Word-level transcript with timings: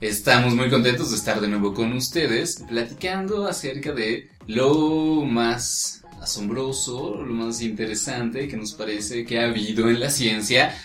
Estamos 0.00 0.54
muy 0.54 0.68
contentos 0.68 1.10
de 1.10 1.16
estar 1.16 1.40
de 1.40 1.48
nuevo 1.48 1.72
con 1.72 1.94
ustedes 1.94 2.62
platicando 2.68 3.46
acerca 3.46 3.92
de 3.92 4.28
lo 4.46 5.24
más 5.24 6.04
asombroso, 6.20 7.22
lo 7.22 7.32
más 7.32 7.62
interesante 7.62 8.46
que 8.46 8.58
nos 8.58 8.74
parece 8.74 9.24
que 9.24 9.40
ha 9.40 9.44
habido 9.44 9.88
en 9.88 10.00
la 10.00 10.10
ciencia. 10.10 10.76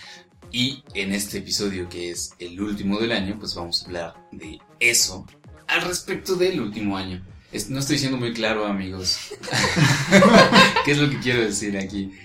Y 0.50 0.82
en 0.94 1.12
este 1.12 1.38
episodio 1.38 1.90
que 1.90 2.10
es 2.10 2.32
el 2.38 2.58
último 2.58 2.98
del 2.98 3.12
año, 3.12 3.36
pues 3.38 3.54
vamos 3.54 3.82
a 3.82 3.86
hablar 3.86 4.14
de 4.32 4.58
eso 4.80 5.26
al 5.68 5.82
respecto 5.82 6.34
del 6.34 6.62
último 6.62 6.96
año. 6.96 7.22
No 7.68 7.80
estoy 7.80 7.98
siendo 7.98 8.16
muy 8.16 8.32
claro, 8.32 8.64
amigos. 8.64 9.18
¿Qué 10.86 10.92
es 10.92 10.98
lo 10.98 11.10
que 11.10 11.20
quiero 11.20 11.42
decir 11.42 11.76
aquí? 11.76 12.18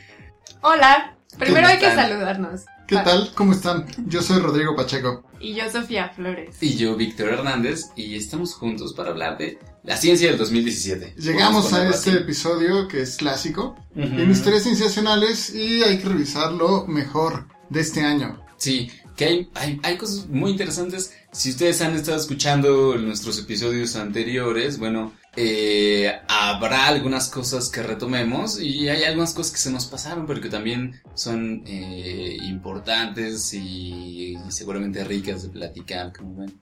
Hola, 0.62 1.18
primero 1.38 1.68
¿Cómo 1.68 1.74
hay 1.74 1.80
que 1.80 1.94
saludarnos. 1.94 2.62
¿Qué 2.88 2.96
tal? 2.96 3.32
¿Cómo 3.36 3.52
están? 3.52 3.86
Yo 4.08 4.22
soy 4.22 4.40
Rodrigo 4.40 4.76
Pacheco. 4.76 5.24
Y 5.42 5.54
yo, 5.56 5.70
Sofía 5.70 6.10
Flores. 6.16 6.56
Y 6.62 6.78
yo, 6.78 6.96
Víctor 6.96 7.30
Hernández, 7.30 7.88
y 7.98 8.16
estamos 8.16 8.54
juntos 8.54 8.94
para 8.94 9.10
hablar 9.10 9.38
de 9.38 9.60
la 9.84 9.98
ciencia 9.98 10.30
del 10.30 10.38
2017. 10.38 11.16
Llegamos 11.18 11.74
a 11.74 11.90
este 11.90 12.12
así. 12.12 12.18
episodio 12.20 12.88
que 12.88 13.02
es 13.02 13.18
clásico 13.18 13.76
Ujú. 13.96 14.06
en 14.22 14.32
historias 14.32 14.64
cienciacionales 14.64 15.54
y 15.54 15.84
hay 15.84 15.98
que 16.00 16.08
revisar 16.08 16.54
lo 16.54 16.88
mejor 16.88 17.48
de 17.70 17.82
este 17.82 18.02
año. 18.02 18.42
Sí, 18.56 18.90
que 19.18 19.26
hay, 19.26 19.50
hay, 19.56 19.80
hay 19.84 19.98
cosas 19.98 20.28
muy 20.28 20.52
interesantes. 20.52 21.12
Si 21.34 21.50
ustedes 21.52 21.82
han 21.82 21.94
estado 21.94 22.18
escuchando 22.18 22.96
nuestros 22.98 23.38
episodios 23.38 23.96
anteriores, 23.98 24.80
bueno, 24.80 25.12
eh, 25.40 26.20
habrá 26.28 26.88
algunas 26.88 27.30
cosas 27.30 27.70
que 27.70 27.84
retomemos 27.84 28.60
y 28.60 28.90
hay 28.90 29.04
algunas 29.04 29.36
cosas 29.36 29.52
que 29.52 29.60
se 29.60 29.72
nos 29.72 29.86
pasaron, 29.86 30.26
pero 30.26 30.42
que 30.42 30.50
también 30.50 31.00
son 31.14 31.62
eh, 31.68 32.38
importantes 32.42 33.54
y, 33.54 34.36
seguramente 34.50 35.04
ricas 35.04 35.44
de 35.44 35.50
platicar. 35.50 36.12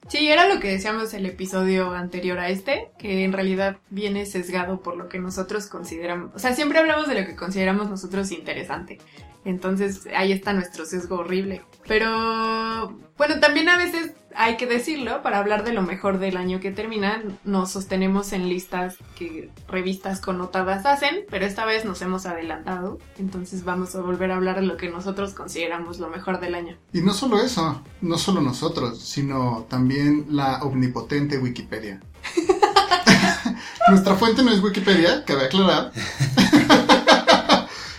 Sí, 0.09 0.27
era 0.27 0.53
lo 0.53 0.59
que 0.59 0.71
decíamos 0.71 1.13
el 1.13 1.25
episodio 1.25 1.93
anterior 1.93 2.37
a 2.37 2.49
este, 2.49 2.89
que 2.99 3.23
en 3.23 3.31
realidad 3.31 3.77
viene 3.89 4.25
sesgado 4.25 4.81
por 4.81 4.97
lo 4.97 5.07
que 5.07 5.19
nosotros 5.19 5.67
consideramos. 5.67 6.31
O 6.35 6.39
sea, 6.39 6.53
siempre 6.53 6.79
hablamos 6.79 7.07
de 7.07 7.21
lo 7.21 7.25
que 7.25 7.37
consideramos 7.37 7.89
nosotros 7.89 8.29
interesante. 8.31 8.97
Entonces 9.45 10.07
ahí 10.15 10.31
está 10.31 10.53
nuestro 10.53 10.85
sesgo 10.85 11.19
horrible. 11.19 11.61
Pero 11.87 12.97
bueno, 13.17 13.39
también 13.39 13.69
a 13.69 13.77
veces 13.77 14.11
hay 14.35 14.57
que 14.57 14.65
decirlo, 14.65 15.21
para 15.21 15.37
hablar 15.37 15.63
de 15.63 15.71
lo 15.71 15.81
mejor 15.81 16.19
del 16.19 16.35
año 16.35 16.59
que 16.59 16.71
termina, 16.71 17.23
nos 17.45 17.71
sostenemos 17.71 18.33
en 18.33 18.49
listas 18.49 18.97
que 19.17 19.49
revistas 19.69 20.19
connotadas 20.19 20.85
hacen, 20.85 21.23
pero 21.29 21.45
esta 21.45 21.63
vez 21.63 21.85
nos 21.85 22.01
hemos 22.01 22.25
adelantado. 22.25 22.97
Entonces 23.17 23.63
vamos 23.63 23.95
a 23.95 24.01
volver 24.01 24.31
a 24.31 24.35
hablar 24.35 24.59
de 24.59 24.65
lo 24.65 24.75
que 24.75 24.89
nosotros 24.89 25.33
consideramos 25.33 25.99
lo 25.99 26.09
mejor 26.09 26.41
del 26.41 26.55
año. 26.55 26.75
Y 26.91 27.01
no 27.01 27.13
solo 27.13 27.39
eso, 27.39 27.81
no 28.01 28.17
solo 28.17 28.41
nosotros, 28.41 28.99
sino 28.99 29.65
también 29.69 30.25
la 30.29 30.61
omnipotente 30.63 31.37
Wikipedia. 31.37 32.01
Nuestra 33.89 34.15
fuente 34.15 34.43
no 34.43 34.51
es 34.51 34.61
Wikipedia, 34.61 35.23
cabe 35.25 35.45
aclarar. 35.45 35.91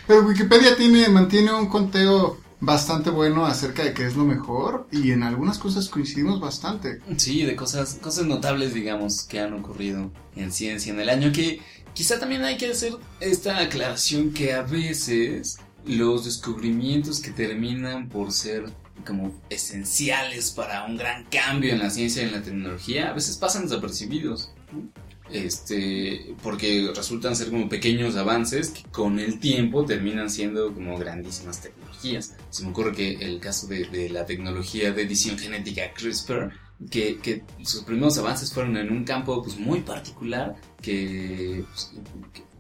Pero 0.07 0.23
Wikipedia 0.23 0.77
tiene, 0.77 1.09
mantiene 1.09 1.53
un 1.53 1.67
conteo 1.67 2.39
bastante 2.61 3.11
bueno 3.11 3.45
acerca 3.45 3.85
de 3.85 3.93
qué 3.93 4.07
es 4.07 4.17
lo 4.17 4.25
mejor 4.25 4.89
y 4.91 5.11
en 5.11 5.23
algunas 5.23 5.59
cosas 5.59 5.89
coincidimos 5.89 6.41
bastante. 6.41 7.01
Sí, 7.17 7.45
de 7.45 7.57
cosas, 7.57 7.99
cosas 8.01 8.27
notables, 8.27 8.73
digamos, 8.73 9.25
que 9.25 9.41
han 9.41 9.53
ocurrido 9.55 10.11
en 10.37 10.53
ciencia 10.53 10.93
en 10.93 11.01
el 11.01 11.09
año, 11.09 11.33
que 11.33 11.61
quizá 11.93 12.19
también 12.19 12.45
hay 12.45 12.57
que 12.57 12.71
hacer 12.71 12.95
esta 13.21 13.59
aclaración 13.59 14.33
que 14.33 14.55
a 14.55 14.63
veces 14.63 15.59
los 15.85 16.25
descubrimientos 16.25 17.21
que 17.21 17.31
terminan 17.31 18.09
por 18.09 18.33
ser 18.33 18.65
como 19.07 19.33
esenciales 19.51 20.51
para 20.51 20.85
un 20.85 20.97
gran 20.97 21.25
cambio 21.25 21.73
en 21.73 21.79
la 21.79 21.91
ciencia 21.91 22.23
y 22.23 22.27
en 22.27 22.33
la 22.33 22.43
tecnología, 22.43 23.11
a 23.11 23.13
veces 23.13 23.37
pasan 23.37 23.65
desapercibidos. 23.65 24.53
Este, 25.31 26.35
porque 26.43 26.93
resultan 26.95 27.35
ser 27.35 27.51
como 27.51 27.69
pequeños 27.69 28.17
avances 28.17 28.71
que 28.71 28.83
con 28.91 29.19
el 29.19 29.41
tiempo 29.41 29.85
terminan 29.85 30.31
siendo 30.31 30.73
como 30.73 30.97
grandísimas 30.99 31.61
tecnologías. 31.61 32.35
Se 32.51 32.63
me 32.63 32.71
ocurre 32.71 32.93
que 32.93 33.13
el 33.15 33.41
caso 33.41 33.67
de, 33.67 34.09
la 34.11 34.25
tecnología 34.25 34.93
de 34.93 35.03
edición 35.03 35.37
genética 35.37 35.93
CRISPR, 35.95 36.53
que, 36.91 37.19
que 37.19 37.43
sus 37.63 37.83
primeros 37.83 38.19
avances 38.19 38.53
fueron 38.53 38.77
en 38.77 38.93
un 38.93 39.05
campo 39.05 39.43
pues, 39.43 39.59
muy 39.59 39.81
particular, 39.81 40.55
que, 40.81 41.65
pues, 41.73 41.93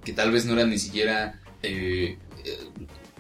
que 0.05 0.13
tal 0.13 0.33
vez 0.33 0.45
no 0.45 0.55
era 0.55 0.67
ni 0.67 0.79
siquiera... 0.79 1.41
eh, 1.63 2.19
eh, 2.45 2.71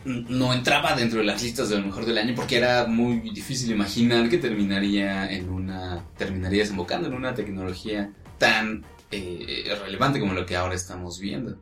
no 0.06 0.54
entraba 0.54 0.94
dentro 0.94 1.18
de 1.18 1.24
las 1.24 1.42
listas 1.42 1.68
de 1.68 1.78
lo 1.78 1.86
mejor 1.86 2.06
del 2.06 2.18
año 2.18 2.32
porque 2.36 2.56
era 2.56 2.86
muy 2.86 3.18
difícil 3.30 3.72
imaginar 3.72 4.28
que 4.28 4.38
terminaría 4.38 5.28
en 5.28 5.50
una 5.50 6.04
terminaría 6.16 6.62
desembocando 6.62 7.08
en 7.08 7.14
una 7.14 7.34
tecnología 7.34 8.12
tan 8.38 8.84
eh, 9.10 9.78
relevante 9.82 10.20
como 10.20 10.34
lo 10.34 10.46
que 10.46 10.56
ahora 10.56 10.74
estamos 10.74 11.20
viendo. 11.20 11.58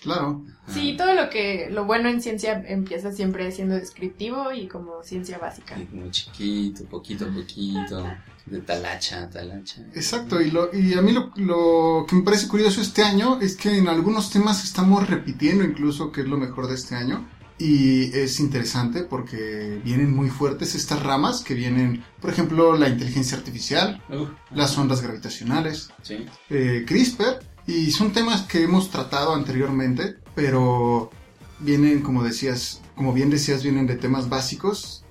Claro. 0.00 0.44
Sí, 0.68 0.94
todo 0.96 1.14
lo 1.14 1.28
que 1.28 1.68
lo 1.70 1.84
bueno 1.84 2.08
en 2.08 2.22
ciencia 2.22 2.62
empieza 2.66 3.10
siempre 3.12 3.50
siendo 3.50 3.74
descriptivo 3.74 4.52
y 4.52 4.68
como 4.68 5.02
ciencia 5.02 5.38
básica. 5.38 5.76
Y 5.76 5.94
muy 5.94 6.10
chiquito, 6.10 6.84
poquito 6.84 7.24
a 7.26 7.28
poquito, 7.32 8.06
de 8.46 8.60
talacha 8.60 9.24
a 9.24 9.30
talacha. 9.30 9.82
Exacto, 9.94 10.40
y, 10.40 10.52
lo, 10.52 10.72
y 10.72 10.94
a 10.94 11.02
mí 11.02 11.12
lo, 11.12 11.32
lo 11.36 12.06
que 12.08 12.14
me 12.14 12.22
parece 12.22 12.46
curioso 12.46 12.80
este 12.80 13.02
año 13.02 13.40
es 13.40 13.56
que 13.56 13.76
en 13.76 13.88
algunos 13.88 14.30
temas 14.30 14.62
estamos 14.62 15.08
repitiendo 15.08 15.64
incluso 15.64 16.12
que 16.12 16.20
es 16.20 16.28
lo 16.28 16.36
mejor 16.36 16.68
de 16.68 16.74
este 16.74 16.94
año. 16.94 17.26
Y 17.58 18.16
es 18.16 18.38
interesante 18.38 19.02
porque 19.02 19.80
vienen 19.84 20.14
muy 20.14 20.30
fuertes 20.30 20.74
estas 20.76 21.02
ramas 21.02 21.42
que 21.42 21.54
vienen, 21.54 22.04
por 22.20 22.30
ejemplo, 22.30 22.76
la 22.76 22.88
inteligencia 22.88 23.36
artificial, 23.36 24.00
Uh, 24.08 24.26
las 24.54 24.78
ondas 24.78 25.00
gravitacionales, 25.02 25.90
sí. 26.02 26.24
eh, 26.50 26.84
CRISPR, 26.86 27.40
y 27.66 27.90
son 27.90 28.12
temas 28.12 28.42
que 28.42 28.62
hemos 28.62 28.90
tratado 28.90 29.34
anteriormente, 29.34 30.16
pero 30.36 31.10
vienen, 31.58 32.00
como 32.02 32.22
decías, 32.22 32.80
como 32.94 33.12
bien 33.12 33.28
decías, 33.30 33.62
vienen 33.64 33.86
de 33.88 33.96
temas 33.96 34.28
básicos, 34.28 35.04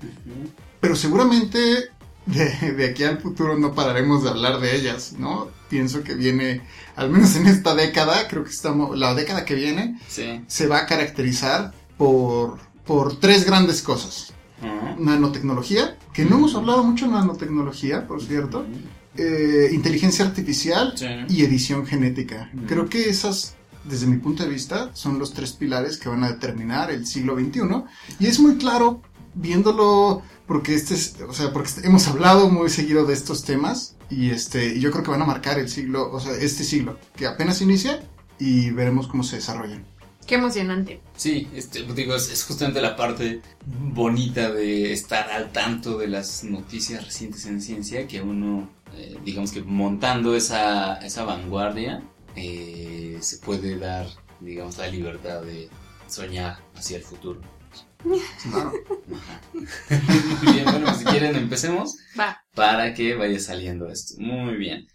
pero 0.79 0.95
seguramente 0.95 1.89
de, 2.25 2.73
de 2.77 2.85
aquí 2.89 3.03
al 3.03 3.19
futuro 3.19 3.57
no 3.57 3.73
pararemos 3.75 4.23
de 4.23 4.29
hablar 4.29 4.59
de 4.61 4.75
ellas, 4.75 5.13
¿no? 5.19 5.49
Pienso 5.69 6.01
que 6.03 6.13
viene, 6.15 6.61
al 6.95 7.09
menos 7.09 7.35
en 7.35 7.45
esta 7.47 7.75
década, 7.75 8.27
creo 8.29 8.43
que 8.45 8.51
estamos, 8.51 8.97
la 8.97 9.13
década 9.15 9.43
que 9.43 9.55
viene, 9.55 9.99
Sí. 10.07 10.41
se 10.47 10.67
va 10.67 10.79
a 10.79 10.85
caracterizar 10.85 11.73
por, 11.97 12.57
por 12.85 13.19
tres 13.19 13.45
grandes 13.45 13.81
cosas. 13.81 14.33
Ujú. 14.61 15.03
Nanotecnología, 15.03 15.97
que 16.13 16.25
no 16.25 16.37
hemos 16.37 16.55
hablado 16.55 16.83
mucho 16.83 17.05
de 17.05 17.11
nanotecnología, 17.11 18.07
por 18.07 18.21
cierto, 18.23 18.65
eh, 19.15 19.69
inteligencia 19.73 20.25
artificial 20.25 20.93
Sí. 20.95 21.05
y 21.29 21.43
edición 21.43 21.85
genética. 21.85 22.49
Mm. 22.53 22.65
Creo 22.65 22.87
que 22.89 23.09
esas, 23.09 23.55
desde 23.83 24.07
mi 24.07 24.17
punto 24.17 24.43
de 24.43 24.49
vista, 24.49 24.91
son 24.93 25.19
los 25.19 25.33
tres 25.33 25.53
pilares 25.53 25.97
que 25.97 26.09
van 26.09 26.23
a 26.23 26.29
determinar 26.31 26.91
el 26.91 27.05
siglo 27.05 27.35
XXI. 27.35 27.83
Y 28.19 28.27
es 28.27 28.39
muy 28.39 28.57
claro 28.57 29.01
viéndolo, 29.35 30.21
porque 30.47 30.73
este 30.73 30.95
es, 30.95 31.15
o 31.27 31.33
sea, 31.33 31.53
porque 31.53 31.69
hemos 31.83 32.07
hablado 32.07 32.49
muy 32.49 32.69
seguido 32.69 33.05
de 33.05 33.13
estos 33.13 33.43
temas 33.43 33.95
y 34.09 34.31
este, 34.31 34.73
y 34.75 34.79
yo 34.79 34.89
creo 34.91 35.03
que 35.03 35.11
van 35.11 35.21
a 35.21 35.25
marcar 35.25 35.59
el 35.59 35.69
siglo, 35.69 36.11
o 36.11 36.19
sea, 36.19 36.33
este 36.33 36.63
siglo, 36.63 36.97
que 37.15 37.27
apenas 37.27 37.61
inicia 37.61 37.99
y 38.39 38.71
veremos 38.71 39.07
cómo 39.07 39.23
se 39.23 39.35
desarrollan. 39.35 39.85
Qué 40.27 40.35
emocionante. 40.35 41.01
Sí, 41.15 41.49
este, 41.53 41.83
digo, 41.83 42.15
es, 42.15 42.29
es 42.31 42.43
justamente 42.45 42.79
la 42.81 42.95
parte 42.95 43.41
bonita 43.65 44.51
de 44.51 44.93
estar 44.93 45.31
al 45.31 45.51
tanto 45.51 45.97
de 45.97 46.07
las 46.07 46.43
noticias 46.43 47.03
recientes 47.05 47.45
en 47.47 47.61
ciencia, 47.61 48.07
que 48.07 48.21
uno, 48.21 48.69
eh, 48.93 49.17
digamos 49.23 49.51
que 49.51 49.63
montando 49.63 50.35
esa, 50.35 50.97
esa 50.97 51.23
vanguardia, 51.23 52.03
eh, 52.35 53.17
se 53.21 53.39
puede 53.39 53.77
dar, 53.79 54.07
digamos, 54.39 54.77
la 54.77 54.87
libertad 54.87 55.41
de 55.41 55.69
soñar 56.07 56.59
hacia 56.75 56.97
el 56.97 57.03
futuro. 57.03 57.41
Claro. 58.41 58.79
Muy 60.41 60.47
bien, 60.53 60.69
bueno, 60.69 60.85
pues 60.85 60.97
si 60.99 61.05
quieren 61.05 61.35
empecemos 61.35 61.95
Va. 62.19 62.43
para 62.53 62.93
que 62.93 63.15
vaya 63.15 63.39
saliendo 63.39 63.87
esto. 63.89 64.15
Muy 64.17 64.55
bien. 64.57 64.87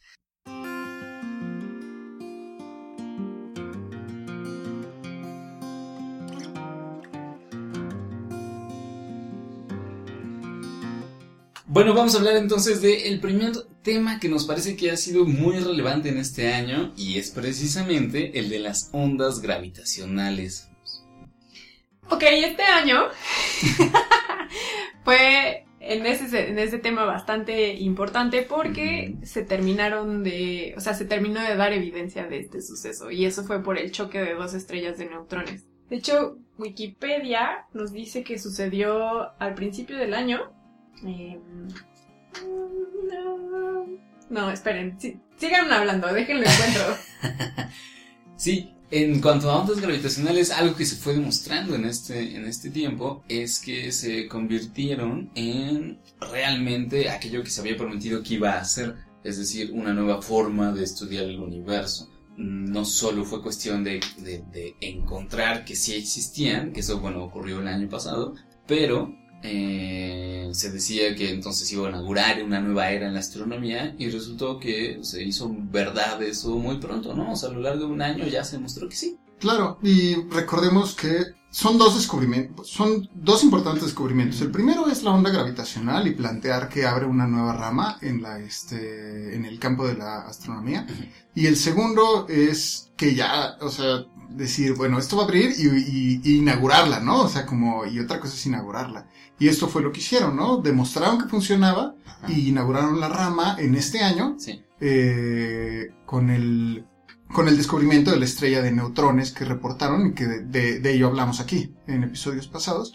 Bueno, 11.72 11.94
vamos 11.94 12.14
a 12.14 12.18
hablar 12.18 12.36
entonces 12.36 12.82
del 12.82 13.18
primer 13.18 13.52
tema 13.82 14.20
que 14.20 14.28
nos 14.28 14.44
parece 14.44 14.76
que 14.76 14.90
ha 14.90 14.96
sido 14.98 15.24
muy 15.24 15.58
relevante 15.58 16.10
en 16.10 16.18
este 16.18 16.52
año 16.52 16.92
y 16.98 17.18
es 17.18 17.30
precisamente 17.30 18.38
el 18.38 18.50
de 18.50 18.58
las 18.58 18.90
ondas 18.92 19.40
gravitacionales. 19.40 20.68
Ok, 22.10 22.24
este 22.24 22.62
año 22.62 23.04
fue 25.04 25.64
en 25.80 26.04
ese, 26.04 26.50
en 26.50 26.58
ese 26.58 26.76
tema 26.76 27.06
bastante 27.06 27.72
importante 27.72 28.42
porque 28.42 29.16
se 29.22 29.42
terminaron 29.42 30.22
de, 30.22 30.74
o 30.76 30.80
sea, 30.80 30.92
se 30.92 31.06
terminó 31.06 31.40
de 31.40 31.56
dar 31.56 31.72
evidencia 31.72 32.26
de 32.26 32.40
este 32.40 32.60
suceso 32.60 33.10
y 33.10 33.24
eso 33.24 33.44
fue 33.44 33.62
por 33.62 33.78
el 33.78 33.92
choque 33.92 34.20
de 34.20 34.34
dos 34.34 34.52
estrellas 34.52 34.98
de 34.98 35.06
neutrones. 35.06 35.64
De 35.88 35.96
hecho, 35.96 36.36
Wikipedia 36.58 37.64
nos 37.72 37.92
dice 37.92 38.24
que 38.24 38.38
sucedió 38.38 39.32
al 39.40 39.54
principio 39.54 39.96
del 39.96 40.12
año. 40.12 40.52
Em, 41.04 41.40
no, 44.30 44.50
esperen, 44.50 44.98
sigan 45.36 45.70
hablando, 45.70 46.12
déjenlo 46.12 46.44
encuentro. 46.46 46.96
sí, 48.36 48.72
en 48.90 49.20
cuanto 49.20 49.50
a 49.50 49.58
ondas 49.60 49.80
gravitacionales, 49.80 50.50
algo 50.50 50.74
que 50.74 50.86
se 50.86 50.96
fue 50.96 51.14
demostrando 51.14 51.74
en 51.74 51.84
este, 51.84 52.36
en 52.36 52.46
este 52.46 52.70
tiempo 52.70 53.24
es 53.28 53.58
que 53.58 53.92
se 53.92 54.28
convirtieron 54.28 55.30
en 55.34 55.98
realmente 56.18 57.10
aquello 57.10 57.42
que 57.42 57.50
se 57.50 57.60
había 57.60 57.76
prometido 57.76 58.22
que 58.22 58.34
iba 58.34 58.58
a 58.58 58.64
ser, 58.64 58.96
es 59.24 59.38
decir, 59.38 59.70
una 59.72 59.92
nueva 59.92 60.22
forma 60.22 60.72
de 60.72 60.84
estudiar 60.84 61.24
el 61.24 61.40
universo. 61.40 62.10
No 62.36 62.84
solo 62.86 63.24
fue 63.24 63.42
cuestión 63.42 63.84
de, 63.84 64.00
de 64.18 64.76
encontrar 64.80 65.64
que 65.64 65.76
sí 65.76 65.94
existían, 65.94 66.72
que 66.72 66.80
eso, 66.80 67.00
bueno, 67.00 67.22
ocurrió 67.22 67.60
el 67.60 67.68
año 67.68 67.88
pasado, 67.88 68.34
pero 68.66 69.14
eh, 69.42 70.48
se 70.52 70.70
decía 70.70 71.14
que 71.16 71.30
entonces 71.30 71.70
iba 71.72 71.86
a 71.86 71.90
inaugurar 71.90 72.42
una 72.42 72.60
nueva 72.60 72.90
era 72.90 73.06
en 73.06 73.14
la 73.14 73.20
astronomía 73.20 73.94
y 73.98 74.08
resultó 74.08 74.58
que 74.58 74.98
se 75.02 75.22
hizo 75.22 75.50
verdad 75.52 76.22
eso 76.22 76.50
muy 76.58 76.78
pronto, 76.78 77.14
¿no? 77.14 77.32
O 77.32 77.36
sea, 77.36 77.48
a 77.48 77.52
lo 77.52 77.60
largo 77.60 77.86
de 77.86 77.92
un 77.92 78.02
año 78.02 78.26
ya 78.26 78.44
se 78.44 78.56
demostró 78.56 78.88
que 78.88 78.96
sí. 78.96 79.18
Claro, 79.40 79.78
y 79.82 80.14
recordemos 80.30 80.94
que 80.94 81.34
son 81.50 81.76
dos 81.76 81.96
descubrimientos, 81.96 82.68
son 82.68 83.10
dos 83.12 83.42
importantes 83.42 83.82
descubrimientos. 83.82 84.40
El 84.40 84.52
primero 84.52 84.86
es 84.86 85.02
la 85.02 85.10
onda 85.10 85.30
gravitacional 85.30 86.06
y 86.06 86.12
plantear 86.12 86.68
que 86.68 86.86
abre 86.86 87.06
una 87.06 87.26
nueva 87.26 87.52
rama 87.52 87.98
en 88.00 88.22
la 88.22 88.38
este 88.38 89.34
en 89.34 89.44
el 89.44 89.58
campo 89.58 89.86
de 89.86 89.94
la 89.94 90.20
astronomía. 90.20 90.86
Y 91.34 91.46
el 91.46 91.56
segundo 91.56 92.26
es 92.28 92.92
que 92.96 93.14
ya, 93.14 93.56
o 93.60 93.68
sea, 93.68 94.06
decir, 94.36 94.74
bueno, 94.74 94.98
esto 94.98 95.16
va 95.16 95.22
a 95.22 95.26
abrir 95.26 95.52
y, 95.56 96.38
inaugurarla, 96.38 97.00
¿no? 97.00 97.22
O 97.22 97.28
sea, 97.28 97.46
como, 97.46 97.84
y 97.86 97.98
otra 97.98 98.20
cosa 98.20 98.34
es 98.34 98.46
inaugurarla. 98.46 99.06
Y 99.38 99.48
esto 99.48 99.68
fue 99.68 99.82
lo 99.82 99.92
que 99.92 100.00
hicieron, 100.00 100.36
¿no? 100.36 100.58
Demostraron 100.58 101.20
que 101.20 101.28
funcionaba 101.28 101.94
y 102.28 102.48
inauguraron 102.50 103.00
la 103.00 103.08
rama 103.08 103.56
en 103.58 103.74
este 103.74 104.02
año 104.02 104.36
eh, 104.80 105.90
con 106.06 106.30
el 106.30 106.86
con 107.32 107.48
el 107.48 107.56
descubrimiento 107.56 108.10
de 108.10 108.18
la 108.18 108.26
estrella 108.26 108.62
de 108.62 108.72
neutrones 108.72 109.32
que 109.32 109.44
reportaron 109.44 110.08
y 110.08 110.12
que 110.12 110.26
de, 110.26 110.92
ello 110.92 111.08
hablamos 111.08 111.40
aquí 111.40 111.74
en 111.86 112.04
episodios 112.04 112.46
pasados. 112.46 112.94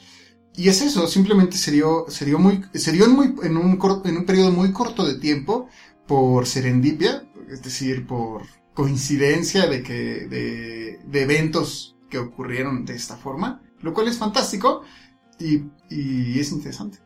Y 0.55 0.69
es 0.69 0.81
eso, 0.81 1.07
simplemente 1.07 1.57
sería, 1.57 1.85
sería 2.07 2.37
muy, 2.37 2.63
sería 2.73 3.07
muy, 3.07 3.33
en 3.43 3.57
un, 3.57 3.79
en 4.05 4.17
un 4.17 4.25
periodo 4.25 4.51
muy 4.51 4.71
corto 4.71 5.05
de 5.05 5.15
tiempo 5.15 5.67
por 6.07 6.47
serendipia, 6.47 7.27
es 7.49 7.61
decir, 7.61 8.07
por 8.07 8.43
coincidencia 8.77 9.65
de 9.65 9.81
que, 9.81 10.27
de, 10.27 10.99
de 11.03 11.21
eventos 11.23 11.95
que 12.11 12.19
ocurrieron 12.19 12.85
de 12.85 12.93
esta 12.93 13.17
forma, 13.17 13.59
lo 13.81 13.91
cual 13.91 14.07
es 14.07 14.19
fantástico 14.19 14.83
y, 15.39 15.63
y 15.89 16.39
es 16.39 16.51
interesante. 16.51 16.99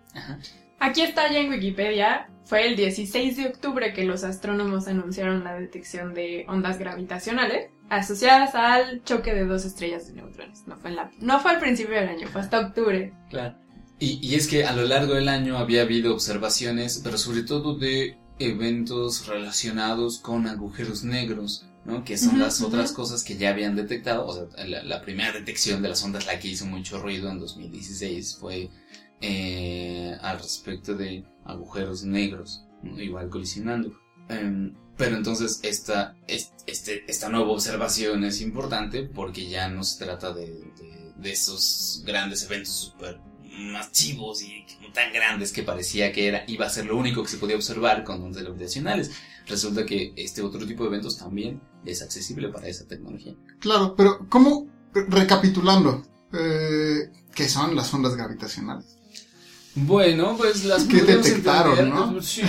Aquí 0.81 1.01
está 1.01 1.31
ya 1.31 1.39
en 1.39 1.49
Wikipedia. 1.49 2.29
Fue 2.43 2.67
el 2.67 2.75
16 2.75 3.37
de 3.37 3.45
octubre 3.45 3.93
que 3.93 4.03
los 4.03 4.25
astrónomos 4.25 4.89
anunciaron 4.89 5.45
la 5.45 5.53
detección 5.53 6.13
de 6.13 6.43
ondas 6.49 6.77
gravitacionales 6.77 7.69
asociadas 7.89 8.53
al 8.53 9.01
choque 9.05 9.33
de 9.33 9.45
dos 9.45 9.63
estrellas 9.63 10.07
de 10.07 10.15
neutrones. 10.15 10.67
No 10.67 10.75
fue, 10.75 10.89
en 10.89 10.97
la, 10.97 11.09
no 11.21 11.39
fue 11.39 11.51
al 11.51 11.59
principio 11.61 11.95
del 11.95 12.09
año, 12.09 12.27
fue 12.27 12.41
hasta 12.41 12.59
octubre. 12.59 13.13
Claro. 13.29 13.55
Y, 13.97 14.19
y 14.21 14.35
es 14.35 14.49
que 14.49 14.65
a 14.65 14.73
lo 14.73 14.83
largo 14.83 15.13
del 15.13 15.29
año 15.29 15.57
había 15.57 15.83
habido 15.83 16.13
observaciones, 16.13 16.99
pero 17.01 17.17
sobre 17.17 17.43
todo 17.43 17.77
de 17.77 18.17
eventos 18.45 19.27
relacionados 19.27 20.19
con 20.19 20.47
agujeros 20.47 21.03
negros, 21.03 21.65
¿no? 21.85 22.03
Que 22.03 22.17
son 22.17 22.39
las 22.39 22.61
otras 22.61 22.91
cosas 22.91 23.23
que 23.23 23.37
ya 23.37 23.49
habían 23.49 23.75
detectado. 23.75 24.25
O 24.25 24.33
sea, 24.33 24.65
la, 24.65 25.01
primera 25.01 25.31
detección 25.31 25.81
de 25.81 25.89
las 25.89 26.03
ondas, 26.03 26.25
la 26.25 26.39
que 26.39 26.49
hizo 26.49 26.65
mucho 26.65 27.01
ruido 27.01 27.29
en 27.29 27.39
2016, 27.39 28.37
fue 28.39 28.69
eh, 29.21 30.17
al 30.21 30.37
respecto 30.37 30.95
de 30.95 31.25
agujeros 31.45 32.03
negros, 32.03 32.65
igual 32.97 33.29
colisionando. 33.29 33.97
Em, 34.29 34.73
pero 34.97 35.17
entonces 35.17 35.59
esta, 35.63 36.15
este, 36.27 37.03
esta 37.07 37.29
nueva 37.29 37.51
observación 37.51 38.23
es 38.23 38.41
importante 38.41 39.03
porque 39.03 39.49
ya 39.49 39.67
no 39.67 39.83
se 39.83 40.03
trata 40.03 40.33
de, 40.33 40.45
de, 40.45 41.13
de 41.15 41.31
esos 41.31 42.03
grandes 42.05 42.43
eventos 42.43 42.73
super 42.73 43.19
masivos 43.57 44.41
y 44.41 44.65
tan 44.93 45.13
grandes 45.13 45.51
que 45.51 45.63
parecía 45.63 46.11
que 46.11 46.27
era, 46.27 46.43
iba 46.47 46.65
a 46.65 46.69
ser 46.69 46.85
lo 46.85 46.97
único 46.97 47.23
que 47.23 47.29
se 47.29 47.37
podía 47.37 47.55
observar 47.55 48.03
con 48.03 48.21
ondas 48.21 48.43
gravitacionales. 48.43 49.11
Resulta 49.47 49.85
que 49.85 50.13
este 50.15 50.41
otro 50.41 50.65
tipo 50.65 50.83
de 50.83 50.89
eventos 50.89 51.17
también 51.17 51.61
es 51.85 52.01
accesible 52.01 52.49
para 52.49 52.67
esa 52.67 52.85
tecnología. 52.85 53.33
Claro, 53.59 53.95
pero 53.95 54.27
¿cómo, 54.29 54.67
recapitulando, 54.93 56.03
eh, 56.33 57.09
qué 57.33 57.49
son 57.49 57.75
las 57.75 57.93
ondas 57.93 58.15
gravitacionales? 58.15 58.97
Bueno, 59.73 60.35
pues 60.37 60.65
las 60.65 60.83
que 60.83 61.01
detectaron, 61.01 61.89
¿no? 61.89 62.19
yo, 62.19 62.43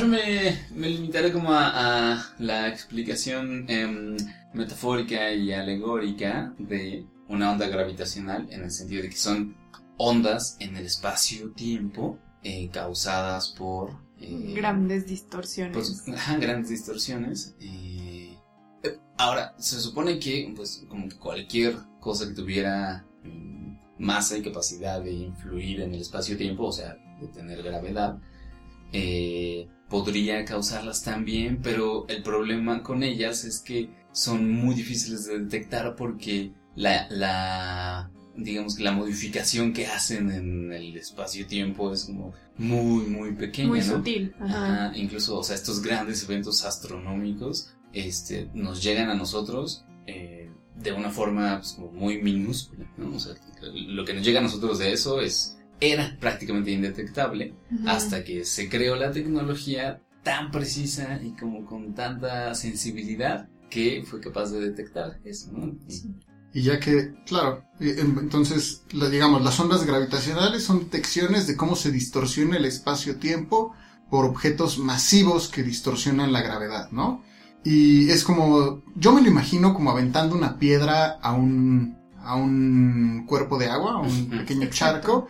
yo, 0.00 0.06
me, 0.06 0.66
me, 0.74 0.90
limitaré 0.90 1.32
como 1.32 1.50
a, 1.50 2.34
la 2.38 2.68
explicación 2.68 3.64
em, 3.68 4.16
metafórica 4.52 5.32
y 5.32 5.52
alegórica 5.52 6.52
de 6.58 7.06
una 7.28 7.52
onda 7.52 7.66
gravitacional 7.68 8.46
en 8.50 8.64
el 8.64 8.70
sentido 8.70 9.02
de 9.02 9.08
que 9.08 9.16
son 9.16 9.56
ondas 9.98 10.56
en 10.60 10.76
el 10.76 10.86
espacio-tiempo 10.86 12.18
eh, 12.42 12.70
causadas 12.72 13.48
por... 13.58 13.90
Eh, 14.20 14.54
grandes 14.54 15.06
distorsiones. 15.06 15.74
Pues, 15.74 16.04
grandes 16.40 16.70
distorsiones. 16.70 17.56
Eh, 17.60 18.36
ahora, 19.18 19.54
se 19.58 19.80
supone 19.80 20.18
que, 20.18 20.52
pues, 20.54 20.84
como 20.88 21.08
cualquier 21.18 21.76
cosa 22.00 22.28
que 22.28 22.34
tuviera 22.34 23.04
mm, 23.24 23.76
masa 23.98 24.38
y 24.38 24.42
capacidad 24.42 25.02
de 25.02 25.12
influir 25.12 25.80
en 25.80 25.94
el 25.94 26.00
espacio-tiempo, 26.00 26.66
o 26.66 26.72
sea, 26.72 26.96
de 27.20 27.28
tener 27.28 27.62
gravedad, 27.62 28.20
podría 29.88 30.44
causarlas 30.44 31.02
también, 31.02 31.60
pero 31.62 32.06
el 32.08 32.22
problema 32.22 32.82
con 32.82 33.02
ellas 33.02 33.44
es 33.44 33.60
que 33.60 33.90
son 34.12 34.50
muy 34.50 34.74
difíciles 34.74 35.26
de 35.26 35.40
detectar 35.40 35.96
porque 35.96 36.54
la, 36.74 37.06
la 37.10 38.10
digamos 38.36 38.76
que 38.76 38.82
la 38.82 38.92
modificación 38.92 39.72
que 39.72 39.86
hacen 39.86 40.30
en 40.30 40.72
el 40.72 40.96
espacio-tiempo 40.96 41.92
es 41.92 42.04
como 42.04 42.32
muy, 42.58 43.06
muy 43.06 43.32
pequeña. 43.32 43.68
Muy 43.68 43.82
sutil. 43.82 44.34
Ajá. 44.40 44.92
Incluso, 44.94 45.38
o 45.38 45.44
sea, 45.44 45.56
estos 45.56 45.82
grandes 45.82 46.22
eventos 46.24 46.64
astronómicos 46.64 47.74
este, 47.92 48.48
nos 48.54 48.82
llegan 48.82 49.08
a 49.10 49.14
nosotros 49.14 49.84
eh, 50.06 50.50
de 50.76 50.92
una 50.92 51.10
forma 51.10 51.58
pues, 51.58 51.72
como 51.72 51.92
muy 51.92 52.22
minúscula. 52.22 52.90
¿no? 52.96 53.16
O 53.16 53.18
sea, 53.18 53.34
lo 53.62 54.04
que 54.04 54.14
nos 54.14 54.24
llega 54.24 54.40
a 54.40 54.42
nosotros 54.42 54.78
de 54.78 54.92
eso 54.92 55.20
es 55.20 55.58
era 55.78 56.16
prácticamente 56.18 56.70
indetectable 56.70 57.54
hasta 57.86 58.24
que 58.24 58.46
se 58.46 58.68
creó 58.70 58.96
la 58.96 59.10
tecnología 59.10 60.00
tan 60.22 60.50
precisa 60.50 61.20
y 61.22 61.32
como 61.32 61.66
con 61.66 61.94
tanta 61.94 62.54
sensibilidad 62.54 63.48
que 63.68 64.02
fue 64.06 64.20
capaz 64.20 64.50
de 64.50 64.60
detectar 64.60 65.20
eso. 65.24 65.52
¿no? 65.52 65.76
Y 66.56 66.62
ya 66.62 66.80
que, 66.80 67.12
claro, 67.26 67.66
entonces, 67.78 68.84
digamos, 68.90 69.42
las 69.42 69.60
ondas 69.60 69.84
gravitacionales 69.84 70.64
son 70.64 70.78
detecciones 70.78 71.46
de 71.46 71.54
cómo 71.54 71.76
se 71.76 71.90
distorsiona 71.90 72.56
el 72.56 72.64
espacio-tiempo 72.64 73.74
por 74.08 74.24
objetos 74.24 74.78
masivos 74.78 75.48
que 75.48 75.62
distorsionan 75.62 76.32
la 76.32 76.40
gravedad, 76.40 76.90
¿no? 76.92 77.22
Y 77.62 78.08
es 78.08 78.24
como, 78.24 78.82
yo 78.94 79.12
me 79.12 79.20
lo 79.20 79.28
imagino 79.28 79.74
como 79.74 79.90
aventando 79.90 80.34
una 80.34 80.58
piedra 80.58 81.18
a 81.20 81.34
un, 81.34 81.98
a 82.24 82.36
un 82.36 83.26
cuerpo 83.28 83.58
de 83.58 83.68
agua, 83.68 83.96
a 83.96 83.98
un 83.98 84.30
pequeño 84.30 84.70
charco, 84.70 85.28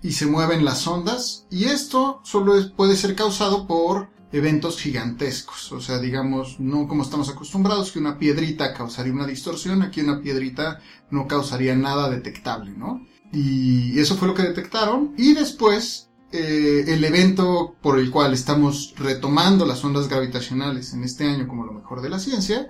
y 0.00 0.12
se 0.12 0.24
mueven 0.24 0.64
las 0.64 0.86
ondas, 0.86 1.46
y 1.50 1.64
esto 1.64 2.22
solo 2.24 2.54
puede 2.74 2.96
ser 2.96 3.14
causado 3.14 3.66
por 3.66 4.08
eventos 4.32 4.80
gigantescos. 4.80 5.70
O 5.72 5.80
sea, 5.80 5.98
digamos, 5.98 6.58
no 6.58 6.88
como 6.88 7.02
estamos 7.02 7.28
acostumbrados, 7.28 7.92
que 7.92 7.98
una 7.98 8.18
piedrita 8.18 8.72
causaría 8.74 9.12
una 9.12 9.26
distorsión, 9.26 9.82
aquí 9.82 10.00
una 10.00 10.20
piedrita 10.20 10.80
no 11.10 11.28
causaría 11.28 11.76
nada 11.76 12.10
detectable, 12.10 12.72
¿no? 12.72 13.06
Y 13.32 13.98
eso 13.98 14.16
fue 14.16 14.28
lo 14.28 14.34
que 14.34 14.42
detectaron. 14.42 15.14
Y 15.16 15.34
después, 15.34 16.10
eh, 16.32 16.84
el 16.88 17.04
evento 17.04 17.76
por 17.82 17.98
el 17.98 18.10
cual 18.10 18.32
estamos 18.32 18.94
retomando 18.96 19.66
las 19.66 19.84
ondas 19.84 20.08
gravitacionales 20.08 20.92
en 20.92 21.04
este 21.04 21.24
año 21.24 21.46
como 21.46 21.64
lo 21.64 21.72
mejor 21.72 22.02
de 22.02 22.10
la 22.10 22.18
ciencia, 22.18 22.68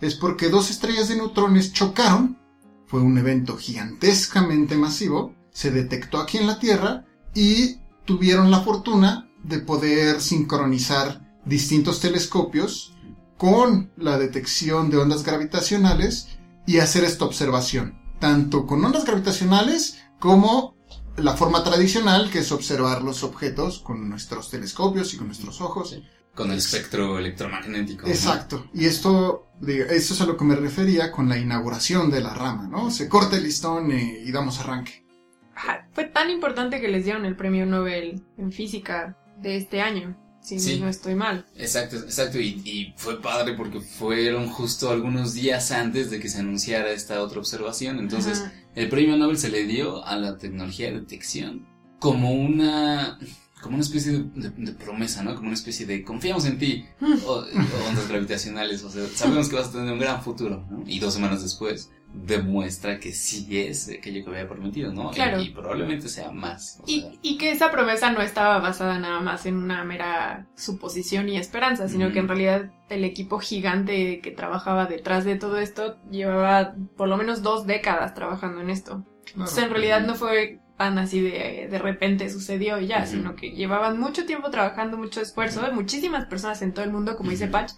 es 0.00 0.14
porque 0.14 0.48
dos 0.48 0.70
estrellas 0.70 1.08
de 1.08 1.16
neutrones 1.16 1.72
chocaron. 1.72 2.38
Fue 2.86 3.00
un 3.00 3.16
evento 3.16 3.56
gigantescamente 3.56 4.76
masivo. 4.76 5.34
Se 5.50 5.70
detectó 5.70 6.18
aquí 6.18 6.38
en 6.38 6.46
la 6.46 6.58
Tierra 6.58 7.06
y 7.34 7.76
tuvieron 8.04 8.50
la 8.50 8.60
fortuna 8.60 9.30
de 9.42 9.58
poder 9.58 10.20
sincronizar 10.20 11.20
distintos 11.44 12.00
telescopios 12.00 12.94
con 13.36 13.90
la 13.96 14.18
detección 14.18 14.90
de 14.90 14.98
ondas 14.98 15.24
gravitacionales 15.24 16.28
y 16.66 16.78
hacer 16.78 17.04
esta 17.04 17.24
observación, 17.24 18.00
tanto 18.20 18.66
con 18.66 18.84
ondas 18.84 19.04
gravitacionales 19.04 19.98
como 20.20 20.76
la 21.16 21.36
forma 21.36 21.64
tradicional, 21.64 22.30
que 22.30 22.38
es 22.38 22.52
observar 22.52 23.02
los 23.02 23.24
objetos 23.24 23.80
con 23.80 24.08
nuestros 24.08 24.48
telescopios 24.48 25.12
y 25.12 25.16
con 25.16 25.26
nuestros 25.26 25.60
ojos. 25.60 26.00
Con 26.34 26.50
el 26.50 26.58
espectro 26.58 27.18
electromagnético. 27.18 28.06
¿no? 28.06 28.12
Exacto. 28.12 28.70
Y 28.72 28.86
esto, 28.86 29.48
digo, 29.60 29.84
eso 29.86 30.14
es 30.14 30.20
a 30.20 30.26
lo 30.26 30.36
que 30.36 30.44
me 30.44 30.54
refería 30.54 31.10
con 31.10 31.28
la 31.28 31.36
inauguración 31.36 32.10
de 32.10 32.20
la 32.22 32.32
rama, 32.32 32.68
¿no? 32.68 32.90
Se 32.90 33.08
corta 33.08 33.36
el 33.36 33.42
listón 33.42 33.92
y 33.92 34.30
damos 34.30 34.60
arranque. 34.60 35.04
Ajá, 35.54 35.86
Fue 35.92 36.04
tan 36.04 36.30
importante 36.30 36.80
que 36.80 36.88
les 36.88 37.04
dieron 37.04 37.24
el 37.24 37.36
premio 37.36 37.66
Nobel 37.66 38.22
en 38.38 38.52
física 38.52 39.18
de 39.42 39.56
este 39.56 39.80
año, 39.80 40.16
si 40.40 40.58
Sí. 40.60 40.80
no 40.80 40.88
estoy 40.88 41.14
mal. 41.14 41.46
Exacto, 41.56 41.96
exacto. 41.96 42.40
Y, 42.40 42.60
y 42.64 42.94
fue 42.96 43.20
padre 43.20 43.54
porque 43.54 43.80
fueron 43.80 44.48
justo 44.48 44.90
algunos 44.90 45.34
días 45.34 45.70
antes 45.72 46.10
de 46.10 46.18
que 46.20 46.28
se 46.28 46.38
anunciara 46.40 46.90
esta 46.90 47.22
otra 47.22 47.38
observación. 47.40 47.98
Entonces, 47.98 48.40
Ajá. 48.40 48.52
el 48.74 48.88
premio 48.88 49.16
Nobel 49.16 49.38
se 49.38 49.50
le 49.50 49.64
dio 49.66 50.04
a 50.04 50.16
la 50.16 50.38
tecnología 50.38 50.88
de 50.90 51.00
detección 51.00 51.66
como 51.98 52.32
una 52.32 53.18
como 53.62 53.76
una 53.76 53.84
especie 53.84 54.10
de, 54.10 54.24
de- 54.34 54.50
de 54.50 54.72
promesa, 54.72 55.22
¿no? 55.22 55.36
Como 55.36 55.46
una 55.46 55.54
especie 55.54 55.86
de 55.86 56.02
confiamos 56.02 56.44
en 56.46 56.58
ti 56.58 56.84
o, 57.26 57.32
o 57.34 57.88
ondas 57.88 58.08
gravitacionales, 58.08 58.82
o 58.82 58.90
sea, 58.90 59.06
sabemos 59.14 59.48
que 59.48 59.54
vas 59.54 59.68
a 59.68 59.72
tener 59.72 59.92
un 59.92 60.00
gran 60.00 60.20
futuro, 60.20 60.66
¿no? 60.68 60.82
Y 60.84 60.98
dos 60.98 61.14
semanas 61.14 61.42
después 61.44 61.88
demuestra 62.14 63.00
que 63.00 63.12
sí 63.12 63.46
es 63.58 63.88
aquello 63.88 64.24
que 64.24 64.30
había 64.30 64.48
prometido, 64.48 64.92
¿no? 64.92 65.10
Y- 65.10 65.14
Claro. 65.14 65.40
Y, 65.40 65.50
probablemente 65.50 66.08
sea 66.08 66.30
más. 66.30 66.78
o 66.82 66.86
sea, 66.86 66.94
Y, 66.96 67.18
y 67.22 67.38
que 67.38 67.50
esa 67.50 67.70
promesa 67.70 68.10
no 68.12 68.20
estaba 68.20 68.58
basada 68.58 68.98
nada 68.98 69.20
más 69.20 69.46
en 69.46 69.56
una 69.56 69.82
mera 69.84 70.46
suposición 70.54 71.28
y 71.28 71.36
esperanza, 71.38 71.88
sino 71.88 72.12
que 72.12 72.18
en 72.18 72.28
realidad 72.28 72.70
el 72.90 73.04
equipo 73.04 73.38
gigante 73.38 74.20
que 74.20 74.30
trabajaba 74.30 74.86
detrás 74.86 75.24
de 75.24 75.36
todo 75.36 75.58
esto 75.58 75.96
llevaba 76.10 76.74
por 76.96 77.08
lo 77.08 77.16
menos 77.16 77.42
dos 77.42 77.66
décadas 77.66 78.14
trabajando 78.14 78.60
en 78.60 78.70
esto. 78.70 79.04
Entonces 79.28 79.64
en 79.64 79.70
realidad 79.70 80.06
no 80.06 80.14
fue 80.14 80.58
tan 80.76 80.98
así 80.98 81.20
de, 81.20 81.68
de 81.70 81.78
repente 81.78 82.28
sucedió 82.28 82.80
y 82.80 82.88
ya, 82.88 83.06
sino 83.06 83.36
que 83.36 83.50
llevaban 83.52 83.98
mucho 84.00 84.26
tiempo 84.26 84.50
trabajando, 84.50 84.98
mucho 84.98 85.20
esfuerzo, 85.20 85.62
muchísimas 85.72 86.26
personas 86.26 86.60
en 86.62 86.72
todo 86.74 86.84
el 86.84 86.90
mundo, 86.92 87.16
como 87.16 87.30
dice. 87.30 87.46
Patch. 87.46 87.72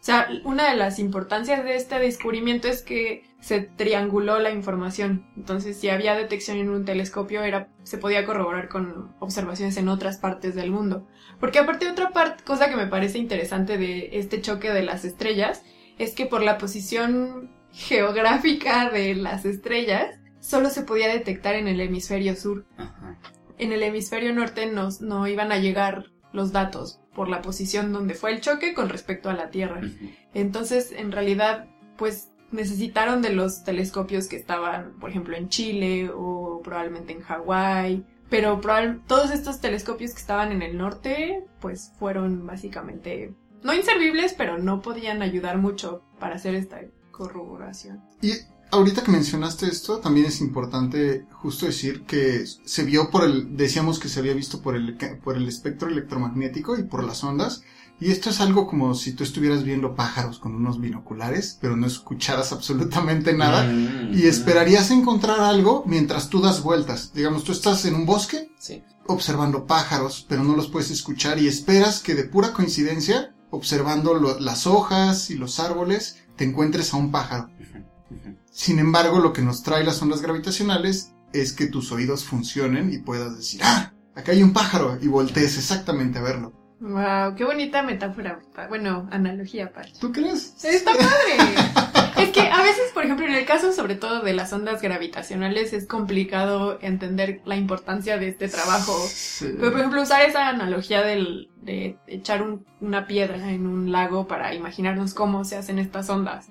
O 0.00 0.04
sea, 0.06 0.28
una 0.44 0.70
de 0.70 0.76
las 0.76 0.98
importancias 0.98 1.64
de 1.64 1.76
este 1.76 1.98
descubrimiento 1.98 2.68
es 2.68 2.82
que 2.82 3.24
se 3.46 3.60
trianguló 3.60 4.40
la 4.40 4.50
información. 4.50 5.24
Entonces, 5.36 5.76
si 5.76 5.88
había 5.88 6.16
detección 6.16 6.56
en 6.56 6.68
un 6.68 6.84
telescopio, 6.84 7.44
era, 7.44 7.68
se 7.84 7.96
podía 7.96 8.26
corroborar 8.26 8.68
con 8.68 9.14
observaciones 9.20 9.76
en 9.76 9.88
otras 9.88 10.18
partes 10.18 10.56
del 10.56 10.72
mundo. 10.72 11.06
Porque 11.38 11.60
aparte 11.60 11.88
otra 11.88 12.10
parte, 12.10 12.42
cosa 12.42 12.68
que 12.68 12.74
me 12.74 12.88
parece 12.88 13.18
interesante 13.18 13.78
de 13.78 14.10
este 14.14 14.40
choque 14.40 14.72
de 14.72 14.82
las 14.82 15.04
estrellas, 15.04 15.62
es 15.96 16.12
que 16.16 16.26
por 16.26 16.42
la 16.42 16.58
posición 16.58 17.52
geográfica 17.70 18.90
de 18.90 19.14
las 19.14 19.44
estrellas, 19.44 20.18
solo 20.40 20.68
se 20.68 20.82
podía 20.82 21.06
detectar 21.06 21.54
en 21.54 21.68
el 21.68 21.80
hemisferio 21.80 22.34
sur. 22.34 22.66
Ajá. 22.76 23.16
En 23.58 23.70
el 23.70 23.84
hemisferio 23.84 24.34
norte 24.34 24.66
nos, 24.66 25.00
no 25.00 25.28
iban 25.28 25.52
a 25.52 25.58
llegar 25.58 26.06
los 26.32 26.50
datos 26.50 26.98
por 27.14 27.28
la 27.28 27.42
posición 27.42 27.92
donde 27.92 28.14
fue 28.14 28.32
el 28.32 28.40
choque 28.40 28.74
con 28.74 28.88
respecto 28.88 29.30
a 29.30 29.34
la 29.34 29.50
Tierra. 29.50 29.82
Entonces, 30.34 30.90
en 30.90 31.12
realidad, 31.12 31.68
pues 31.96 32.32
necesitaron 32.50 33.22
de 33.22 33.30
los 33.30 33.64
telescopios 33.64 34.28
que 34.28 34.36
estaban, 34.36 34.92
por 35.00 35.10
ejemplo, 35.10 35.36
en 35.36 35.48
Chile 35.48 36.10
o 36.14 36.60
probablemente 36.62 37.12
en 37.12 37.20
Hawái. 37.20 38.04
Pero 38.28 38.60
todos 39.06 39.30
estos 39.30 39.60
telescopios 39.60 40.12
que 40.12 40.20
estaban 40.20 40.50
en 40.50 40.62
el 40.62 40.76
norte, 40.76 41.44
pues 41.60 41.92
fueron 41.98 42.44
básicamente 42.46 43.34
no 43.62 43.72
inservibles, 43.74 44.32
pero 44.32 44.58
no 44.58 44.80
podían 44.82 45.22
ayudar 45.22 45.58
mucho 45.58 46.02
para 46.18 46.36
hacer 46.36 46.54
esta 46.54 46.80
corroboración. 47.10 48.02
Y 48.20 48.32
ahorita 48.70 49.02
que 49.02 49.12
mencionaste 49.12 49.66
esto, 49.66 49.98
también 49.98 50.26
es 50.26 50.40
importante 50.40 51.24
justo 51.32 51.66
decir 51.66 52.02
que 52.02 52.44
se 52.46 52.84
vio 52.84 53.10
por 53.10 53.24
el, 53.24 53.56
decíamos 53.56 53.98
que 53.98 54.08
se 54.08 54.20
había 54.20 54.34
visto 54.34 54.60
por 54.60 54.76
el, 54.76 54.96
por 55.22 55.36
el 55.36 55.48
espectro 55.48 55.88
electromagnético 55.88 56.76
y 56.78 56.82
por 56.82 57.04
las 57.04 57.22
ondas. 57.24 57.62
Y 57.98 58.10
esto 58.10 58.28
es 58.28 58.40
algo 58.40 58.66
como 58.66 58.94
si 58.94 59.12
tú 59.12 59.24
estuvieras 59.24 59.64
viendo 59.64 59.94
pájaros 59.94 60.38
con 60.38 60.54
unos 60.54 60.80
binoculares, 60.80 61.56
pero 61.60 61.76
no 61.76 61.86
escucharas 61.86 62.52
absolutamente 62.52 63.32
nada. 63.32 63.64
Mm, 63.64 64.12
Y 64.14 64.24
esperarías 64.24 64.90
encontrar 64.90 65.40
algo 65.40 65.82
mientras 65.86 66.28
tú 66.28 66.40
das 66.42 66.62
vueltas. 66.62 67.12
Digamos, 67.14 67.44
tú 67.44 67.52
estás 67.52 67.84
en 67.86 67.94
un 67.94 68.04
bosque 68.06 68.50
Sí. 68.58 68.82
observando 69.06 69.66
pájaros, 69.66 70.26
pero 70.28 70.44
no 70.44 70.56
los 70.56 70.68
puedes 70.68 70.90
escuchar 70.90 71.38
y 71.38 71.48
esperas 71.48 72.00
que 72.00 72.14
de 72.14 72.24
pura 72.24 72.52
coincidencia, 72.52 73.34
observando 73.50 74.12
lo- 74.14 74.38
las 74.40 74.66
hojas 74.66 75.30
y 75.30 75.36
los 75.36 75.58
árboles, 75.60 76.18
te 76.36 76.44
encuentres 76.44 76.92
a 76.92 76.98
un 76.98 77.10
pájaro. 77.10 77.48
Sin 78.50 78.78
embargo, 78.78 79.18
lo 79.20 79.32
que 79.32 79.42
nos 79.42 79.62
trae 79.62 79.84
las 79.84 80.00
ondas 80.02 80.20
gravitacionales 80.22 81.12
es 81.32 81.52
que 81.52 81.66
tus 81.66 81.92
oídos 81.92 82.24
funcionen 82.24 82.92
y 82.92 82.98
puedas 82.98 83.36
decir, 83.36 83.60
ah, 83.64 83.92
acá 84.14 84.32
hay 84.32 84.42
un 84.42 84.52
pájaro 84.52 84.98
y 85.00 85.06
voltees 85.08 85.58
exactamente 85.58 86.18
a 86.18 86.22
verlo. 86.22 86.52
Wow, 86.78 87.34
qué 87.36 87.44
bonita 87.44 87.82
metáfora. 87.82 88.40
Bueno, 88.68 89.08
analogía, 89.10 89.72
Pach. 89.72 89.90
¿Tú 89.98 90.12
crees? 90.12 90.62
Está 90.62 90.92
padre. 90.92 92.22
es 92.22 92.30
que 92.30 92.40
a 92.40 92.62
veces, 92.62 92.90
por 92.92 93.04
ejemplo, 93.04 93.24
en 93.26 93.32
el 93.32 93.46
caso 93.46 93.72
sobre 93.72 93.94
todo 93.94 94.20
de 94.20 94.34
las 94.34 94.52
ondas 94.52 94.82
gravitacionales 94.82 95.72
es 95.72 95.86
complicado 95.86 96.78
entender 96.82 97.40
la 97.46 97.56
importancia 97.56 98.18
de 98.18 98.28
este 98.28 98.48
trabajo. 98.48 98.92
Sí. 99.08 99.54
Pero, 99.58 99.70
por 99.70 99.80
ejemplo, 99.80 100.02
usar 100.02 100.22
esa 100.28 100.48
analogía 100.48 101.00
del, 101.00 101.48
de 101.62 101.96
echar 102.06 102.42
un- 102.42 102.66
una 102.82 103.06
piedra 103.06 103.50
en 103.50 103.66
un 103.66 103.90
lago 103.90 104.26
para 104.28 104.52
imaginarnos 104.54 105.14
cómo 105.14 105.44
se 105.46 105.56
hacen 105.56 105.78
estas 105.78 106.10
ondas. 106.10 106.48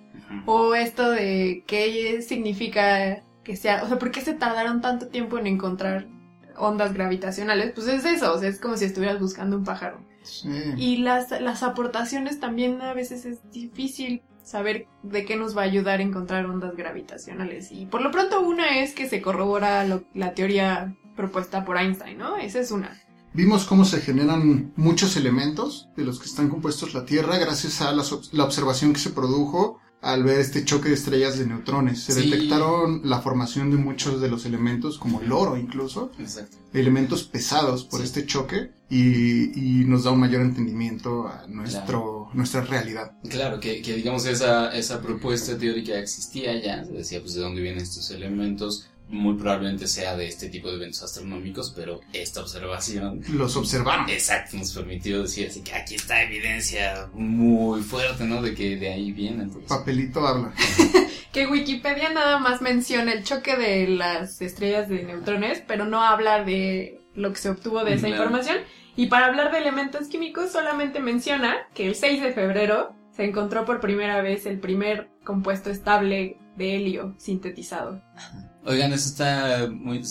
O 0.48 0.74
esto 0.74 1.12
de 1.12 1.63
qué 1.67 2.24
significa 2.24 3.22
que 3.44 3.55
sea, 3.55 3.84
o 3.84 3.88
sea, 3.88 4.00
¿por 4.00 4.10
qué 4.10 4.22
se 4.22 4.34
tardaron 4.34 4.82
tanto 4.82 5.08
tiempo 5.08 5.38
en 5.38 5.46
encontrar 5.46 6.08
ondas 6.58 6.94
gravitacionales? 6.96 7.74
Pues 7.75 7.88
es 7.88 8.05
eso, 8.05 8.34
o 8.34 8.39
sea, 8.39 8.50
es 8.50 8.60
como 8.60 8.75
si 8.75 8.86
estuvieras 8.86 9.20
buscando 9.20 9.55
un 9.55 9.63
pájaro. 9.63 10.00
Sí. 10.25 10.50
Y 10.77 10.98
las, 10.98 11.32
las 11.41 11.63
aportaciones 11.63 12.39
también 12.39 12.82
a 12.82 12.94
veces 12.94 13.25
es 13.25 13.39
difícil 13.51 14.22
saber 14.44 14.88
de 15.03 15.25
qué 15.25 15.38
nos 15.38 15.58
va 15.58 15.62
a 15.62 15.65
ayudar 15.65 16.00
a 16.00 16.03
encontrar 16.03 16.46
ondas 16.46 16.75
gravitacionales. 16.75 17.72
Y 17.72 17.86
por 17.86 18.01
lo 18.01 18.12
pronto 18.12 18.41
una 18.41 18.79
es 18.79 18.94
que 18.94 19.10
se 19.10 19.22
corrobora 19.22 19.86
lo- 19.86 20.03
la 20.13 20.34
teoría 20.34 20.96
propuesta 21.15 21.63
por 21.65 21.77
Einstein, 21.77 22.17
¿no? 22.17 22.38
Esa 22.38 22.60
es 22.60 22.72
una. 22.72 23.01
Vimos 23.34 23.65
cómo 23.65 23.84
se 23.86 24.00
generan 24.01 24.72
muchos 24.75 25.17
elementos 25.17 25.89
de 25.98 26.03
los 26.05 26.20
que 26.20 26.25
están 26.25 26.50
compuestos 26.50 26.94
la 26.94 27.05
Tierra 27.05 27.38
gracias 27.38 27.82
a 27.82 27.94
ob- 27.94 28.32
la 28.32 28.44
observación 28.46 28.94
que 28.94 29.00
se 29.00 29.10
produjo 29.10 29.79
al 30.05 30.24
ver 30.24 30.39
este 30.39 30.63
choque 30.63 30.89
de 30.89 30.95
estrellas 30.95 31.38
de 31.39 31.47
neutrones. 31.47 32.00
Se 32.03 32.13
Sí. 32.13 32.29
detectaron 32.29 33.01
la 33.03 33.21
formación 33.21 33.71
de 33.71 33.77
muchos 33.77 34.21
de 34.21 34.29
los 34.29 34.45
elementos, 34.45 34.97
como 35.00 35.19
el 35.21 35.31
oro 35.31 35.57
incluso, 35.57 36.12
Exacto. 36.19 36.57
elementos 36.74 37.24
pesados 37.24 37.83
por 37.85 38.00
Sí. 38.01 38.05
este 38.05 38.25
choque 38.25 38.69
y, 38.89 39.79
y 39.81 39.85
nos 39.85 40.03
da 40.03 40.12
un 40.12 40.19
mayor 40.19 40.41
entendimiento 40.41 41.27
a 41.27 41.45
nuestro, 41.47 42.29
nuestra 42.33 42.62
realidad. 42.62 43.13
Claro, 43.29 43.59
que, 43.59 43.81
que 43.81 43.95
digamos 43.95 44.25
esa, 44.27 44.75
esa 44.77 45.01
propuesta 45.01 45.57
teórica 45.57 45.97
existía 45.97 46.62
ya, 46.62 46.85
se 46.85 46.91
decía 46.91 47.19
pues 47.21 47.33
de 47.33 47.41
dónde 47.41 47.62
vienen 47.62 47.81
estos 47.81 48.12
elementos, 48.12 48.88
muy 49.07 49.35
probablemente 49.35 49.88
sea 49.88 50.15
de 50.17 50.27
este 50.27 50.50
tipo 50.50 50.69
de 50.69 50.77
eventos 50.77 51.03
astronómicos, 51.03 51.71
pero 51.75 52.01
esta 52.13 52.41
observación 52.41 53.21
Los 53.29 53.55
observaron. 53.55 54.09
exacto 54.09 54.57
nos 54.57 54.74
permitió 54.74 55.21
decir 55.21 55.47
así 55.50 55.62
que 55.62 55.74
aquí 55.74 55.95
está 55.95 56.24
evidencia 56.24 57.07
muy 57.13 57.81
fuerte, 57.81 58.24
¿no? 58.24 58.41
De 58.41 58.55
que 58.55 58.77
de 58.77 58.89
ahí 58.91 59.12
viene. 59.12 59.43
Entonces, 59.43 59.69
Papelito 59.69 60.25
habla. 60.27 60.53
Que 61.31 61.47
Wikipedia 61.47 62.12
nada 62.12 62.39
más 62.39 62.62
menciona 62.62 63.12
el 63.12 63.25
choque 63.25 63.57
de 63.57 63.89
las 63.89 64.41
estrellas 64.41 64.88
de 64.88 65.03
neutrones, 65.03 65.62
pero 65.67 65.83
no 65.85 66.01
habla 66.01 66.45
de 66.45 67.01
lo 67.13 67.33
que 67.33 67.39
se 67.39 67.50
obtuvo 67.50 67.83
de 67.83 67.95
esa 67.95 68.07
Claro. 68.07 68.24
información. 68.24 68.57
Y 68.95 69.07
para 69.07 69.25
hablar 69.25 69.51
de 69.51 69.57
elementos 69.57 70.07
químicos 70.07 70.53
solamente 70.53 71.01
menciona 71.01 71.57
que 71.74 71.88
el 71.88 71.95
6 71.95 72.24
de 72.24 72.31
febrero 72.31 72.95
se 73.12 73.25
encontró 73.25 73.65
por 73.65 73.81
primera 73.81 74.21
vez 74.21 74.45
el 74.45 74.59
primer 74.62 75.09
compuesto 75.25 75.69
estable 75.69 76.38
de 76.55 76.77
helio 76.77 77.13
sintetizado. 77.17 78.01
Oigan, 78.65 78.93
eso 78.93 79.10
está 79.10 79.67
muy... 79.72 80.01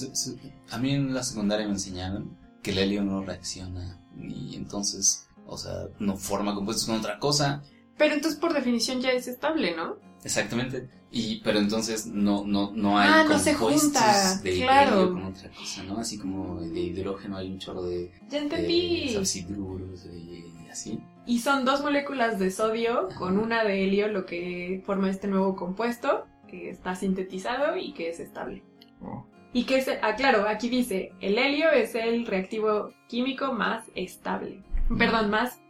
A 0.71 0.79
mí 0.79 0.93
en 0.93 1.13
la 1.15 1.23
secundaria 1.23 1.67
me 1.67 1.73
enseñaron 1.73 2.37
que 2.63 2.71
el 2.71 2.79
helio 2.79 3.03
no 3.03 3.23
reacciona 3.25 3.99
y 4.17 4.55
entonces, 4.57 5.29
o 5.47 5.59
sea, 5.59 5.89
no 5.99 6.17
forma 6.17 6.55
compuestos 6.55 6.87
con 6.87 6.97
otra 6.97 7.19
cosa. 7.19 7.63
Pero 7.99 8.15
entonces 8.15 8.39
por 8.41 8.53
definición 8.53 9.01
ya 9.01 9.11
es 9.11 9.27
estable, 9.29 9.75
¿no? 9.77 9.97
Exactamente. 10.25 10.89
Y, 11.11 11.41
pero 11.43 11.59
entonces 11.59 12.07
no, 12.07 12.45
no, 12.45 12.73
no 12.75 12.99
hay 12.99 13.09
Ah, 13.13 13.25
no 13.29 13.39
se 13.39 13.55
junta, 13.55 14.41
de 14.43 14.55
claro. 14.63 15.03
helio 15.03 15.13
con 15.13 15.25
otra 15.25 15.51
cosa, 15.51 15.83
¿no? 15.85 15.99
Así 15.99 16.19
como 16.19 16.61
de 16.61 16.81
hidrógeno 16.81 17.37
hay 17.37 17.51
un 17.53 17.59
chorro 17.59 17.83
de, 17.85 18.11
Ya 18.31 18.39
de 18.39 18.45
entendí. 18.45 19.13
subhidruros 19.13 20.07
y 20.07 20.69
así. 20.71 21.01
Y 21.27 21.39
son 21.41 21.65
dos 21.65 21.83
moléculas 21.83 22.39
de 22.39 22.51
sodio 22.51 23.09
con 23.19 23.39
una 23.39 23.65
de 23.65 23.85
helio 23.85 24.09
lo 24.09 24.27
que 24.27 24.83
forma 24.85 25.09
este 25.11 25.29
nuevo 25.29 25.55
compuesto 25.55 26.27
que 26.49 26.71
está 26.71 26.95
sintetizado 26.95 27.77
y 27.77 27.93
que 27.93 28.09
es 28.11 28.21
estable. 28.21 28.63
Oh. 29.01 29.27
Y 29.53 29.65
que 29.65 29.79
es, 29.79 29.89
ah, 30.03 30.17
claro, 30.17 30.49
aquí 30.49 30.69
dice, 30.69 31.13
el 31.21 31.39
helio 31.39 31.71
es 31.71 31.95
el 31.95 32.27
reactivo 32.27 32.93
químico 33.09 33.53
más 33.53 33.85
estable. 33.95 34.63
Perdón, 34.99 35.31
más 35.31 35.61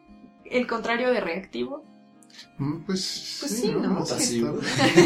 el 0.47 0.67
contrario 0.67 1.11
de 1.13 1.21
reactivo. 1.21 1.85
Mm, 2.59 2.79
Pues, 2.85 3.39
Pues 3.41 3.61
sí, 3.61 3.73
¿no? 3.73 3.99
Pasivo. 3.99 4.59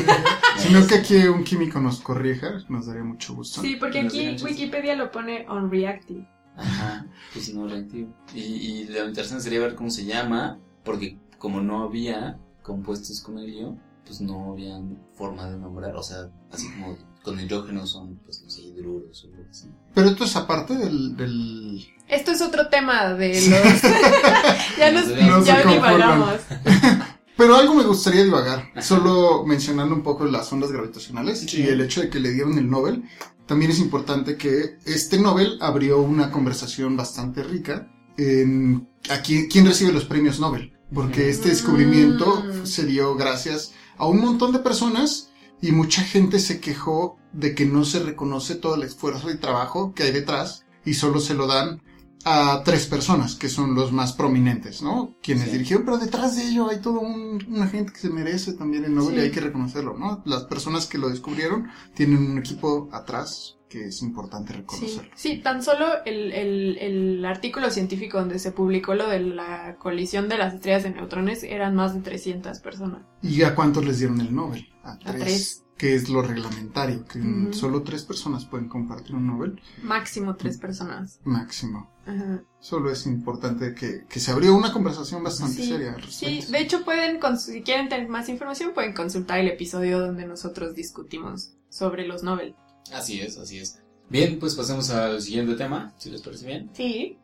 Sino 0.58 0.86
que 0.86 0.94
aquí 0.94 1.16
un 1.26 1.44
químico 1.44 1.80
nos 1.80 2.00
corrija, 2.00 2.60
nos 2.68 2.86
daría 2.86 3.04
mucho 3.04 3.34
gusto. 3.34 3.60
Sí, 3.60 3.76
porque 3.76 4.00
aquí. 4.00 4.36
Wikipedia 4.42 4.94
lo 4.94 5.10
pone 5.10 5.46
on 5.48 5.70
reactive. 5.70 6.26
Ajá, 6.56 7.06
pues 7.32 7.52
no 7.54 7.68
reactivo. 7.68 8.12
Y, 8.34 8.40
y 8.40 8.84
lo 8.86 9.06
interesante 9.08 9.44
sería 9.44 9.60
ver 9.60 9.74
cómo 9.74 9.90
se 9.90 10.04
llama, 10.04 10.58
porque 10.84 11.16
como 11.38 11.60
no 11.60 11.84
había 11.84 12.38
compuestos 12.62 13.20
con 13.20 13.38
helio, 13.38 13.76
pues 14.08 14.20
no 14.22 14.52
había 14.52 14.80
forma 15.14 15.48
de 15.50 15.58
nombrar, 15.58 15.94
o 15.94 16.02
sea, 16.02 16.30
así 16.50 16.66
como 16.72 16.96
con 17.22 17.38
hidrógeno 17.38 17.86
son, 17.86 18.16
pues 18.24 18.42
no 18.42 18.48
sé, 18.50 18.62
hidruros 18.62 19.24
o 19.24 19.28
algo 19.28 19.44
así. 19.50 19.68
Pero 19.94 20.08
esto 20.08 20.24
es 20.24 20.34
aparte 20.34 20.74
del... 20.76 21.14
del... 21.16 21.86
Esto 22.08 22.30
es 22.30 22.40
otro 22.40 22.68
tema 22.68 23.12
de 23.14 23.34
los... 23.34 23.82
ya 24.78 24.90
nos 24.90 25.08
No 25.08 25.40
se 25.40 25.46
ya 25.46 25.62
divagamos. 25.62 26.36
Pero 27.36 27.54
algo 27.54 27.74
me 27.74 27.84
gustaría 27.84 28.24
divagar, 28.24 28.72
solo 28.82 29.44
mencionando 29.46 29.94
un 29.94 30.02
poco 30.02 30.24
las 30.24 30.52
ondas 30.52 30.72
gravitacionales 30.72 31.40
Sí. 31.40 31.60
y 31.62 31.68
el 31.68 31.80
hecho 31.82 32.00
de 32.00 32.08
que 32.10 32.18
le 32.18 32.32
dieron 32.32 32.58
el 32.58 32.68
Nobel. 32.68 33.04
También 33.46 33.70
es 33.70 33.78
importante 33.78 34.36
que 34.36 34.78
este 34.84 35.18
Nobel 35.20 35.56
abrió 35.60 36.00
una 36.00 36.32
conversación 36.32 36.96
bastante 36.96 37.42
rica 37.44 37.88
en 38.16 38.88
a 39.08 39.18
quién, 39.22 39.46
quién 39.48 39.66
recibe 39.66 39.92
los 39.92 40.04
premios 40.06 40.40
Nobel. 40.40 40.72
Porque 40.92 41.28
este 41.28 41.50
descubrimiento 41.50 42.42
Mm. 42.42 42.66
se 42.66 42.86
dio 42.86 43.14
gracias 43.14 43.72
a 43.98 44.06
un 44.06 44.20
montón 44.20 44.52
de 44.52 44.58
personas 44.60 45.30
y 45.60 45.72
mucha 45.72 46.02
gente 46.02 46.38
se 46.38 46.60
quejó 46.60 47.18
de 47.32 47.54
que 47.54 47.66
no 47.66 47.84
se 47.84 47.98
reconoce 48.00 48.54
todo 48.54 48.76
el 48.76 48.82
esfuerzo 48.84 49.30
y 49.30 49.38
trabajo 49.38 49.92
que 49.94 50.04
hay 50.04 50.12
detrás 50.12 50.64
y 50.84 50.94
solo 50.94 51.20
se 51.20 51.34
lo 51.34 51.46
dan 51.46 51.82
a 52.24 52.62
tres 52.64 52.86
personas 52.86 53.34
que 53.36 53.48
son 53.48 53.74
los 53.74 53.92
más 53.92 54.12
prominentes, 54.12 54.82
¿no? 54.82 55.14
Quienes 55.22 55.46
Sí. 55.46 55.50
dirigieron, 55.52 55.84
pero 55.84 55.98
detrás 55.98 56.36
de 56.36 56.48
ello 56.48 56.68
hay 56.68 56.80
todo 56.80 57.00
un, 57.00 57.44
una 57.48 57.68
gente 57.68 57.92
que 57.92 58.00
se 58.00 58.10
merece 58.10 58.54
también 58.54 58.84
el 58.84 58.94
Nobel 58.94 59.14
Sí. 59.14 59.20
y 59.20 59.24
hay 59.24 59.30
que 59.30 59.40
reconocerlo, 59.40 59.96
¿no? 59.96 60.22
Las 60.24 60.44
personas 60.44 60.86
que 60.86 60.98
lo 60.98 61.08
descubrieron 61.08 61.68
tienen 61.94 62.18
un 62.32 62.38
equipo 62.38 62.88
atrás 62.92 63.57
que 63.68 63.86
es 63.86 64.02
importante 64.02 64.52
Sí, 64.52 64.58
reconocerlo. 64.60 65.10
sí, 65.14 65.38
tan 65.42 65.62
solo 65.62 65.86
el, 66.04 66.32
el, 66.32 66.78
el 66.78 67.24
artículo 67.24 67.70
científico 67.70 68.18
donde 68.18 68.38
se 68.38 68.52
publicó 68.52 68.94
lo 68.94 69.08
de 69.08 69.20
la 69.20 69.76
colisión 69.78 70.28
de 70.28 70.38
las 70.38 70.54
estrellas 70.54 70.84
de 70.84 70.90
neutrones 70.90 71.42
eran 71.42 71.74
más 71.74 71.94
de 71.94 72.00
300 72.00 72.58
personas. 72.60 73.02
¿Y 73.22 73.42
a 73.42 73.54
cuántos 73.54 73.84
les 73.84 73.98
dieron 73.98 74.20
el 74.20 74.34
Nobel? 74.34 74.66
A 74.82 74.98
tres. 74.98 75.18
tres. 75.18 75.64
Que 75.78 75.94
es 75.94 76.08
lo 76.08 76.22
reglamentario, 76.22 77.04
que 77.04 77.20
Ujú. 77.20 77.52
solo 77.52 77.82
tres 77.84 78.02
personas 78.02 78.44
pueden 78.44 78.68
compartir 78.68 79.14
un 79.14 79.28
Nobel 79.28 79.60
Máximo 79.84 80.34
tres 80.34 80.58
personas. 80.58 81.20
máximo. 81.22 81.88
Ajá. 82.04 82.42
Solo 82.58 82.90
es 82.90 83.06
importante 83.06 83.74
que, 83.74 84.04
que 84.08 84.18
se 84.18 84.32
abrió 84.32 84.56
una 84.56 84.72
conversación 84.72 85.22
bastante 85.22 85.62
Sí, 85.62 85.68
seria 85.68 85.92
al 85.94 86.02
sí, 86.10 86.26
respecto. 86.26 86.50
de 86.52 86.60
hecho 86.60 86.84
pueden, 86.84 87.20
si 87.38 87.62
quieren 87.62 87.88
tener 87.88 88.08
más 88.08 88.28
información, 88.28 88.72
pueden 88.74 88.92
consultar 88.92 89.38
el 89.38 89.46
episodio 89.48 90.00
donde 90.00 90.26
nosotros 90.26 90.74
discutimos 90.74 91.52
sobre 91.68 92.08
los 92.08 92.24
Nobel. 92.24 92.56
Así 92.92 93.20
es, 93.20 93.38
así 93.38 93.58
es. 93.58 93.80
Bien, 94.08 94.38
pues 94.38 94.54
pasemos 94.54 94.88
al 94.90 95.20
siguiente 95.20 95.54
tema, 95.54 95.94
si 95.98 96.10
les 96.10 96.22
parece 96.22 96.46
bien. 96.46 96.70
Sí. 96.72 97.18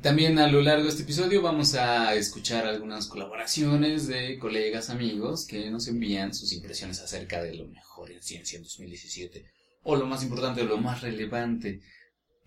También 0.00 0.38
a 0.38 0.48
lo 0.48 0.60
largo 0.60 0.84
de 0.84 0.90
este 0.90 1.02
episodio 1.02 1.40
vamos 1.42 1.74
a 1.74 2.14
escuchar 2.14 2.66
algunas 2.66 3.06
colaboraciones 3.06 4.06
de 4.06 4.38
colegas, 4.38 4.90
amigos 4.90 5.46
que 5.46 5.70
nos 5.70 5.88
envían 5.88 6.34
sus 6.34 6.52
impresiones 6.52 7.00
acerca 7.00 7.42
de 7.42 7.54
lo 7.54 7.66
mejor 7.68 8.10
en 8.10 8.22
ciencia 8.22 8.56
en 8.56 8.64
2017 8.64 9.46
o 9.82 9.96
lo 9.96 10.06
más 10.06 10.22
importante, 10.22 10.64
lo 10.64 10.78
más 10.78 11.02
relevante. 11.02 11.80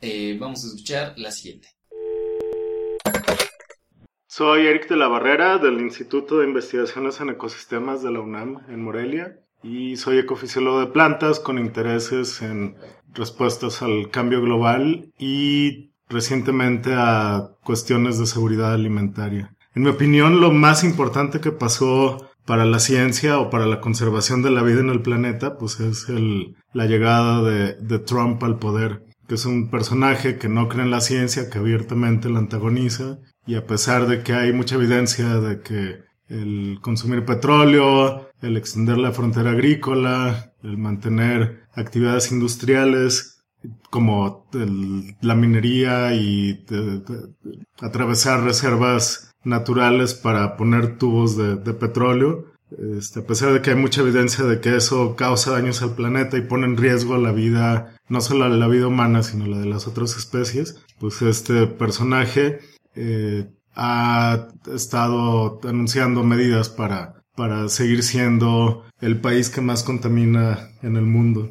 Eh, 0.01 0.37
vamos 0.39 0.63
a 0.63 0.67
escuchar 0.67 1.13
la 1.17 1.31
siguiente. 1.31 1.69
Soy 4.27 4.67
Eric 4.67 4.87
de 4.87 4.97
la 4.97 5.07
Barrera 5.07 5.57
del 5.57 5.79
Instituto 5.81 6.39
de 6.39 6.45
Investigaciones 6.45 7.19
en 7.21 7.29
Ecosistemas 7.29 8.03
de 8.03 8.11
la 8.11 8.19
UNAM 8.19 8.65
en 8.69 8.83
Morelia 8.83 9.39
y 9.67 9.97
soy 9.97 10.19
ecofisiólogo 10.19 10.79
de 10.79 10.87
plantas 10.87 11.39
con 11.39 11.57
intereses 11.57 12.41
en 12.41 12.75
respuestas 13.13 13.81
al 13.81 14.09
cambio 14.09 14.41
global 14.41 15.11
y 15.19 15.91
recientemente 16.09 16.93
a 16.95 17.49
cuestiones 17.63 18.17
de 18.17 18.27
seguridad 18.27 18.73
alimentaria. 18.73 19.53
En 19.75 19.83
mi 19.83 19.89
opinión, 19.89 20.39
lo 20.39 20.51
más 20.51 20.83
importante 20.83 21.41
que 21.41 21.51
pasó 21.51 22.29
para 22.45 22.65
la 22.65 22.79
ciencia 22.79 23.39
o 23.39 23.49
para 23.49 23.65
la 23.65 23.81
conservación 23.81 24.41
de 24.41 24.51
la 24.51 24.63
vida 24.63 24.79
en 24.79 24.89
el 24.89 25.01
planeta, 25.01 25.57
pues 25.57 25.79
es 25.81 26.07
el, 26.07 26.55
la 26.73 26.85
llegada 26.85 27.41
de, 27.43 27.73
de 27.73 27.99
Trump 27.99 28.41
al 28.43 28.57
poder, 28.57 29.03
que 29.27 29.35
es 29.35 29.45
un 29.45 29.69
personaje 29.69 30.37
que 30.37 30.47
no 30.47 30.69
cree 30.69 30.85
en 30.85 30.91
la 30.91 31.01
ciencia, 31.01 31.49
que 31.49 31.59
abiertamente 31.59 32.29
la 32.29 32.39
antagoniza, 32.39 33.19
y 33.45 33.55
a 33.55 33.65
pesar 33.65 34.07
de 34.07 34.23
que 34.23 34.33
hay 34.33 34.53
mucha 34.53 34.75
evidencia 34.75 35.41
de 35.41 35.59
que 35.61 36.07
el 36.29 36.79
consumir 36.81 37.25
petróleo, 37.25 38.26
el 38.41 38.57
extender 38.57 38.97
la 38.97 39.11
frontera 39.11 39.51
agrícola, 39.51 40.53
el 40.63 40.77
mantener 40.77 41.63
actividades 41.73 42.31
industriales 42.31 43.43
como 43.89 44.47
la 45.21 45.35
minería 45.35 46.13
y 46.13 46.63
atravesar 47.81 48.43
reservas 48.43 49.33
naturales 49.43 50.13
para 50.13 50.55
poner 50.57 50.97
tubos 50.97 51.35
de, 51.37 51.55
de 51.55 51.73
petróleo, 51.73 52.45
este, 52.97 53.21
a 53.21 53.25
pesar 53.25 53.53
de 53.53 53.61
que 53.61 53.69
hay 53.69 53.75
mucha 53.77 54.01
evidencia 54.01 54.43
de 54.43 54.59
que 54.59 54.75
eso 54.75 55.15
causa 55.15 55.51
daños 55.51 55.81
al 55.81 55.95
planeta 55.95 56.37
y 56.37 56.41
pone 56.41 56.65
en 56.65 56.77
riesgo 56.77 57.17
la 57.17 57.31
vida, 57.31 57.95
no 58.09 58.19
solo 58.19 58.49
la 58.49 58.67
vida 58.67 58.87
humana, 58.87 59.23
sino 59.23 59.47
la 59.47 59.57
de 59.57 59.67
las 59.67 59.87
otras 59.87 60.17
especies, 60.17 60.83
pues 60.99 61.21
este 61.21 61.67
personaje 61.67 62.59
eh, 62.95 63.49
ha 63.73 64.49
estado 64.73 65.61
anunciando 65.63 66.23
medidas 66.23 66.67
para, 66.69 67.16
para 67.37 67.69
seguir 67.69 68.01
siendo 68.01 68.83
el 68.99 69.21
país 69.21 69.51
que 69.51 69.61
más 69.61 69.83
contamina 69.83 70.71
en 70.81 70.97
el 70.97 71.05
mundo. 71.05 71.49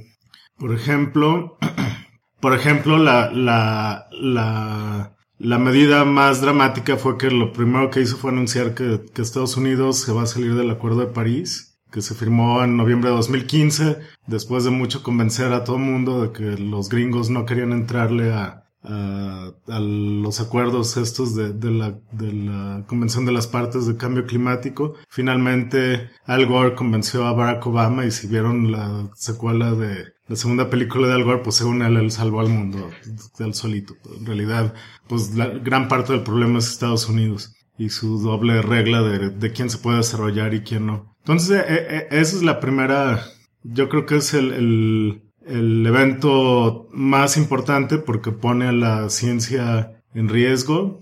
Por 0.58 0.74
ejemplo, 0.74 1.56
por 2.40 2.54
ejemplo, 2.54 2.98
la, 2.98 3.30
la, 3.30 4.08
la, 4.10 5.16
la 5.38 5.58
medida 5.58 6.04
más 6.04 6.40
dramática 6.40 6.96
fue 6.96 7.16
que 7.16 7.30
lo 7.30 7.52
primero 7.52 7.88
que 7.90 8.00
hizo 8.00 8.16
fue 8.16 8.32
anunciar 8.32 8.74
que, 8.74 9.00
que 9.14 9.22
Estados 9.22 9.56
Unidos 9.56 10.00
se 10.00 10.12
va 10.12 10.24
a 10.24 10.26
salir 10.26 10.56
del 10.56 10.70
Acuerdo 10.70 11.00
de 11.00 11.12
París, 11.12 11.78
que 11.92 12.02
se 12.02 12.16
firmó 12.16 12.64
en 12.64 12.76
noviembre 12.76 13.10
de 13.10 13.16
2015, 13.16 13.98
después 14.26 14.64
de 14.64 14.70
mucho 14.70 15.04
convencer 15.04 15.52
a 15.52 15.62
todo 15.62 15.76
el 15.76 15.82
mundo 15.82 16.20
de 16.20 16.32
que 16.32 16.60
los 16.60 16.88
gringos 16.88 17.30
no 17.30 17.46
querían 17.46 17.70
entrarle 17.70 18.32
a, 18.32 18.65
a, 18.86 19.50
a 19.68 19.80
los 19.80 20.40
acuerdos 20.40 20.96
estos 20.96 21.34
de, 21.34 21.52
de, 21.52 21.70
la, 21.70 21.98
de 22.12 22.32
la 22.32 22.84
Convención 22.86 23.26
de 23.26 23.32
las 23.32 23.46
Partes 23.46 23.86
de 23.86 23.96
Cambio 23.96 24.26
Climático. 24.26 24.94
Finalmente, 25.08 26.10
Al 26.24 26.46
Gore 26.46 26.74
convenció 26.74 27.26
a 27.26 27.32
Barack 27.32 27.66
Obama 27.66 28.06
y 28.06 28.10
si 28.10 28.26
vieron 28.28 28.70
la 28.72 29.10
secuela 29.14 29.72
de 29.72 30.04
la 30.28 30.36
segunda 30.36 30.70
película 30.70 31.06
de 31.06 31.14
Al 31.14 31.24
Gore, 31.24 31.42
pues 31.42 31.56
según 31.56 31.82
él, 31.82 31.96
él 31.96 32.10
salvó 32.10 32.40
al 32.40 32.48
mundo 32.48 32.90
del 33.38 33.54
solito. 33.54 33.94
En 34.18 34.26
realidad, 34.26 34.74
pues 35.08 35.34
la 35.34 35.46
gran 35.48 35.88
parte 35.88 36.12
del 36.12 36.22
problema 36.22 36.58
es 36.58 36.68
Estados 36.68 37.08
Unidos 37.08 37.54
y 37.78 37.90
su 37.90 38.18
doble 38.18 38.62
regla 38.62 39.02
de, 39.02 39.30
de 39.30 39.52
quién 39.52 39.70
se 39.70 39.78
puede 39.78 39.98
desarrollar 39.98 40.54
y 40.54 40.62
quién 40.62 40.86
no. 40.86 41.16
Entonces, 41.20 41.64
eh, 41.68 41.86
eh, 41.90 42.08
esa 42.10 42.36
es 42.36 42.42
la 42.42 42.60
primera, 42.60 43.24
yo 43.62 43.88
creo 43.88 44.06
que 44.06 44.16
es 44.16 44.32
el, 44.34 44.52
el, 44.52 45.22
el 45.46 45.86
evento 45.86 46.88
más 46.92 47.36
importante 47.36 47.98
porque 47.98 48.32
pone 48.32 48.66
a 48.66 48.72
la 48.72 49.08
ciencia 49.10 50.02
en 50.14 50.28
riesgo, 50.28 51.00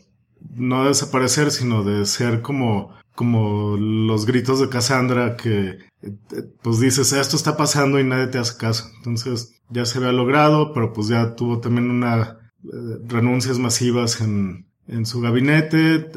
no 0.55 0.83
de 0.83 0.89
desaparecer, 0.89 1.51
sino 1.51 1.83
de 1.83 2.05
ser 2.05 2.43
como, 2.43 2.95
como 3.15 3.77
los 3.77 4.27
gritos 4.27 4.61
de 4.61 4.69
Cassandra 4.69 5.37
que 5.37 5.79
eh, 6.03 6.17
pues 6.63 6.81
dices 6.81 7.13
esto 7.13 7.37
está 7.37 7.57
pasando 7.57 7.99
y 7.99 8.05
nadie 8.05 8.27
te 8.27 8.39
hace 8.39 8.59
caso. 8.59 8.91
Entonces 8.99 9.63
ya 9.71 9.87
se 9.87 9.99
había 9.99 10.13
logrado, 10.13 10.73
pero 10.73 10.93
pues 10.93 11.09
ya 11.09 11.35
tuvo 11.35 11.61
también 11.61 11.91
una 11.91 12.39
eh, 12.65 12.99
renuncias 13.07 13.59
masivas 13.59 14.21
en, 14.21 14.67
en 14.87 15.07
su 15.07 15.21
gabinete, 15.21 16.11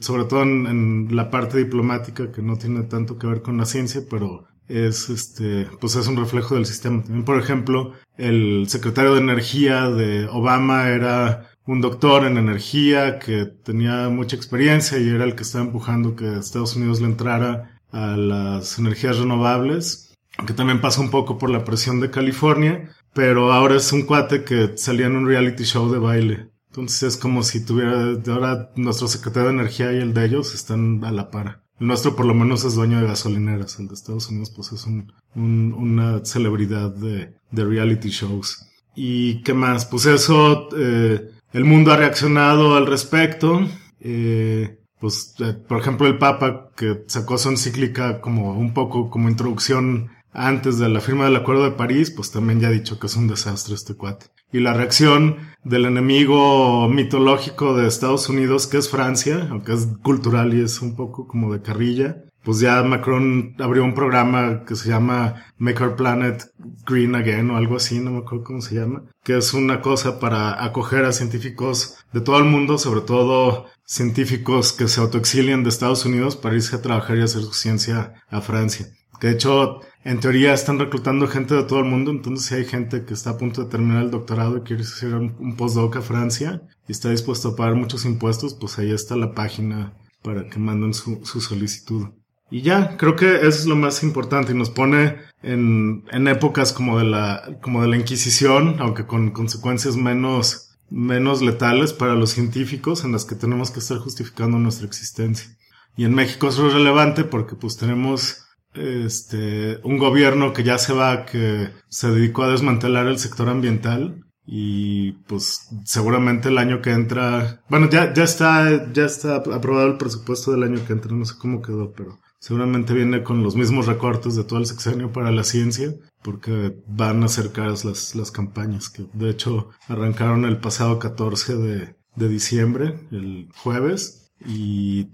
sobre 0.00 0.24
todo 0.24 0.42
en 0.42 1.14
la 1.14 1.30
parte 1.30 1.58
diplomática 1.58 2.32
que 2.32 2.42
no 2.42 2.56
tiene 2.56 2.84
tanto 2.84 3.18
que 3.18 3.26
ver 3.26 3.42
con 3.42 3.58
la 3.58 3.66
ciencia, 3.66 4.02
pero 4.08 4.46
es 4.68 5.10
este, 5.10 5.68
pues 5.80 5.96
es 5.96 6.06
un 6.06 6.16
reflejo 6.16 6.54
del 6.54 6.66
sistema. 6.66 7.02
También, 7.02 7.24
por 7.24 7.38
ejemplo, 7.38 7.92
el 8.16 8.66
secretario 8.68 9.14
de 9.14 9.20
energía 9.20 9.90
de 9.90 10.26
Obama 10.26 10.88
era 10.88 11.50
un 11.66 11.80
doctor 11.80 12.24
en 12.24 12.36
energía 12.36 13.18
que 13.18 13.46
tenía 13.46 14.08
mucha 14.08 14.36
experiencia 14.36 14.98
y 14.98 15.08
era 15.08 15.24
el 15.24 15.34
que 15.34 15.42
estaba 15.42 15.64
empujando 15.64 16.14
que 16.14 16.36
Estados 16.36 16.76
Unidos 16.76 17.00
le 17.00 17.06
entrara 17.06 17.80
a 17.90 18.16
las 18.16 18.78
energías 18.78 19.18
renovables, 19.18 20.14
que 20.46 20.52
también 20.52 20.80
pasa 20.80 21.00
un 21.00 21.10
poco 21.10 21.38
por 21.38 21.50
la 21.50 21.64
presión 21.64 22.00
de 22.00 22.10
California, 22.10 22.90
pero 23.14 23.52
ahora 23.52 23.76
es 23.76 23.92
un 23.92 24.02
cuate 24.02 24.44
que 24.44 24.76
salía 24.76 25.06
en 25.06 25.16
un 25.16 25.26
reality 25.26 25.64
show 25.64 25.90
de 25.90 25.98
baile. 25.98 26.50
Entonces 26.68 27.14
es 27.14 27.16
como 27.16 27.44
si 27.44 27.64
tuviera, 27.64 28.14
ahora 28.26 28.72
nuestro 28.74 29.06
secretario 29.06 29.48
de 29.48 29.54
energía 29.54 29.92
y 29.92 29.98
el 29.98 30.12
de 30.12 30.24
ellos 30.26 30.54
están 30.54 31.04
a 31.04 31.12
la 31.12 31.30
par. 31.30 31.63
El 31.80 31.88
nuestro 31.88 32.14
por 32.16 32.26
lo 32.26 32.34
menos 32.34 32.64
es 32.64 32.74
dueño 32.74 33.00
de 33.00 33.06
gasolineras, 33.06 33.78
el 33.78 33.88
de 33.88 33.94
Estados 33.94 34.28
Unidos 34.28 34.52
pues 34.54 34.72
es 34.72 34.84
un, 34.86 35.12
un- 35.34 35.72
una 35.74 36.24
celebridad 36.24 36.94
de, 36.94 37.34
de 37.50 37.64
reality 37.64 38.10
shows. 38.10 38.66
¿Y 38.94 39.42
qué 39.42 39.54
más? 39.54 39.86
Pues 39.86 40.06
eso, 40.06 40.68
eh, 40.76 41.20
el 41.52 41.64
mundo 41.64 41.92
ha 41.92 41.96
reaccionado 41.96 42.76
al 42.76 42.86
respecto. 42.86 43.60
Eh, 44.00 44.78
pues, 45.00 45.34
eh, 45.40 45.54
por 45.68 45.80
ejemplo, 45.80 46.06
el 46.06 46.18
Papa, 46.18 46.70
que 46.76 47.02
sacó 47.08 47.36
su 47.38 47.48
encíclica 47.50 48.20
como 48.20 48.52
un 48.52 48.72
poco 48.72 49.10
como 49.10 49.28
introducción 49.28 50.10
antes 50.32 50.78
de 50.78 50.88
la 50.88 51.00
firma 51.00 51.24
del 51.24 51.36
Acuerdo 51.36 51.64
de 51.64 51.72
París, 51.72 52.10
pues 52.10 52.30
también 52.30 52.60
ya 52.60 52.68
ha 52.68 52.72
dicho 52.72 52.98
que 52.98 53.06
es 53.08 53.16
un 53.16 53.28
desastre 53.28 53.74
este 53.74 53.94
cuate. 53.94 54.26
Y 54.54 54.60
la 54.60 54.72
reacción 54.72 55.38
del 55.64 55.84
enemigo 55.84 56.88
mitológico 56.88 57.76
de 57.76 57.88
Estados 57.88 58.28
Unidos, 58.28 58.68
que 58.68 58.78
es 58.78 58.88
Francia, 58.88 59.48
aunque 59.50 59.72
es 59.72 59.88
cultural 60.00 60.54
y 60.54 60.60
es 60.60 60.80
un 60.80 60.94
poco 60.94 61.26
como 61.26 61.52
de 61.52 61.60
carrilla, 61.60 62.22
pues 62.44 62.60
ya 62.60 62.80
Macron 62.84 63.56
abrió 63.58 63.82
un 63.82 63.94
programa 63.94 64.62
que 64.64 64.76
se 64.76 64.90
llama 64.90 65.44
Make 65.58 65.82
Our 65.82 65.96
Planet 65.96 66.44
Green 66.86 67.16
Again 67.16 67.50
o 67.50 67.56
algo 67.56 67.74
así, 67.74 67.98
no 67.98 68.12
me 68.12 68.18
acuerdo 68.18 68.44
cómo 68.44 68.60
se 68.60 68.76
llama, 68.76 69.02
que 69.24 69.36
es 69.36 69.54
una 69.54 69.80
cosa 69.80 70.20
para 70.20 70.64
acoger 70.64 71.04
a 71.04 71.10
científicos 71.10 71.96
de 72.12 72.20
todo 72.20 72.38
el 72.38 72.44
mundo, 72.44 72.78
sobre 72.78 73.00
todo 73.00 73.66
científicos 73.84 74.72
que 74.72 74.86
se 74.86 75.00
autoexilian 75.00 75.64
de 75.64 75.70
Estados 75.70 76.06
Unidos 76.06 76.36
para 76.36 76.54
irse 76.54 76.76
a 76.76 76.80
trabajar 76.80 77.18
y 77.18 77.22
hacer 77.22 77.42
su 77.42 77.54
ciencia 77.54 78.22
a 78.30 78.40
Francia. 78.40 78.86
Que 79.18 79.28
de 79.28 79.32
hecho, 79.32 79.80
en 80.04 80.20
teoría 80.20 80.52
están 80.52 80.78
reclutando 80.78 81.26
gente 81.26 81.54
de 81.54 81.64
todo 81.64 81.78
el 81.78 81.86
mundo, 81.86 82.10
entonces 82.10 82.46
si 82.46 82.54
hay 82.54 82.64
gente 82.66 83.04
que 83.06 83.14
está 83.14 83.30
a 83.30 83.38
punto 83.38 83.64
de 83.64 83.70
terminar 83.70 84.02
el 84.02 84.10
doctorado 84.10 84.58
y 84.58 84.60
quiere 84.60 84.82
hacer 84.82 85.14
un, 85.14 85.56
postdoc 85.56 85.96
a 85.96 86.02
Francia 86.02 86.62
y 86.86 86.92
está 86.92 87.10
dispuesto 87.10 87.48
a 87.48 87.56
pagar 87.56 87.74
muchos 87.74 88.04
impuestos, 88.04 88.54
pues 88.54 88.78
ahí 88.78 88.92
está 88.92 89.16
la 89.16 89.32
página 89.32 89.94
para 90.22 90.48
que 90.48 90.58
manden 90.58 90.92
su, 90.92 91.24
su 91.24 91.40
solicitud. 91.40 92.08
Y 92.50 92.60
ya, 92.60 92.98
creo 92.98 93.16
que 93.16 93.36
eso 93.36 93.48
es 93.48 93.66
lo 93.66 93.76
más 93.76 94.02
importante 94.02 94.52
y 94.52 94.54
nos 94.54 94.68
pone 94.68 95.16
en, 95.42 96.04
en 96.12 96.28
épocas 96.28 96.74
como 96.74 96.98
de 96.98 97.04
la, 97.04 97.58
como 97.62 97.80
de 97.80 97.88
la 97.88 97.96
Inquisición, 97.96 98.76
aunque 98.80 99.06
con 99.06 99.30
consecuencias 99.30 99.96
menos, 99.96 100.76
menos 100.90 101.40
letales 101.40 101.94
para 101.94 102.14
los 102.14 102.30
científicos 102.30 103.04
en 103.04 103.12
las 103.12 103.24
que 103.24 103.34
tenemos 103.34 103.70
que 103.70 103.80
estar 103.80 103.96
justificando 103.98 104.58
nuestra 104.58 104.86
existencia. 104.86 105.56
Y 105.96 106.04
en 106.04 106.14
México 106.14 106.48
eso 106.48 106.66
es 106.66 106.74
relevante 106.74 107.24
porque 107.24 107.56
pues 107.56 107.78
tenemos 107.78 108.43
este 108.74 109.78
un 109.84 109.98
gobierno 109.98 110.52
que 110.52 110.64
ya 110.64 110.78
se 110.78 110.92
va, 110.92 111.24
que 111.24 111.70
se 111.88 112.10
dedicó 112.10 112.44
a 112.44 112.50
desmantelar 112.50 113.06
el 113.06 113.18
sector 113.18 113.48
ambiental 113.48 114.24
y 114.46 115.12
pues 115.26 115.68
seguramente 115.84 116.48
el 116.48 116.58
año 116.58 116.82
que 116.82 116.90
entra, 116.90 117.62
bueno, 117.68 117.88
ya, 117.88 118.12
ya 118.12 118.24
está, 118.24 118.92
ya 118.92 119.06
está 119.06 119.36
aprobado 119.36 119.86
el 119.86 119.96
presupuesto 119.96 120.52
del 120.52 120.64
año 120.64 120.84
que 120.86 120.92
entra, 120.92 121.12
no 121.12 121.24
sé 121.24 121.34
cómo 121.38 121.62
quedó, 121.62 121.92
pero 121.92 122.18
seguramente 122.40 122.92
viene 122.92 123.22
con 123.22 123.42
los 123.42 123.56
mismos 123.56 123.86
recortes 123.86 124.36
de 124.36 124.44
todo 124.44 124.58
el 124.58 124.66
sexenio 124.66 125.12
para 125.12 125.30
la 125.30 125.44
ciencia, 125.44 125.94
porque 126.22 126.76
van 126.86 127.22
a 127.22 127.28
ser 127.28 127.56
las, 127.56 128.14
las 128.14 128.30
campañas, 128.30 128.90
que 128.90 129.06
de 129.14 129.30
hecho 129.30 129.70
arrancaron 129.88 130.44
el 130.44 130.58
pasado 130.58 130.98
14 130.98 131.56
de, 131.56 131.96
de 132.16 132.28
diciembre, 132.28 133.00
el 133.10 133.48
jueves, 133.56 134.23
y 134.46 135.08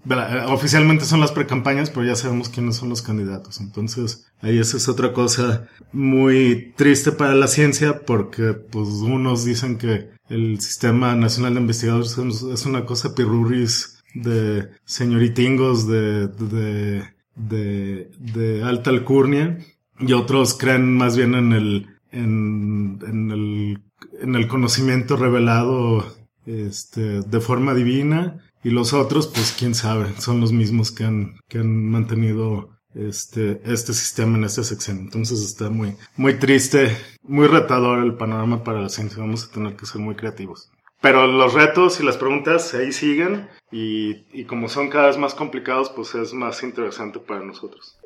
oficialmente 0.49 1.05
son 1.05 1.21
las 1.21 1.33
precampañas, 1.33 1.91
pero 1.91 2.05
ya 2.05 2.17
sabemos 2.17 2.49
quiénes 2.49 2.77
son 2.77 2.89
los 2.89 3.03
candidatos. 3.03 3.61
Entonces, 3.61 4.27
ahí 4.41 4.59
esa 4.59 4.77
es 4.77 4.89
otra 4.89 5.13
cosa 5.13 5.69
muy 5.93 6.73
triste 6.77 7.13
para 7.13 7.35
la 7.35 7.47
ciencia, 7.47 8.05
porque 8.05 8.55
pues 8.55 8.89
unos 8.89 9.45
dicen 9.45 9.79
que 9.79 10.11
el 10.29 10.61
Sistema 10.61 11.15
Nacional 11.15 11.55
de 11.55 11.61
Investigadores 11.61 12.17
es 12.19 12.67
una 12.67 12.85
cosa 12.85 13.15
pirurris 13.15 14.03
de 14.15 14.69
señoritingos 14.85 15.87
de, 15.87 16.29
de, 16.29 17.05
de, 17.37 18.11
de 18.19 18.63
alta 18.65 18.91
alcurnia, 18.91 19.59
y 19.99 20.13
otros 20.13 20.55
creen 20.55 20.97
más 20.97 21.17
bien 21.17 21.35
en 21.35 21.53
el, 21.53 21.87
en, 22.11 22.99
en 23.07 23.31
el, 23.31 23.83
en 24.21 24.35
el 24.35 24.49
conocimiento 24.49 25.17
revelado, 25.17 26.17
este, 26.47 27.21
de 27.21 27.41
forma 27.41 27.75
divina 27.75 28.41
y 28.63 28.71
los 28.71 28.93
otros, 28.93 29.27
pues 29.27 29.55
quién 29.59 29.75
sabe, 29.75 30.13
son 30.19 30.41
los 30.41 30.53
mismos 30.53 30.93
que 30.93 31.05
han, 31.05 31.39
que 31.49 31.59
han 31.59 31.91
mantenido 31.91 32.71
este, 32.95 33.61
este 33.65 33.93
sistema 33.95 34.37
en 34.37 34.45
este 34.45 34.65
sexenio. 34.65 35.03
Entonces 35.03 35.41
está 35.43 35.71
muy, 35.71 35.97
muy 36.17 36.35
triste, 36.35 36.97
muy 37.23 37.47
retador 37.47 38.03
el 38.05 38.15
panorama 38.15 38.63
para 38.65 38.81
la 38.81 38.89
ciencia. 38.89 39.19
Vamos 39.19 39.45
a 39.45 39.53
tener 39.53 39.77
que 39.77 39.87
ser 39.87 40.01
muy 40.01 40.15
creativos. 40.15 40.71
Pero 41.01 41.27
los 41.27 41.55
retos 41.55 41.99
y 42.01 42.03
las 42.03 42.19
preguntas 42.19 42.75
ahí 42.75 42.93
siguen 42.93 43.49
y, 43.73 44.27
y 44.39 44.45
como 44.45 44.69
son 44.69 44.91
cada 44.91 45.07
vez 45.07 45.17
más 45.17 45.35
complicados, 45.35 45.91
pues 45.91 46.15
es 46.15 46.35
más 46.35 46.63
interesante 46.63 47.19
para 47.19 47.41
nosotros. 47.41 47.97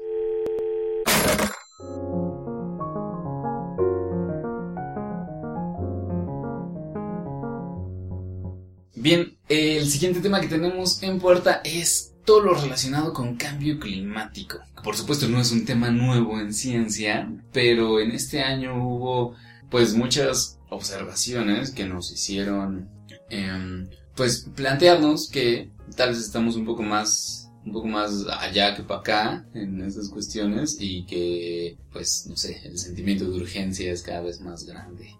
Bien, 9.05 9.37
el 9.51 9.87
siguiente 9.91 10.21
tema 10.21 10.41
que 10.41 10.49
tenemos 10.49 11.03
en 11.03 11.21
puerta 11.21 11.61
es 11.63 12.15
todo 12.25 12.41
lo 12.41 12.55
relacionado 12.55 13.13
con 13.13 13.37
cambio 13.37 13.79
climático. 13.79 14.61
Por 14.83 14.97
supuesto 14.97 15.29
no 15.29 15.39
es 15.43 15.53
un 15.53 15.67
tema 15.67 15.91
nuevo 15.91 16.41
en 16.41 16.55
ciencia, 16.55 17.31
pero 17.53 18.01
en 18.01 18.13
este 18.13 18.43
año 18.43 18.83
hubo 18.83 19.35
pues 19.69 19.93
muchas 19.93 20.59
observaciones 20.71 21.71
que 21.71 21.85
nos 21.85 22.13
hicieron 22.13 22.89
em, 23.29 23.91
pues 24.17 24.49
plantearnos 24.57 25.29
que 25.29 25.71
tal 25.99 26.09
vez 26.09 26.21
estamos 26.21 26.57
un 26.57 26.65
poco 26.65 26.83
más 26.83 27.51
un 27.67 27.73
poco 27.73 27.89
más 27.89 28.25
allá 28.41 28.75
que 28.75 28.85
para 28.85 29.01
acá 29.01 29.47
en 29.53 29.83
esas 29.83 30.09
cuestiones 30.09 30.79
y 30.81 31.05
que 31.05 31.77
pues 31.93 32.27
no 32.27 32.39
sé 32.39 32.63
el 32.65 32.79
sentimiento 32.79 33.25
de 33.25 33.37
urgencia 33.37 33.93
es 33.93 34.03
cada 34.03 34.23
vez 34.23 34.41
más 34.41 34.65
grande 34.65 35.15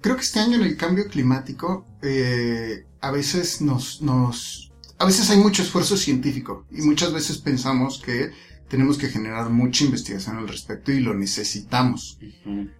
creo 0.00 0.16
que 0.16 0.22
este 0.22 0.40
año 0.40 0.56
en 0.56 0.62
el 0.62 0.76
cambio 0.76 1.06
climático 1.08 1.86
eh, 2.02 2.86
a 3.00 3.10
veces 3.10 3.60
nos, 3.60 4.02
nos, 4.02 4.72
a 4.98 5.04
veces 5.04 5.30
hay 5.30 5.38
mucho 5.38 5.62
esfuerzo 5.62 5.96
científico 5.96 6.66
y 6.70 6.82
muchas 6.82 7.12
veces 7.12 7.38
pensamos 7.38 8.02
que 8.04 8.30
tenemos 8.70 8.98
que 8.98 9.08
generar 9.08 9.50
mucha 9.50 9.84
investigación 9.84 10.36
al 10.36 10.48
respecto 10.48 10.92
y 10.92 11.00
lo 11.00 11.12
necesitamos. 11.12 12.18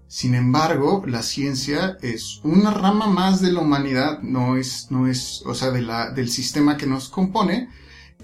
Sin 0.06 0.36
embargo, 0.36 1.02
la 1.06 1.22
ciencia 1.22 1.98
es 2.00 2.40
una 2.44 2.70
rama 2.70 3.08
más 3.08 3.42
de 3.42 3.52
la 3.52 3.60
humanidad, 3.60 4.22
no 4.22 4.56
es, 4.56 4.86
no 4.90 5.08
es, 5.08 5.42
o 5.44 5.54
sea, 5.54 5.72
de 5.72 5.82
la, 5.82 6.12
del 6.12 6.30
sistema 6.30 6.76
que 6.76 6.86
nos 6.86 7.08
compone. 7.08 7.68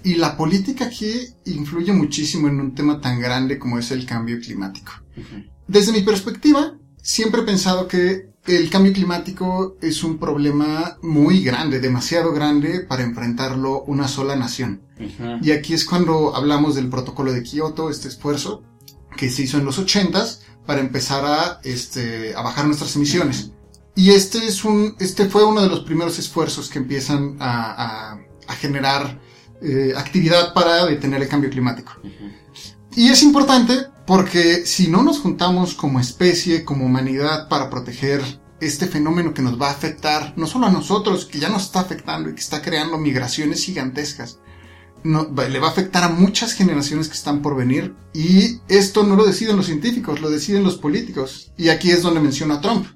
Y 0.01 0.15
la 0.15 0.37
política 0.37 0.85
aquí 0.85 1.27
influye 1.43 1.91
muchísimo 1.91 2.47
en 2.47 2.61
un 2.61 2.73
tema 2.73 3.01
tan 3.01 3.19
grande 3.19 3.59
como 3.59 3.77
es 3.77 3.91
el 3.91 4.05
cambio 4.05 4.39
climático. 4.39 4.93
Desde 5.67 5.91
mi 5.91 6.03
perspectiva, 6.03 6.77
siempre 7.01 7.41
he 7.41 7.45
pensado 7.45 7.89
que 7.89 8.29
el 8.47 8.69
cambio 8.69 8.93
climático 8.93 9.75
es 9.81 10.03
un 10.03 10.17
problema 10.17 10.97
muy 11.01 11.43
grande, 11.43 11.79
demasiado 11.79 12.31
grande 12.31 12.79
para 12.79 13.03
enfrentarlo 13.03 13.83
una 13.83 14.07
sola 14.07 14.35
nación. 14.35 14.81
Y 15.41 15.51
aquí 15.51 15.73
es 15.73 15.85
cuando 15.85 16.35
hablamos 16.35 16.75
del 16.75 16.89
protocolo 16.89 17.33
de 17.33 17.43
Kioto, 17.43 17.89
este 17.89 18.07
esfuerzo 18.07 18.63
que 19.15 19.29
se 19.29 19.43
hizo 19.43 19.57
en 19.57 19.65
los 19.65 19.79
80s 19.79 20.39
para 20.65 20.79
empezar 20.79 21.25
a, 21.25 21.59
este, 21.63 22.33
a 22.35 22.41
bajar 22.41 22.65
nuestras 22.65 22.95
emisiones. 22.95 23.51
Y 23.95 24.11
este 24.11 24.47
es 24.47 24.63
un, 24.63 24.95
este 24.99 25.25
fue 25.25 25.43
uno 25.43 25.61
de 25.61 25.69
los 25.69 25.81
primeros 25.81 26.17
esfuerzos 26.19 26.69
que 26.69 26.79
empiezan 26.79 27.37
a, 27.39 28.17
a, 28.47 28.53
generar 28.55 29.19
eh, 29.61 29.93
actividad 29.95 30.53
para 30.53 30.85
detener 30.85 31.21
el 31.21 31.27
cambio 31.27 31.49
climático. 31.49 31.93
Y 32.95 33.09
es 33.09 33.21
importante 33.23 33.87
porque 34.07 34.65
si 34.65 34.87
no 34.87 35.03
nos 35.03 35.19
juntamos 35.19 35.75
como 35.75 35.99
especie, 35.99 36.63
como 36.63 36.85
humanidad, 36.85 37.49
para 37.49 37.69
proteger 37.69 38.21
este 38.61 38.87
fenómeno 38.87 39.33
que 39.33 39.41
nos 39.41 39.61
va 39.61 39.67
a 39.67 39.71
afectar, 39.71 40.33
no 40.37 40.47
solo 40.47 40.65
a 40.65 40.71
nosotros, 40.71 41.25
que 41.25 41.39
ya 41.39 41.49
nos 41.49 41.63
está 41.63 41.81
afectando 41.81 42.29
y 42.29 42.33
que 42.33 42.39
está 42.39 42.61
creando 42.61 42.97
migraciones 42.97 43.65
gigantescas, 43.65 44.39
no, 45.03 45.29
le 45.49 45.59
va 45.59 45.67
a 45.67 45.71
afectar 45.71 46.03
a 46.03 46.09
muchas 46.09 46.53
generaciones 46.53 47.07
que 47.07 47.15
están 47.15 47.41
por 47.41 47.55
venir. 47.55 47.95
Y 48.13 48.59
esto 48.67 49.03
no 49.03 49.15
lo 49.15 49.25
deciden 49.25 49.57
los 49.57 49.67
científicos, 49.67 50.21
lo 50.21 50.29
deciden 50.29 50.63
los 50.63 50.77
políticos. 50.77 51.51
Y 51.57 51.69
aquí 51.69 51.91
es 51.91 52.01
donde 52.01 52.19
menciona 52.19 52.55
a 52.55 52.61
Trump. 52.61 52.87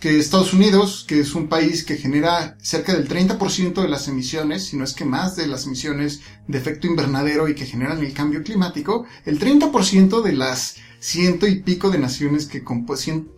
Que 0.00 0.18
Estados 0.18 0.52
Unidos, 0.52 1.04
que 1.08 1.20
es 1.20 1.34
un 1.34 1.48
país 1.48 1.84
que 1.84 1.96
genera 1.96 2.56
cerca 2.60 2.94
del 2.94 3.08
30% 3.08 3.82
de 3.82 3.88
las 3.88 4.08
emisiones, 4.08 4.64
si 4.64 4.76
no 4.76 4.84
es 4.84 4.92
que 4.92 5.04
más 5.04 5.36
de 5.36 5.46
las 5.46 5.66
emisiones 5.66 6.20
de 6.46 6.58
efecto 6.58 6.86
invernadero 6.86 7.48
y 7.48 7.54
que 7.54 7.66
generan 7.66 7.98
el 7.98 8.12
cambio 8.12 8.42
climático, 8.42 9.06
el 9.24 9.38
30% 9.38 10.22
de 10.22 10.32
las 10.32 10.76
ciento 11.06 11.46
y 11.46 11.60
pico 11.60 11.90
de 11.90 12.00
naciones 12.00 12.46
que 12.46 12.64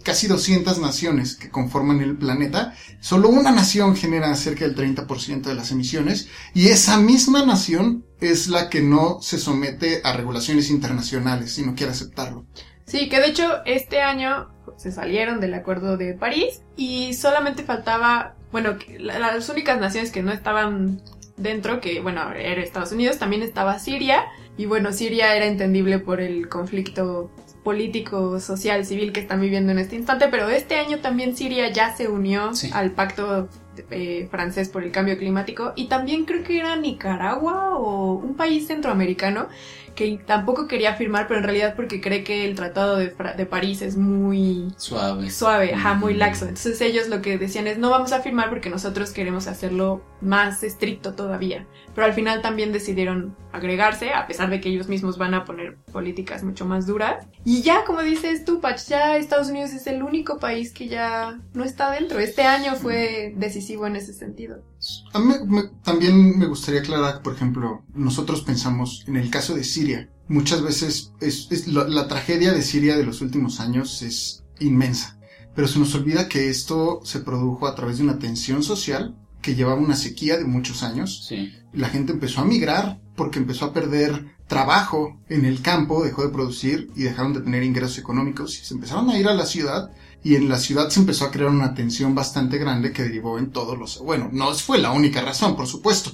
casi 0.02 0.26
200 0.26 0.78
naciones 0.78 1.37
que 1.37 1.50
conforman 1.50 2.00
el 2.00 2.16
planeta, 2.16 2.74
solo 3.00 3.28
una 3.28 3.50
nación 3.50 3.94
genera 3.94 4.35
cerca 4.37 4.66
del 4.66 4.74
30% 4.74 5.42
de 5.42 5.54
las 5.54 5.70
emisiones 5.70 6.28
y 6.54 6.68
esa 6.68 6.96
misma 6.96 7.44
nación 7.44 8.07
es 8.22 8.48
la 8.48 8.70
que 8.70 8.81
no 8.81 9.20
se 9.20 9.37
somete 9.37 10.00
a 10.02 10.14
regulaciones 10.14 10.70
internacionales 10.70 11.59
y 11.59 11.62
no 11.62 11.74
quiere 11.74 11.92
aceptarlo. 11.92 12.46
Sí, 12.87 13.11
que 13.11 13.20
de 13.20 13.26
hecho 13.26 13.62
este 13.66 14.00
año 14.00 14.48
se 14.78 14.90
salieron 14.90 15.38
del 15.38 15.52
Acuerdo 15.52 15.98
de 15.98 16.14
París 16.14 16.62
y 16.74 17.12
solamente 17.12 17.64
faltaba, 17.64 18.35
bueno, 18.50 18.78
las 18.98 19.46
únicas 19.50 19.78
naciones 19.78 20.11
que 20.11 20.22
no 20.22 20.33
estaban 20.33 21.02
dentro, 21.37 21.83
que 21.83 22.00
bueno, 22.00 22.33
era 22.33 22.62
Estados 22.62 22.92
Unidos, 22.92 23.18
también 23.18 23.42
estaba 23.42 23.78
Siria 23.78 24.24
y 24.57 24.64
bueno, 24.64 24.90
Siria 24.94 25.37
era 25.37 25.44
entendible 25.44 25.98
por 25.98 26.22
el 26.22 26.48
conflicto 26.48 27.31
político, 27.64 28.40
social, 28.40 28.85
civil 28.85 29.12
que 29.12 29.21
están 29.21 29.40
viviendo 29.40 29.73
en 29.73 29.79
este 29.79 29.97
instante, 29.97 30.29
pero 30.29 30.49
este 30.49 30.77
año 30.77 30.99
también 30.99 31.37
Siria 31.37 31.71
ya 31.71 31.94
se 31.97 32.09
unió 32.09 32.53
al 32.73 32.92
pacto 32.92 33.49
eh, 33.90 34.28
francés 34.30 34.68
por 34.68 34.82
el 34.82 34.90
cambio 34.90 35.16
climático 35.18 35.72
y 35.76 35.88
también 35.88 36.24
creo 36.24 36.42
que 36.44 36.58
era 36.58 36.76
Nicaragua 36.76 37.76
o 37.76 38.14
un 38.14 38.34
país 38.34 38.66
centroamericano 38.66 39.48
que 39.94 40.16
tampoco 40.24 40.68
quería 40.68 40.94
firmar, 40.94 41.26
pero 41.26 41.40
en 41.40 41.44
realidad 41.44 41.74
porque 41.74 42.00
cree 42.00 42.22
que 42.22 42.44
el 42.44 42.54
Tratado 42.54 42.96
de, 42.96 43.12
de 43.36 43.46
París 43.46 43.82
es 43.82 43.96
muy 43.96 44.68
Suave. 44.76 45.28
suave, 45.28 45.74
ajá, 45.74 45.94
muy 45.94 46.14
laxo. 46.14 46.44
Entonces 46.44 46.80
ellos 46.80 47.08
lo 47.08 47.20
que 47.20 47.36
decían 47.36 47.66
es 47.66 47.78
no 47.78 47.90
vamos 47.90 48.12
a 48.12 48.20
firmar 48.20 48.48
porque 48.48 48.70
nosotros 48.70 49.10
queremos 49.10 49.48
hacerlo 49.48 50.00
más 50.20 50.62
estricto 50.62 51.14
todavía. 51.14 51.66
Pero 51.96 52.06
al 52.06 52.12
final 52.12 52.42
también 52.42 52.70
decidieron 52.72 53.34
agregarse, 53.50 54.12
a 54.12 54.28
pesar 54.28 54.50
de 54.50 54.60
que 54.60 54.68
ellos 54.68 54.86
mismos 54.86 55.18
van 55.18 55.34
a 55.34 55.44
poner 55.44 55.76
políticas 55.92 56.44
mucho 56.44 56.64
más 56.64 56.86
duras. 56.86 57.26
Y 57.44 57.62
ya, 57.62 57.84
como 57.84 58.02
dices 58.02 58.44
tú, 58.44 58.60
Pach, 58.60 58.80
ya 58.86 59.16
Estados 59.16 59.48
Unidos 59.48 59.72
es 59.72 59.88
el 59.88 60.04
único 60.04 60.38
país 60.38 60.72
que 60.72 60.86
ya 60.86 61.40
no 61.54 61.64
está 61.64 61.90
dentro. 61.90 62.20
Este 62.20 62.42
año 62.42 62.76
fue 62.76 63.32
en 63.68 63.96
ese 63.96 64.12
sentido. 64.12 64.62
A 65.12 65.18
mí 65.18 65.26
me- 65.26 65.44
me- 65.62 65.68
también 65.85 66.38
me 66.38 66.46
gustaría 66.46 66.81
aclarar, 66.81 67.22
por 67.22 67.35
ejemplo, 67.35 67.83
nosotros 67.94 68.42
pensamos 68.42 69.04
en 69.07 69.16
el 69.16 69.31
caso 69.31 69.54
de 69.54 69.64
Siria. 69.64 70.11
Muchas 70.28 70.62
veces 70.62 71.12
es, 71.20 71.48
es 71.50 71.68
lo- 71.68 71.87
la 71.88 72.09
tragedia 72.09 72.52
de 72.52 72.62
Siria 72.62 72.96
de 72.96 73.04
los 73.04 73.20
últimos 73.20 73.61
años 73.61 74.02
es 74.02 74.44
inmensa, 74.61 75.18
pero 75.54 75.68
se 75.68 75.78
nos 75.78 75.94
olvida 75.94 76.28
que 76.28 76.48
esto 76.50 77.00
se 77.04 77.20
produjo 77.20 77.66
a 77.66 77.74
través 77.74 77.98
de 77.98 78.04
una 78.04 78.18
tensión 78.18 78.62
social 78.62 79.16
que 79.42 79.54
llevaba 79.54 79.81
una 79.81 79.96
sequía 79.96 80.37
de 80.37 80.44
muchos 80.44 80.83
años. 80.83 81.24
Sí. 81.28 81.52
La 81.72 81.88
gente 81.88 82.12
empezó 82.12 82.40
a 82.40 82.44
migrar 82.44 83.00
porque 83.16 83.38
empezó 83.38 83.66
a 83.66 83.72
perder 83.72 84.37
trabajo 84.48 85.20
en 85.28 85.44
el 85.44 85.61
campo, 85.62 86.02
dejó 86.02 86.22
de 86.22 86.31
producir 86.33 86.90
y 86.96 87.02
dejaron 87.02 87.35
de 87.35 87.40
tener 87.42 87.62
ingresos 87.62 87.98
económicos 87.98 88.59
y 88.61 88.64
se 88.64 88.74
empezaron 88.74 89.09
a 89.11 89.18
ir 89.18 89.28
a 89.28 89.35
la 89.35 89.44
ciudad 89.46 89.90
y 90.22 90.35
en 90.35 90.48
la 90.48 90.59
ciudad 90.59 90.90
se 90.90 91.00
empezó 91.00 91.24
a 91.24 91.31
crear 91.31 91.50
una 91.50 91.74
tensión 91.74 92.14
bastante 92.14 92.59
grande 92.59 92.92
que 92.92 93.04
derivó 93.04 93.38
en 93.38 93.50
todos 93.50 93.78
los... 93.78 93.98
Bueno, 94.00 94.28
no 94.33 94.52
fue 94.54 94.78
la 94.78 94.90
única 94.90 95.22
razón, 95.22 95.57
por 95.57 95.66
supuesto, 95.66 96.12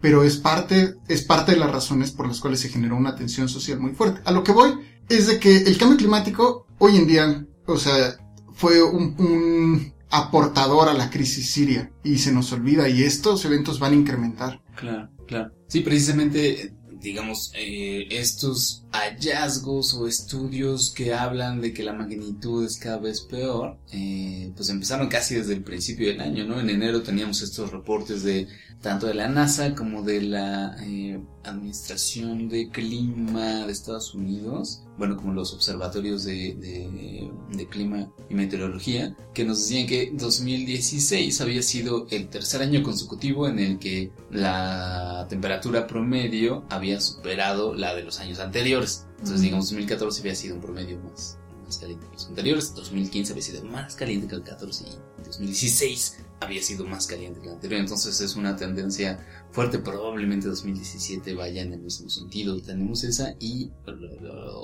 pero 0.00 0.24
es 0.24 0.36
parte, 0.36 0.94
es 1.08 1.22
parte 1.22 1.52
de 1.52 1.58
las 1.58 1.70
razones 1.70 2.12
por 2.12 2.26
las 2.26 2.40
cuales 2.40 2.60
se 2.60 2.70
generó 2.70 2.96
una 2.96 3.14
tensión 3.14 3.48
social 3.48 3.78
muy 3.78 3.92
fuerte. 3.92 4.20
A 4.24 4.32
lo 4.32 4.42
que 4.42 4.52
voy 4.52 4.72
es 5.08 5.26
de 5.26 5.38
que 5.38 5.58
el 5.58 5.76
cambio 5.76 5.98
climático 5.98 6.66
hoy 6.78 6.96
en 6.96 7.06
día, 7.06 7.46
o 7.66 7.76
sea, 7.76 8.16
fue 8.54 8.82
un, 8.82 9.14
un 9.18 9.92
aportador 10.10 10.88
a 10.88 10.94
la 10.94 11.10
crisis 11.10 11.50
siria 11.50 11.90
y 12.04 12.18
se 12.18 12.32
nos 12.32 12.52
olvida 12.52 12.88
y 12.88 13.02
estos 13.02 13.44
eventos 13.44 13.78
van 13.78 13.92
a 13.92 13.96
incrementar. 13.96 14.62
Claro, 14.76 15.10
claro. 15.26 15.52
Sí, 15.68 15.80
precisamente, 15.80 16.74
digamos, 17.02 17.52
eh, 17.54 18.06
estos 18.10 18.84
hallazgos 18.92 19.94
o 19.94 20.06
estudios 20.06 20.90
que 20.90 21.12
hablan 21.12 21.60
de 21.60 21.72
que 21.72 21.82
la 21.82 21.92
magnitud 21.92 22.64
es 22.64 22.78
cada 22.78 22.98
vez 22.98 23.20
peor, 23.20 23.78
eh, 23.92 24.52
pues 24.56 24.68
empezaron 24.68 25.08
casi 25.08 25.34
desde 25.34 25.54
el 25.54 25.64
principio 25.64 26.08
del 26.08 26.20
año, 26.20 26.44
¿no? 26.44 26.60
En 26.60 26.70
enero 26.70 27.02
teníamos 27.02 27.42
estos 27.42 27.72
reportes 27.72 28.22
de 28.22 28.46
tanto 28.80 29.06
de 29.06 29.14
la 29.14 29.28
NASA 29.28 29.74
como 29.74 30.02
de 30.02 30.22
la 30.22 30.76
eh, 30.80 31.20
Administración 31.44 32.48
de 32.48 32.68
Clima 32.70 33.66
de 33.66 33.72
Estados 33.72 34.14
Unidos, 34.14 34.81
bueno, 34.98 35.16
como 35.16 35.32
los 35.32 35.52
observatorios 35.54 36.24
de, 36.24 36.54
de, 36.54 37.30
de 37.50 37.66
clima 37.66 38.10
y 38.28 38.34
meteorología, 38.34 39.16
que 39.32 39.44
nos 39.44 39.60
decían 39.60 39.86
que 39.86 40.10
2016 40.12 41.40
había 41.40 41.62
sido 41.62 42.06
el 42.10 42.28
tercer 42.28 42.62
año 42.62 42.82
consecutivo 42.82 43.48
en 43.48 43.58
el 43.58 43.78
que 43.78 44.12
la 44.30 45.26
temperatura 45.28 45.86
promedio 45.86 46.64
había 46.68 47.00
superado 47.00 47.74
la 47.74 47.94
de 47.94 48.04
los 48.04 48.20
años 48.20 48.38
anteriores. 48.38 49.06
Entonces, 49.12 49.40
digamos, 49.40 49.66
2014 49.66 50.20
había 50.20 50.34
sido 50.34 50.56
un 50.56 50.60
promedio 50.60 50.98
más, 51.00 51.38
más 51.64 51.78
caliente 51.78 52.06
que 52.06 52.12
los 52.12 52.26
anteriores, 52.26 52.74
2015 52.74 53.32
había 53.32 53.42
sido 53.44 53.64
más 53.64 53.94
caliente 53.94 54.26
que 54.26 54.34
el 54.34 54.42
14 54.42 54.84
y 54.84 55.24
2016 55.24 56.18
había 56.40 56.62
sido 56.62 56.84
más 56.84 57.06
caliente 57.06 57.40
que 57.40 57.46
el 57.46 57.54
anterior. 57.54 57.80
Entonces, 57.80 58.20
es 58.20 58.36
una 58.36 58.56
tendencia 58.56 59.41
fuerte. 59.52 59.78
Probablemente 59.78 60.48
2017 60.48 61.34
vaya 61.34 61.62
en 61.62 61.72
el 61.74 61.80
mismo 61.80 62.08
sentido. 62.08 62.60
Tenemos 62.60 63.04
esa 63.04 63.34
y 63.38 63.70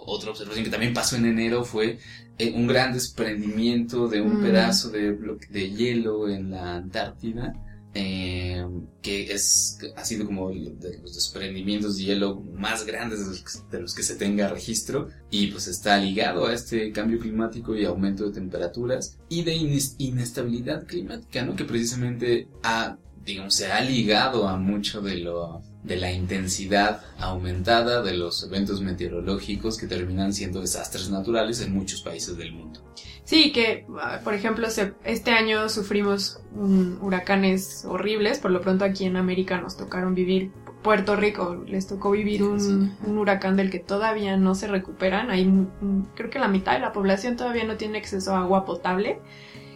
otra 0.06 0.30
observación 0.30 0.64
que 0.64 0.70
también 0.70 0.94
pasó 0.94 1.16
en 1.16 1.26
enero 1.26 1.64
fue 1.64 1.98
eh, 2.38 2.52
un 2.54 2.66
gran 2.66 2.92
desprendimiento 2.92 4.08
de 4.08 4.20
un 4.20 4.40
Mm. 4.40 4.42
pedazo 4.42 4.90
de, 4.90 5.16
de 5.50 5.70
hielo 5.70 6.28
en 6.28 6.50
la 6.50 6.76
Antártida. 6.76 7.52
eh, 7.94 8.64
que 9.00 9.32
es 9.32 9.78
ha 9.96 10.04
sido 10.04 10.26
como 10.26 10.50
de 10.50 10.98
los 11.02 11.14
desprendimientos 11.14 11.96
de 11.96 12.04
hielo 12.04 12.36
más 12.54 12.84
grandes 12.84 13.20
de 13.20 13.26
los, 13.26 13.40
que, 13.42 13.76
de 13.76 13.80
los 13.82 13.94
que 13.94 14.02
se 14.02 14.14
tenga 14.16 14.46
registro 14.48 15.08
y 15.30 15.46
pues 15.48 15.66
está 15.68 15.96
ligado 15.96 16.46
a 16.46 16.52
este 16.52 16.92
cambio 16.92 17.18
climático 17.18 17.74
y 17.74 17.86
aumento 17.86 18.26
de 18.26 18.32
temperaturas 18.32 19.16
y 19.30 19.42
de 19.42 19.56
ines- 19.56 19.94
inestabilidad 19.98 20.86
climática, 20.86 21.44
¿no? 21.46 21.56
Que 21.56 21.64
precisamente 21.64 22.46
ha, 22.62 22.98
digamos, 23.28 23.54
se 23.54 23.70
ha 23.70 23.80
ligado 23.80 24.48
a 24.48 24.56
mucho 24.56 25.00
de 25.02 25.16
lo 25.18 25.60
de 25.84 25.96
la 25.96 26.10
intensidad 26.12 27.02
aumentada 27.18 28.02
de 28.02 28.14
los 28.16 28.42
eventos 28.42 28.80
meteorológicos 28.82 29.78
que 29.78 29.86
terminan 29.86 30.32
siendo 30.32 30.60
desastres 30.60 31.08
naturales 31.10 31.60
en 31.60 31.72
muchos 31.72 32.02
países 32.02 32.36
del 32.36 32.52
mundo. 32.52 32.80
Sí, 33.24 33.52
que 33.52 33.86
ah, 34.00 34.20
por 34.24 34.34
ejemplo 34.34 34.68
se- 34.70 34.94
este 35.04 35.30
año 35.30 35.68
sufrimos 35.68 36.40
un- 36.54 36.98
huracanes 37.00 37.84
horribles, 37.86 38.38
por 38.38 38.50
lo 38.50 38.60
pronto 38.60 38.84
aquí 38.84 39.04
en 39.04 39.16
América 39.16 39.60
nos 39.60 39.76
tocaron 39.76 40.14
vivir, 40.14 40.50
Puerto 40.82 41.16
Rico 41.16 41.64
les 41.66 41.86
tocó 41.86 42.10
vivir 42.12 42.42
un, 42.42 42.60
Sí. 42.60 43.06
un 43.06 43.18
huracán 43.18 43.56
del 43.56 43.70
que 43.70 43.78
todavía 43.80 44.36
no 44.36 44.54
se 44.54 44.66
recuperan, 44.68 45.30
hay 45.30 45.44
un- 45.46 45.70
un- 45.80 46.08
creo 46.14 46.30
que 46.30 46.38
la 46.38 46.48
mitad 46.48 46.72
de 46.72 46.80
la 46.80 46.92
población 46.92 47.36
todavía 47.36 47.64
no 47.64 47.76
tiene 47.76 47.98
acceso 47.98 48.34
a 48.34 48.40
agua 48.42 48.64
potable 48.64 49.20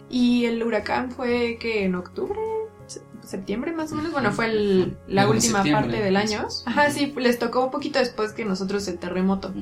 y 0.09 0.45
el 0.45 0.61
huracán 0.63 1.11
fue 1.11 1.57
que 1.59 1.85
en 1.85 1.95
octubre, 1.95 2.39
septiembre 3.23 3.71
más 3.71 3.91
o 3.91 3.95
menos, 3.95 4.11
bueno 4.11 4.31
fue 4.33 4.47
el- 4.47 4.97
la 5.07 5.23
última 5.29 5.63
parte 5.73 6.01
del 6.03 6.17
año, 6.17 6.47
ajá 6.65 6.89
sí, 6.91 7.13
les 7.17 7.39
tocó 7.39 7.63
un 7.65 7.71
poquito 7.71 7.99
después 7.99 8.33
que 8.33 8.43
nosotros 8.45 8.87
el 8.87 8.99
terremoto 8.99 9.53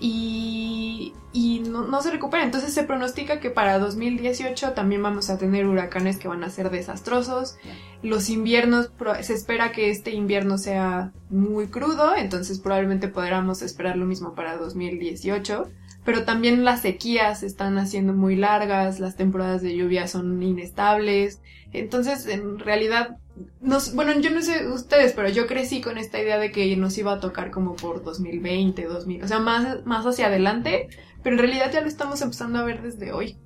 y, 0.00 1.12
y 1.32 1.60
no, 1.60 1.86
no 1.86 2.02
se 2.02 2.10
recupera. 2.10 2.44
Entonces 2.44 2.72
se 2.72 2.84
pronostica 2.84 3.40
que 3.40 3.50
para 3.50 3.78
2018 3.78 4.72
también 4.72 5.02
vamos 5.02 5.28
a 5.30 5.38
tener 5.38 5.66
huracanes 5.66 6.18
que 6.18 6.28
van 6.28 6.44
a 6.44 6.50
ser 6.50 6.70
desastrosos. 6.70 7.56
Los 8.02 8.30
inviernos, 8.30 8.90
se 9.22 9.34
espera 9.34 9.72
que 9.72 9.90
este 9.90 10.12
invierno 10.12 10.56
sea 10.58 11.12
muy 11.30 11.66
crudo, 11.66 12.14
entonces 12.16 12.60
probablemente 12.60 13.08
podamos 13.08 13.62
esperar 13.62 13.96
lo 13.96 14.06
mismo 14.06 14.34
para 14.34 14.56
2018. 14.56 15.68
Pero 16.04 16.24
también 16.24 16.64
las 16.64 16.82
sequías 16.82 17.40
se 17.40 17.46
están 17.46 17.76
haciendo 17.76 18.14
muy 18.14 18.34
largas, 18.36 18.98
las 19.00 19.16
temporadas 19.16 19.60
de 19.62 19.76
lluvia 19.76 20.06
son 20.08 20.42
inestables. 20.42 21.40
Entonces, 21.72 22.26
en 22.26 22.58
realidad, 22.58 23.18
nos, 23.60 23.94
bueno, 23.94 24.18
yo 24.20 24.30
no 24.30 24.42
sé 24.42 24.68
ustedes, 24.68 25.12
pero 25.12 25.28
yo 25.28 25.46
crecí 25.46 25.80
con 25.80 25.98
esta 25.98 26.20
idea 26.20 26.38
de 26.38 26.50
que 26.50 26.76
nos 26.76 26.96
iba 26.98 27.12
a 27.12 27.20
tocar 27.20 27.50
como 27.50 27.76
por 27.76 28.02
2020, 28.02 28.84
2000, 28.84 29.24
o 29.24 29.28
sea, 29.28 29.38
más, 29.38 29.84
más 29.84 30.06
hacia 30.06 30.26
adelante, 30.26 30.88
pero 31.22 31.36
en 31.36 31.42
realidad 31.42 31.70
ya 31.72 31.80
lo 31.80 31.88
estamos 31.88 32.20
empezando 32.22 32.58
a 32.58 32.64
ver 32.64 32.82
desde 32.82 33.12
hoy. 33.12 33.36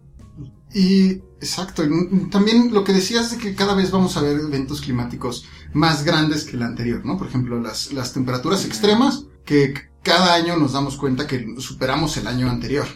Y 0.75 1.21
exacto, 1.41 1.83
también 2.31 2.73
lo 2.73 2.85
que 2.85 2.93
decías 2.93 3.31
de 3.31 3.37
que 3.37 3.55
cada 3.55 3.75
vez 3.75 3.91
vamos 3.91 4.17
a 4.17 4.23
ver 4.23 4.39
eventos 4.39 4.81
climáticos 4.81 5.45
más 5.75 6.05
grandes 6.05 6.45
que 6.45 6.57
el 6.57 6.63
anterior, 6.63 7.05
¿no? 7.05 7.19
Por 7.19 7.27
ejemplo, 7.27 7.61
las, 7.61 7.93
las 7.93 8.15
temperaturas 8.15 8.65
extremas, 8.65 9.27
que 9.45 9.75
cada 10.03 10.35
año 10.35 10.57
nos 10.57 10.73
damos 10.73 10.97
cuenta 10.97 11.27
que 11.27 11.55
superamos 11.59 12.17
el 12.17 12.27
año 12.27 12.49
anterior. 12.49 12.87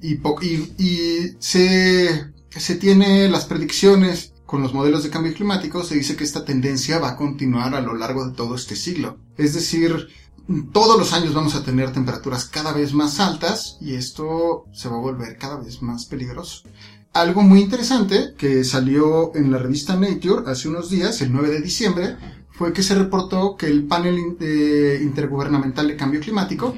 Y, 0.00 0.14
y, 0.14 0.72
y 0.78 1.36
se, 1.38 2.32
se 2.50 2.74
tiene 2.76 3.28
las 3.28 3.44
predicciones 3.44 4.31
con 4.52 4.60
los 4.60 4.74
modelos 4.74 5.02
de 5.02 5.08
cambio 5.08 5.32
climático, 5.32 5.82
se 5.82 5.94
dice 5.94 6.14
que 6.14 6.24
esta 6.24 6.44
tendencia 6.44 6.98
va 6.98 7.12
a 7.12 7.16
continuar 7.16 7.74
a 7.74 7.80
lo 7.80 7.94
largo 7.94 8.26
de 8.26 8.34
todo 8.34 8.54
este 8.54 8.76
siglo. 8.76 9.16
Es 9.38 9.54
decir, 9.54 10.08
todos 10.74 10.98
los 10.98 11.14
años 11.14 11.32
vamos 11.32 11.54
a 11.54 11.64
tener 11.64 11.90
temperaturas 11.90 12.44
cada 12.44 12.74
vez 12.74 12.92
más 12.92 13.18
altas 13.18 13.78
y 13.80 13.94
esto 13.94 14.66
se 14.74 14.90
va 14.90 14.96
a 14.96 15.00
volver 15.00 15.38
cada 15.38 15.56
vez 15.56 15.80
más 15.80 16.04
peligroso. 16.04 16.64
Algo 17.14 17.40
muy 17.40 17.60
interesante 17.62 18.34
que 18.36 18.62
salió 18.62 19.34
en 19.34 19.50
la 19.50 19.56
revista 19.56 19.96
Nature 19.96 20.42
hace 20.50 20.68
unos 20.68 20.90
días, 20.90 21.22
el 21.22 21.32
9 21.32 21.48
de 21.48 21.60
diciembre, 21.62 22.16
fue 22.50 22.74
que 22.74 22.82
se 22.82 22.94
reportó 22.94 23.56
que 23.56 23.68
el 23.68 23.86
panel 23.86 24.18
in- 24.18 24.36
intergubernamental 25.02 25.88
de 25.88 25.96
cambio 25.96 26.20
climático. 26.20 26.74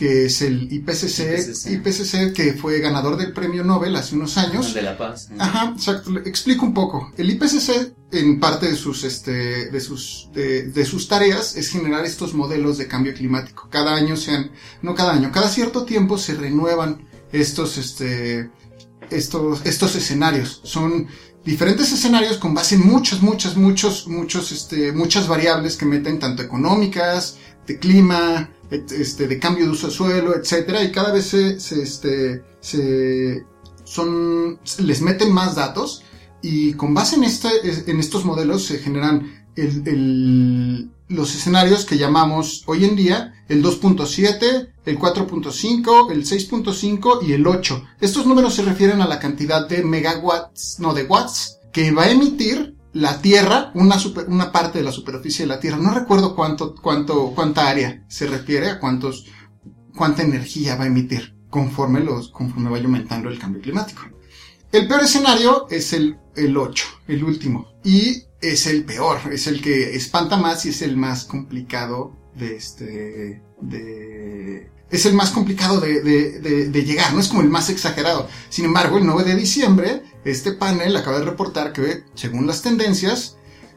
Que 0.00 0.24
es 0.24 0.40
el 0.40 0.72
IPCC, 0.72 1.20
IPCC. 1.36 1.70
IPCC, 1.72 2.32
que 2.32 2.54
fue 2.54 2.80
ganador 2.80 3.18
del 3.18 3.34
premio 3.34 3.62
Nobel 3.62 3.94
hace 3.96 4.14
unos 4.14 4.38
años. 4.38 4.68
El 4.68 4.72
de 4.72 4.82
la 4.82 4.96
paz. 4.96 5.28
Ajá, 5.38 5.74
exacto. 5.76 6.16
Explico 6.24 6.64
un 6.64 6.72
poco. 6.72 7.12
El 7.18 7.28
IPCC, 7.28 7.92
en 8.12 8.40
parte 8.40 8.70
de 8.70 8.76
sus, 8.76 9.04
este, 9.04 9.70
de 9.70 9.78
sus, 9.78 10.30
de, 10.32 10.68
de 10.70 10.84
sus 10.86 11.06
tareas, 11.06 11.54
es 11.54 11.68
generar 11.68 12.06
estos 12.06 12.32
modelos 12.32 12.78
de 12.78 12.88
cambio 12.88 13.12
climático. 13.12 13.68
Cada 13.70 13.94
año 13.94 14.16
sean, 14.16 14.52
no 14.80 14.94
cada 14.94 15.12
año, 15.12 15.30
cada 15.32 15.50
cierto 15.50 15.84
tiempo 15.84 16.16
se 16.16 16.32
renuevan 16.32 17.06
estos, 17.30 17.76
este, 17.76 18.48
estos, 19.10 19.60
estos 19.66 19.96
escenarios. 19.96 20.62
Son 20.64 21.08
diferentes 21.44 21.92
escenarios 21.92 22.38
con 22.38 22.54
base 22.54 22.76
en 22.76 22.86
muchas, 22.86 23.20
muchas, 23.20 23.54
muchos, 23.54 24.08
muchos, 24.08 24.50
este, 24.50 24.92
muchas 24.92 25.28
variables 25.28 25.76
que 25.76 25.84
meten 25.84 26.18
tanto 26.18 26.42
económicas, 26.42 27.36
de 27.66 27.78
clima, 27.78 28.48
este, 28.70 29.26
de 29.26 29.38
cambio 29.38 29.64
de 29.64 29.70
uso 29.70 29.88
de 29.88 29.92
suelo, 29.92 30.36
etcétera, 30.36 30.82
y 30.82 30.92
cada 30.92 31.12
vez 31.12 31.26
se, 31.26 31.58
se, 31.58 31.82
este, 31.82 32.42
se, 32.60 33.44
son, 33.84 34.58
les 34.78 35.02
meten 35.02 35.32
más 35.32 35.56
datos 35.56 36.04
Y 36.42 36.74
con 36.74 36.94
base 36.94 37.16
en, 37.16 37.24
este, 37.24 37.48
en 37.90 38.00
estos 38.00 38.24
modelos 38.24 38.64
se 38.64 38.78
generan 38.78 39.44
el, 39.56 39.82
el, 39.86 40.90
los 41.08 41.34
escenarios 41.34 41.84
que 41.84 41.98
llamamos 41.98 42.62
hoy 42.66 42.84
en 42.84 42.96
día 42.96 43.34
el 43.48 43.64
2.7, 43.64 44.68
el 44.86 44.98
4.5, 44.98 46.12
el 46.12 46.24
6.5 46.24 47.18
y 47.26 47.32
el 47.32 47.46
8. 47.46 47.84
Estos 48.00 48.24
números 48.24 48.54
se 48.54 48.62
refieren 48.62 49.02
a 49.02 49.08
la 49.08 49.18
cantidad 49.18 49.68
de 49.68 49.82
megawatts, 49.82 50.78
no 50.78 50.94
de 50.94 51.02
watts, 51.02 51.58
que 51.72 51.90
va 51.90 52.04
a 52.04 52.10
emitir 52.10 52.76
la 52.92 53.20
Tierra, 53.20 53.70
una, 53.74 53.98
super, 53.98 54.26
una 54.28 54.50
parte 54.52 54.78
de 54.78 54.84
la 54.84 54.92
superficie 54.92 55.44
de 55.44 55.48
la 55.48 55.60
Tierra. 55.60 55.78
No 55.78 55.94
recuerdo 55.94 56.34
cuánto, 56.34 56.74
cuánto, 56.74 57.32
cuánta 57.34 57.68
área 57.68 58.04
se 58.08 58.26
refiere 58.26 58.70
a 58.70 58.80
cuántos, 58.80 59.26
cuánta 59.96 60.22
energía 60.22 60.76
va 60.76 60.84
a 60.84 60.88
emitir 60.88 61.36
conforme 61.48 62.00
los, 62.00 62.30
conforme 62.30 62.70
vaya 62.70 62.84
aumentando 62.84 63.28
el 63.28 63.38
cambio 63.38 63.62
climático. 63.62 64.02
El 64.72 64.86
peor 64.86 65.02
escenario 65.02 65.66
es 65.68 65.92
el, 65.92 66.18
el 66.36 66.56
8, 66.56 66.84
el 67.08 67.24
último. 67.24 67.68
Y 67.84 68.24
es 68.40 68.66
el 68.66 68.84
peor, 68.84 69.18
es 69.32 69.46
el 69.46 69.60
que 69.60 69.94
espanta 69.94 70.36
más 70.36 70.64
y 70.64 70.70
es 70.70 70.82
el 70.82 70.96
más 70.96 71.24
complicado 71.24 72.16
de 72.34 72.56
este, 72.56 73.42
de, 73.60 74.70
es 74.90 75.06
el 75.06 75.14
más 75.14 75.30
complicado 75.30 75.80
de, 75.80 76.00
de, 76.00 76.68
de, 76.68 76.84
llegar, 76.84 77.12
no 77.12 77.20
es 77.20 77.28
como 77.28 77.42
el 77.42 77.48
más 77.48 77.70
exagerado. 77.70 78.28
Sin 78.48 78.64
embargo, 78.64 78.98
el 78.98 79.06
9 79.06 79.24
de 79.24 79.36
diciembre, 79.36 80.02
este 80.24 80.52
panel 80.52 80.96
acaba 80.96 81.18
de 81.18 81.24
reportar 81.24 81.72
que, 81.72 82.04
según 82.14 82.46
las 82.46 82.62
tendencias, 82.62 83.36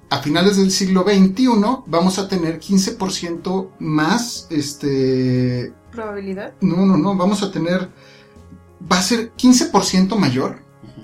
a 0.09 0.19
finales 0.19 0.57
del 0.57 0.71
siglo 0.71 1.03
XXI 1.03 1.47
vamos 1.87 2.19
a 2.19 2.27
tener 2.27 2.59
15% 2.59 3.69
más, 3.79 4.47
este... 4.49 5.73
¿Probabilidad? 5.91 6.53
No, 6.61 6.85
no, 6.85 6.97
no, 6.97 7.15
vamos 7.15 7.43
a 7.43 7.51
tener... 7.51 7.89
Va 8.91 8.99
a 8.99 9.01
ser 9.01 9.33
15% 9.35 10.17
mayor 10.17 10.59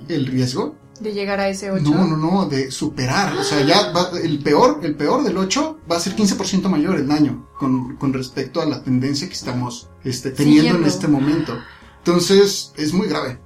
el 0.09 0.25
riesgo 0.25 0.75
de 0.99 1.13
llegar 1.13 1.39
a 1.39 1.49
ese 1.49 1.71
8. 1.71 1.83
No, 1.83 2.05
no, 2.05 2.17
no, 2.17 2.45
de 2.45 2.71
superar. 2.71 3.35
O 3.37 3.43
sea, 3.43 3.61
ya 3.61 3.91
va, 3.91 4.11
el 4.21 4.39
peor, 4.39 4.81
el 4.83 4.95
peor 4.95 5.23
del 5.23 5.37
8 5.37 5.79
va 5.89 5.97
a 5.97 5.99
ser 5.99 6.15
15% 6.15 6.67
mayor 6.69 6.95
el 6.95 7.07
daño 7.07 7.47
con, 7.57 7.95
con, 7.95 8.13
respecto 8.13 8.61
a 8.61 8.65
la 8.65 8.83
tendencia 8.83 9.27
que 9.27 9.33
estamos 9.33 9.89
este, 10.03 10.31
teniendo 10.31 10.61
Siguiendo. 10.61 10.81
en 10.81 10.87
este 10.87 11.07
momento. 11.07 11.57
Entonces, 11.99 12.73
es 12.75 12.93
muy 12.93 13.07
grave. 13.07 13.39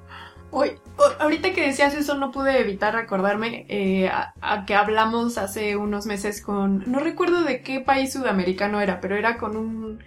Hoy, 0.51 0.71
ahorita 1.19 1.53
que 1.53 1.67
decías 1.67 1.93
eso, 1.93 2.15
no 2.15 2.31
pude 2.31 2.59
evitar 2.59 2.95
acordarme 2.95 3.65
eh, 3.69 4.07
a, 4.07 4.33
a, 4.41 4.65
que 4.65 4.75
hablamos 4.75 5.37
hace 5.37 5.75
unos 5.75 6.05
meses 6.05 6.41
con. 6.41 6.83
No 6.89 6.99
recuerdo 6.99 7.43
de 7.43 7.61
qué 7.61 7.79
país 7.79 8.13
sudamericano 8.13 8.81
era, 8.81 9.01
pero 9.01 9.15
era 9.15 9.37
con 9.37 9.57
un 9.57 9.99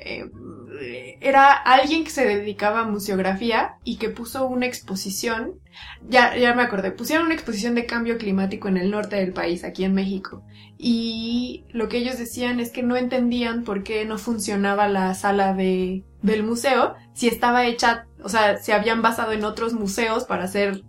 eh, 0.00 0.30
era 1.20 1.52
alguien 1.52 2.04
que 2.04 2.10
se 2.10 2.24
dedicaba 2.24 2.80
a 2.80 2.84
museografía 2.84 3.78
y 3.82 3.96
que 3.96 4.08
puso 4.08 4.46
una 4.46 4.66
exposición, 4.66 5.54
ya, 6.08 6.36
ya 6.36 6.54
me 6.54 6.62
acordé, 6.62 6.92
pusieron 6.92 7.26
una 7.26 7.34
exposición 7.34 7.74
de 7.74 7.84
cambio 7.84 8.16
climático 8.16 8.68
en 8.68 8.76
el 8.76 8.92
norte 8.92 9.16
del 9.16 9.32
país, 9.32 9.64
aquí 9.64 9.84
en 9.84 9.94
México. 9.94 10.44
Y 10.78 11.64
lo 11.70 11.88
que 11.88 11.98
ellos 11.98 12.16
decían 12.16 12.60
es 12.60 12.70
que 12.70 12.84
no 12.84 12.96
entendían 12.96 13.64
por 13.64 13.82
qué 13.82 14.04
no 14.04 14.18
funcionaba 14.18 14.86
la 14.88 15.12
sala 15.14 15.52
de, 15.52 16.04
del 16.22 16.44
museo, 16.44 16.94
si 17.12 17.26
estaba 17.26 17.66
hecha, 17.66 18.06
o 18.22 18.28
sea, 18.28 18.58
se 18.58 18.72
habían 18.72 19.02
basado 19.02 19.32
en 19.32 19.44
otros 19.44 19.72
museos 19.72 20.24
para 20.24 20.44
hacer, 20.44 20.82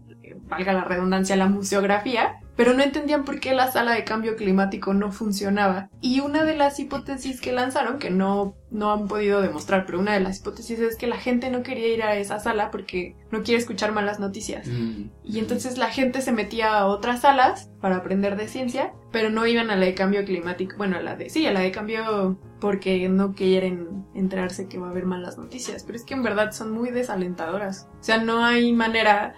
valga 0.48 0.74
la 0.74 0.84
redundancia, 0.84 1.36
la 1.36 1.48
museografía, 1.48 2.40
pero 2.60 2.74
no 2.74 2.84
entendían 2.84 3.24
por 3.24 3.40
qué 3.40 3.54
la 3.54 3.72
sala 3.72 3.94
de 3.94 4.04
cambio 4.04 4.36
climático 4.36 4.94
no 4.94 5.14
funcionaba. 5.14 5.90
Y 6.02 6.20
una 6.20 6.44
de 6.44 6.58
las 6.58 6.78
hipótesis 6.78 7.40
que 7.40 7.54
lanzaron, 7.54 8.00
que 8.00 8.10
no, 8.10 8.58
no 8.70 8.92
han 8.92 9.08
podido 9.08 9.42
demostrar, 9.42 9.86
pero 9.86 9.98
una 9.98 10.12
de 10.14 10.20
las 10.20 10.40
hipótesis 10.40 10.78
es 10.78 10.98
que 10.98 11.08
la 11.08 11.16
gente 11.16 11.50
no 11.52 11.64
quería 11.64 11.88
ir 11.88 12.04
a 12.04 12.18
esa 12.18 12.38
sala 12.42 12.70
porque 12.70 13.16
no 13.32 13.44
quiere 13.44 13.62
escuchar 13.62 13.94
malas 13.94 14.20
noticias. 14.20 14.68
Mm. 14.68 15.04
Y 15.24 15.40
entonces 15.40 15.78
la 15.78 15.90
gente 15.90 16.20
se 16.20 16.34
metía 16.34 16.78
a 16.78 16.88
otras 16.88 17.22
salas 17.22 17.72
para 17.80 17.96
aprender 17.96 18.36
de 18.36 18.50
ciencia, 18.50 18.92
pero 19.10 19.30
no 19.30 19.48
iban 19.48 19.70
a 19.72 19.78
la 19.78 19.86
de 19.86 19.94
cambio 19.94 20.26
climático, 20.26 20.76
bueno, 20.76 20.98
a 20.98 21.02
la 21.02 21.16
de, 21.16 21.30
sí, 21.30 21.48
a 21.48 21.54
la 21.54 21.62
de 21.62 21.72
cambio 21.72 22.38
porque 22.60 23.08
no 23.08 23.36
quieren 23.36 24.06
enterarse 24.14 24.68
que 24.68 24.78
va 24.78 24.88
a 24.88 24.92
haber 24.92 25.06
malas 25.06 25.38
noticias, 25.38 25.86
pero 25.86 25.98
es 25.98 26.04
que 26.04 26.14
en 26.14 26.24
verdad 26.24 26.52
son 26.52 26.72
muy 26.72 26.90
desalentadoras. 26.90 27.88
O 28.02 28.04
sea, 28.04 28.18
no 28.18 28.44
hay 28.44 28.74
manera 28.74 29.36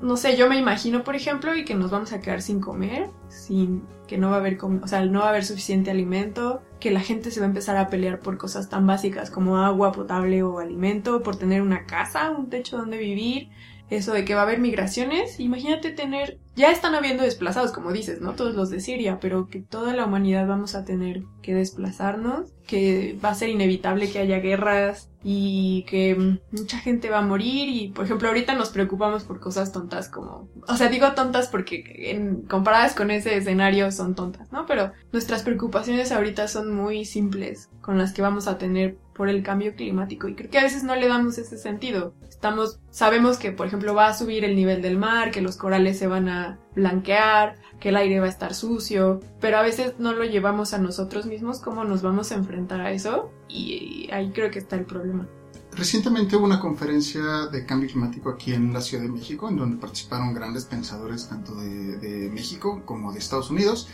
no 0.00 0.16
sé, 0.16 0.36
yo 0.36 0.48
me 0.48 0.58
imagino, 0.58 1.04
por 1.04 1.16
ejemplo, 1.16 1.54
y 1.54 1.64
que 1.64 1.74
nos 1.74 1.90
vamos 1.90 2.12
a 2.12 2.20
quedar 2.20 2.42
sin 2.42 2.60
comer, 2.60 3.10
sin 3.28 3.82
que 4.06 4.18
no 4.18 4.30
va 4.30 4.36
a 4.36 4.38
haber, 4.38 4.58
o 4.60 4.86
sea, 4.86 5.04
no 5.04 5.20
va 5.20 5.26
a 5.26 5.28
haber 5.30 5.44
suficiente 5.44 5.90
alimento, 5.90 6.62
que 6.80 6.90
la 6.90 7.00
gente 7.00 7.30
se 7.30 7.40
va 7.40 7.46
a 7.46 7.48
empezar 7.48 7.76
a 7.76 7.88
pelear 7.88 8.20
por 8.20 8.38
cosas 8.38 8.68
tan 8.68 8.86
básicas 8.86 9.30
como 9.30 9.58
agua 9.58 9.92
potable 9.92 10.42
o 10.42 10.58
alimento, 10.58 11.22
por 11.22 11.36
tener 11.36 11.62
una 11.62 11.86
casa, 11.86 12.30
un 12.30 12.48
techo 12.48 12.78
donde 12.78 12.98
vivir, 12.98 13.50
eso 13.90 14.12
de 14.12 14.24
que 14.24 14.34
va 14.34 14.40
a 14.40 14.44
haber 14.44 14.58
migraciones, 14.58 15.40
imagínate 15.40 15.90
tener, 15.90 16.38
ya 16.56 16.70
están 16.70 16.94
habiendo 16.94 17.22
desplazados, 17.22 17.72
como 17.72 17.92
dices, 17.92 18.20
¿no? 18.20 18.34
Todos 18.34 18.54
los 18.54 18.70
de 18.70 18.80
Siria, 18.80 19.18
pero 19.20 19.48
que 19.48 19.60
toda 19.60 19.94
la 19.94 20.04
humanidad 20.04 20.46
vamos 20.46 20.74
a 20.74 20.84
tener 20.84 21.22
que 21.42 21.54
desplazarnos, 21.54 22.52
que 22.66 23.18
va 23.24 23.30
a 23.30 23.34
ser 23.34 23.48
inevitable 23.48 24.10
que 24.10 24.18
haya 24.18 24.40
guerras 24.40 25.07
y 25.24 25.84
que 25.88 26.38
mucha 26.52 26.78
gente 26.78 27.10
va 27.10 27.18
a 27.18 27.22
morir 27.22 27.68
y, 27.68 27.88
por 27.88 28.04
ejemplo, 28.04 28.28
ahorita 28.28 28.54
nos 28.54 28.70
preocupamos 28.70 29.24
por 29.24 29.40
cosas 29.40 29.72
tontas 29.72 30.08
como, 30.08 30.48
o 30.66 30.76
sea, 30.76 30.88
digo 30.88 31.12
tontas 31.12 31.48
porque 31.48 32.10
en, 32.10 32.42
comparadas 32.42 32.94
con 32.94 33.10
ese 33.10 33.36
escenario 33.36 33.90
son 33.90 34.14
tontas, 34.14 34.52
¿no? 34.52 34.66
Pero 34.66 34.92
nuestras 35.12 35.42
preocupaciones 35.42 36.12
ahorita 36.12 36.46
son 36.46 36.74
muy 36.74 37.04
simples 37.04 37.68
con 37.80 37.98
las 37.98 38.12
que 38.12 38.22
vamos 38.22 38.46
a 38.46 38.58
tener 38.58 38.96
por 39.14 39.28
el 39.28 39.42
cambio 39.42 39.74
climático 39.74 40.28
y 40.28 40.36
creo 40.36 40.48
que 40.48 40.58
a 40.58 40.62
veces 40.62 40.84
no 40.84 40.94
le 40.94 41.08
damos 41.08 41.38
ese 41.38 41.58
sentido. 41.58 42.14
Estamos, 42.28 42.78
sabemos 42.90 43.36
que 43.36 43.50
por 43.50 43.66
ejemplo 43.66 43.92
va 43.94 44.06
a 44.06 44.14
subir 44.14 44.44
el 44.44 44.54
nivel 44.54 44.80
del 44.80 44.96
mar, 44.96 45.32
que 45.32 45.42
los 45.42 45.56
corales 45.56 45.98
se 45.98 46.06
van 46.06 46.28
a 46.28 46.60
blanquear, 46.76 47.56
que 47.80 47.90
el 47.90 47.96
aire 47.96 48.20
va 48.20 48.26
a 48.26 48.30
estar 48.30 48.54
sucio, 48.54 49.20
pero 49.40 49.58
a 49.58 49.62
veces 49.62 49.94
no 49.98 50.12
lo 50.12 50.24
llevamos 50.24 50.74
a 50.74 50.78
nosotros 50.78 51.26
mismos 51.26 51.60
cómo 51.60 51.84
nos 51.84 52.02
vamos 52.02 52.32
a 52.32 52.34
enfrentar 52.34 52.80
a 52.80 52.92
eso 52.92 53.30
y 53.48 54.08
ahí 54.12 54.30
creo 54.30 54.50
que 54.50 54.58
está 54.58 54.76
el 54.76 54.84
problema. 54.84 55.26
Recientemente 55.72 56.34
hubo 56.34 56.44
una 56.44 56.58
conferencia 56.58 57.46
de 57.52 57.64
cambio 57.64 57.88
climático 57.88 58.30
aquí 58.30 58.52
en 58.52 58.72
la 58.72 58.80
Ciudad 58.80 59.04
de 59.04 59.10
México, 59.10 59.48
en 59.48 59.56
donde 59.56 59.76
participaron 59.76 60.34
grandes 60.34 60.64
pensadores 60.64 61.28
tanto 61.28 61.54
de, 61.54 62.28
México 62.32 62.82
como 62.84 63.12
de 63.12 63.20
Estados 63.20 63.50
Unidos. 63.50 63.88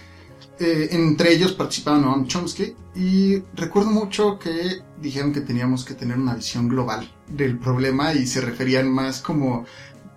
Eh, 0.58 0.88
entre 0.92 1.32
ellos 1.32 1.52
participaba 1.52 1.98
Noam 1.98 2.26
Chomsky 2.26 2.74
y 2.94 3.42
recuerdo 3.54 3.90
mucho 3.90 4.38
que 4.38 4.82
dijeron 5.00 5.32
que 5.32 5.40
teníamos 5.40 5.84
que 5.84 5.94
tener 5.94 6.16
una 6.16 6.34
visión 6.34 6.68
global 6.68 7.10
del 7.28 7.58
problema 7.58 8.14
y 8.14 8.26
se 8.26 8.40
referían 8.40 8.88
más 8.90 9.20
como 9.20 9.64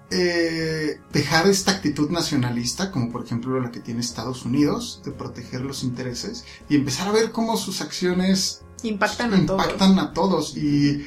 eh, 0.09 1.01
dejar 1.11 1.47
esta 1.47 1.71
actitud 1.71 2.09
nacionalista, 2.09 2.91
como 2.91 3.11
por 3.11 3.25
ejemplo 3.25 3.59
la 3.59 3.71
que 3.71 3.81
tiene 3.81 3.99
Estados 3.99 4.45
Unidos, 4.45 5.01
de 5.03 5.11
proteger 5.11 5.61
los 5.61 5.83
intereses 5.83 6.45
y 6.69 6.75
empezar 6.75 7.09
a 7.09 7.11
ver 7.11 7.31
cómo 7.31 7.57
sus 7.57 7.81
acciones 7.81 8.63
impactan, 8.83 9.33
a, 9.33 9.37
impactan 9.37 9.95
todos. 9.95 10.09
a 10.09 10.13
todos. 10.13 10.57
Y 10.57 11.05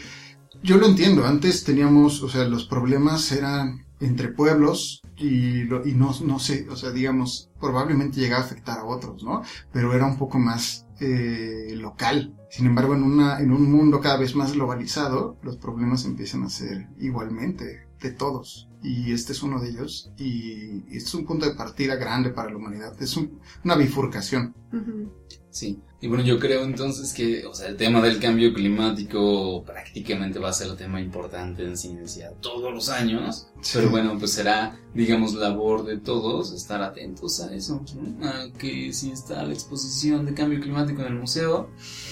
yo 0.62 0.76
lo 0.76 0.86
entiendo, 0.86 1.26
antes 1.26 1.64
teníamos, 1.64 2.22
o 2.22 2.28
sea, 2.28 2.44
los 2.44 2.66
problemas 2.66 3.32
eran 3.32 3.86
entre 4.00 4.28
pueblos 4.28 5.02
y, 5.16 5.64
lo, 5.64 5.86
y 5.86 5.94
no, 5.94 6.14
no 6.24 6.38
sé, 6.38 6.66
o 6.70 6.76
sea, 6.76 6.90
digamos, 6.90 7.50
probablemente 7.58 8.20
llegaba 8.20 8.42
a 8.42 8.46
afectar 8.46 8.78
a 8.78 8.84
otros, 8.84 9.22
¿no? 9.22 9.42
Pero 9.72 9.94
era 9.94 10.06
un 10.06 10.18
poco 10.18 10.38
más 10.38 10.86
eh, 11.00 11.74
local. 11.76 12.34
Sin 12.50 12.66
embargo, 12.66 12.94
en, 12.94 13.02
una, 13.02 13.40
en 13.40 13.52
un 13.52 13.70
mundo 13.70 14.00
cada 14.00 14.18
vez 14.18 14.34
más 14.34 14.52
globalizado, 14.52 15.38
los 15.42 15.56
problemas 15.56 16.04
empiezan 16.04 16.42
a 16.42 16.50
ser 16.50 16.88
igualmente 16.98 17.89
de 18.00 18.10
todos. 18.12 18.68
Y 18.82 19.12
este 19.12 19.32
es 19.32 19.42
uno 19.42 19.60
de 19.60 19.70
ellos. 19.70 20.10
Y 20.16 20.78
este 20.88 21.08
es 21.08 21.14
un 21.14 21.26
punto 21.26 21.46
de 21.46 21.54
partida 21.54 21.96
grande 21.96 22.30
para 22.30 22.50
la 22.50 22.56
humanidad. 22.56 23.00
Es 23.00 23.16
un, 23.16 23.40
una 23.64 23.76
bifurcación. 23.76 24.54
Uh 24.72 24.76
-huh. 24.76 25.10
Sí. 25.50 25.80
Y 26.02 26.06
bueno, 26.06 26.24
yo 26.24 26.38
creo 26.38 26.64
entonces 26.64 27.12
que, 27.12 27.44
o 27.44 27.54
sea, 27.54 27.68
el 27.68 27.76
tema 27.76 28.00
del 28.00 28.18
cambio 28.20 28.54
climático 28.54 29.62
prácticamente 29.66 30.38
va 30.38 30.48
a 30.48 30.52
ser 30.52 30.68
el 30.68 30.76
tema 30.76 30.98
importante 30.98 31.62
en 31.62 31.76
ciencia 31.76 32.32
todos 32.40 32.72
los 32.72 32.88
años. 32.88 33.48
Sí. 33.60 33.72
Pero 33.74 33.90
bueno, 33.90 34.18
pues 34.18 34.32
será, 34.32 34.78
digamos, 34.94 35.34
labor 35.34 35.84
de 35.84 35.98
todos 35.98 36.52
estar 36.52 36.80
atentos 36.82 37.40
a 37.42 37.54
eso. 37.54 37.84
¿no? 37.96 38.26
A 38.26 38.50
que 38.58 38.94
si 38.94 39.10
está 39.10 39.42
la 39.42 39.52
exposición 39.52 40.24
de 40.24 40.32
cambio 40.32 40.58
climático 40.60 41.02
en 41.02 41.08
el 41.08 41.18
museo, 41.18 41.68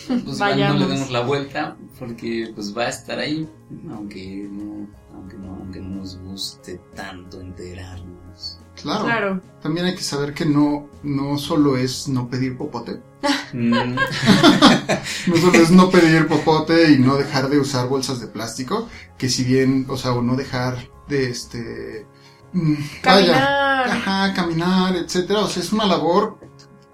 pues 0.06 0.36
igual 0.36 0.58
no 0.58 0.78
le 0.80 0.86
demos 0.86 1.10
la 1.10 1.20
vuelta 1.20 1.78
porque 1.98 2.52
pues 2.54 2.76
va 2.76 2.84
a 2.84 2.88
estar 2.90 3.18
ahí, 3.18 3.48
aunque 3.90 4.48
no, 4.52 4.86
aunque 5.28 5.36
no, 5.36 5.54
aunque 5.56 5.80
no 5.80 5.96
nos 5.96 6.18
guste 6.18 6.80
tanto 6.94 7.40
enterarnos. 7.40 8.58
Claro. 8.80 9.04
claro. 9.04 9.40
También 9.60 9.86
hay 9.86 9.94
que 9.94 10.02
saber 10.02 10.32
que 10.32 10.46
no, 10.46 10.88
no 11.02 11.36
solo 11.36 11.76
es 11.76 12.08
no 12.08 12.28
pedir 12.28 12.56
popote. 12.56 13.00
Mm. 13.52 13.72
no 15.26 15.36
solo 15.36 15.54
es 15.54 15.70
no 15.70 15.90
pedir 15.90 16.28
popote 16.28 16.92
y 16.92 16.98
no 16.98 17.16
dejar 17.16 17.48
de 17.48 17.58
usar 17.58 17.88
bolsas 17.88 18.20
de 18.20 18.28
plástico, 18.28 18.88
que 19.16 19.28
si 19.28 19.42
bien, 19.44 19.86
o 19.88 19.96
sea, 19.96 20.12
o 20.12 20.22
no 20.22 20.36
dejar 20.36 20.88
de 21.08 21.28
este 21.28 22.06
caminar, 23.02 23.34
vaya, 23.34 23.84
ajá, 23.84 24.34
caminar, 24.34 24.96
etcétera, 24.96 25.40
o 25.40 25.48
sea, 25.48 25.62
es 25.62 25.72
una 25.72 25.86
labor 25.86 26.38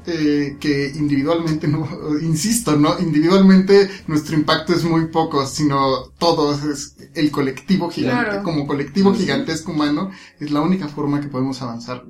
eh, 0.07 0.57
que 0.61 0.89
individualmente 0.95 1.67
no, 1.69 1.89
insisto, 2.23 2.77
no, 2.77 2.99
individualmente 3.01 3.89
nuestro 4.07 4.35
impacto 4.37 4.73
es 4.73 4.85
muy 4.85 5.07
poco, 5.09 5.47
sino 5.47 6.11
todos 6.19 6.63
es 6.65 6.97
el 7.15 7.31
colectivo 7.31 7.91
gigante, 7.91 8.25
Claro. 8.31 8.43
como 8.45 8.67
colectivo 8.67 9.15
Sí, 9.15 9.21
gigantesco 9.23 9.73
humano, 9.73 10.11
es 10.41 10.51
la 10.51 10.61
única 10.61 10.89
forma 10.89 11.21
que 11.21 11.29
podemos 11.29 11.61
avanzar. 11.63 12.05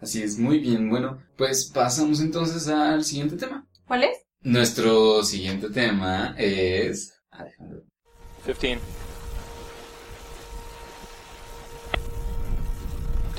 Así 0.00 0.22
es, 0.22 0.38
muy 0.38 0.58
bien. 0.58 0.90
Bueno, 0.90 1.18
pues 1.36 1.64
pasamos 1.72 2.20
entonces 2.20 2.68
al 2.68 3.04
siguiente 3.04 3.36
tema. 3.36 3.66
¿Cuál 3.86 4.04
es? 4.04 4.18
Nuestro 4.42 5.22
siguiente 5.24 5.70
tema 5.70 6.34
es... 6.36 7.14
ah, 7.30 7.44
déjame 7.44 7.70
ver. 7.74 8.56
15. 8.56 8.78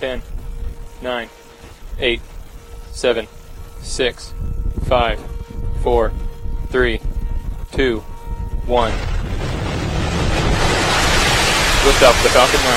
10, 0.01 0.21
9, 1.01 1.29
8, 1.99 2.21
seven, 2.95 3.27
six, 3.81 4.33
five, 4.87 5.19
four, 5.83 6.13
three, 6.69 7.01
two, 7.73 7.99
one. 8.65 8.91
Lift 11.83 12.01
off 12.01 12.15
the 12.23 12.31
Falcon 12.31 12.63
9. 12.63 12.71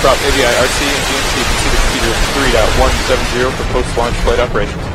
Prop 0.00 0.16
AVI 0.16 0.54
RC 0.54 0.80
and 0.86 1.02
GNC 1.10 1.34
considered 1.50 1.82
speed 1.82 2.04
3.170 2.54 3.50
for 3.58 3.66
post-launch 3.72 4.16
flight 4.22 4.38
operations. 4.38 4.93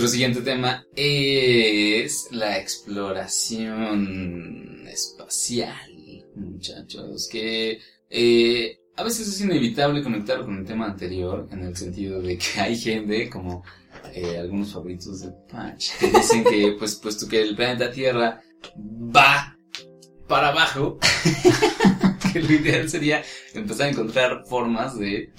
Nuestro 0.00 0.16
siguiente 0.16 0.40
tema 0.40 0.86
es 0.96 2.28
la 2.30 2.56
exploración 2.56 4.88
espacial, 4.88 5.76
muchachos, 6.36 7.28
que 7.30 7.78
eh, 8.08 8.78
a 8.96 9.02
veces 9.02 9.28
es 9.28 9.38
inevitable 9.42 10.02
conectarlo 10.02 10.46
con 10.46 10.56
el 10.56 10.64
tema 10.64 10.86
anterior, 10.86 11.46
en 11.52 11.64
el 11.64 11.76
sentido 11.76 12.22
de 12.22 12.38
que 12.38 12.60
hay 12.60 12.78
gente, 12.78 13.28
como 13.28 13.62
eh, 14.14 14.38
algunos 14.38 14.72
favoritos 14.72 15.20
de 15.20 15.32
Patch, 15.52 15.90
que 15.98 16.06
dicen 16.06 16.44
que, 16.44 16.72
pues, 16.78 16.94
puesto 16.94 17.28
que 17.28 17.42
el 17.42 17.54
planeta 17.54 17.90
Tierra 17.90 18.40
va 19.14 19.54
para 20.26 20.48
abajo, 20.48 20.98
que 22.32 22.40
lo 22.40 22.54
ideal 22.54 22.88
sería 22.88 23.22
empezar 23.52 23.88
a 23.88 23.90
encontrar 23.90 24.46
formas 24.46 24.98
de 24.98 25.34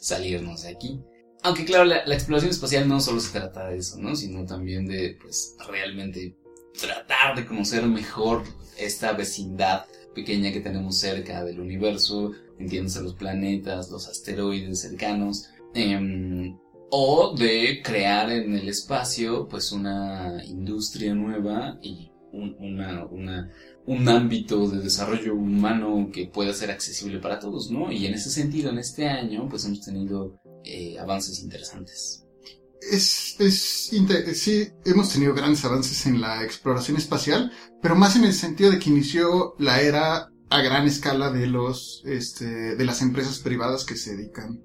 salirnos 0.00 0.64
de 0.64 0.70
aquí. 0.70 1.00
Aunque 1.42 1.64
claro, 1.64 1.84
la, 1.84 2.04
la 2.06 2.14
exploración 2.14 2.50
espacial 2.50 2.86
no 2.86 3.00
solo 3.00 3.20
se 3.20 3.32
trata 3.32 3.68
de 3.68 3.78
eso, 3.78 3.98
¿no? 3.98 4.14
Sino 4.14 4.44
también 4.44 4.86
de, 4.86 5.16
pues, 5.20 5.56
realmente 5.66 6.36
tratar 6.78 7.36
de 7.36 7.46
conocer 7.46 7.86
mejor 7.86 8.44
esta 8.78 9.12
vecindad 9.12 9.84
pequeña 10.14 10.52
que 10.52 10.60
tenemos 10.60 10.98
cerca 10.98 11.44
del 11.44 11.60
universo, 11.60 12.32
entiéndase 12.58 13.02
los 13.02 13.14
planetas, 13.14 13.90
los 13.90 14.08
asteroides 14.08 14.80
cercanos, 14.80 15.48
em, 15.74 16.58
o 16.90 17.34
de 17.36 17.80
crear 17.82 18.30
en 18.30 18.56
el 18.56 18.68
espacio, 18.68 19.48
pues, 19.48 19.72
una 19.72 20.42
industria 20.44 21.14
nueva 21.14 21.78
y 21.82 22.10
un, 22.32 22.56
una, 22.58 23.06
una, 23.06 23.50
un 23.86 24.08
ámbito 24.08 24.68
de 24.68 24.80
desarrollo 24.80 25.34
humano 25.34 26.10
que 26.12 26.26
pueda 26.26 26.52
ser 26.52 26.70
accesible 26.70 27.18
para 27.18 27.38
todos, 27.38 27.70
¿no? 27.70 27.90
Y 27.90 28.06
en 28.06 28.14
ese 28.14 28.30
sentido, 28.30 28.70
en 28.70 28.78
este 28.78 29.08
año, 29.08 29.48
pues 29.48 29.64
hemos 29.64 29.80
tenido 29.80 30.40
eh, 30.64 30.98
avances 30.98 31.40
interesantes. 31.40 32.24
Es, 32.80 33.36
es, 33.38 33.90
sí, 34.34 34.68
hemos 34.86 35.12
tenido 35.12 35.34
grandes 35.34 35.64
avances 35.64 36.06
en 36.06 36.20
la 36.20 36.42
exploración 36.42 36.96
espacial, 36.96 37.52
pero 37.82 37.94
más 37.94 38.16
en 38.16 38.24
el 38.24 38.32
sentido 38.32 38.70
de 38.70 38.78
que 38.78 38.90
inició 38.90 39.54
la 39.58 39.80
era 39.82 40.30
a 40.48 40.62
gran 40.62 40.86
escala 40.86 41.30
de 41.30 41.46
los, 41.46 42.02
este, 42.06 42.74
de 42.76 42.84
las 42.84 43.02
empresas 43.02 43.38
privadas 43.38 43.84
que 43.84 43.96
se 43.96 44.16
dedican, 44.16 44.60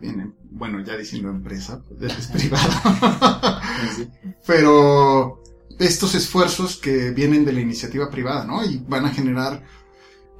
bien, 0.00 0.20
em- 0.20 0.34
bueno, 0.50 0.82
ya 0.84 0.96
diciendo 0.96 1.30
empresa, 1.30 1.82
pues, 1.88 2.12
es 2.18 2.26
privado. 2.28 2.70
Sí. 3.96 4.08
pero 4.46 5.42
estos 5.78 6.14
esfuerzos 6.14 6.76
que 6.76 7.10
vienen 7.10 7.44
de 7.44 7.52
la 7.52 7.60
iniciativa 7.60 8.10
privada, 8.10 8.44
¿no? 8.44 8.64
Y 8.64 8.78
van 8.88 9.06
a 9.06 9.10
generar, 9.10 9.64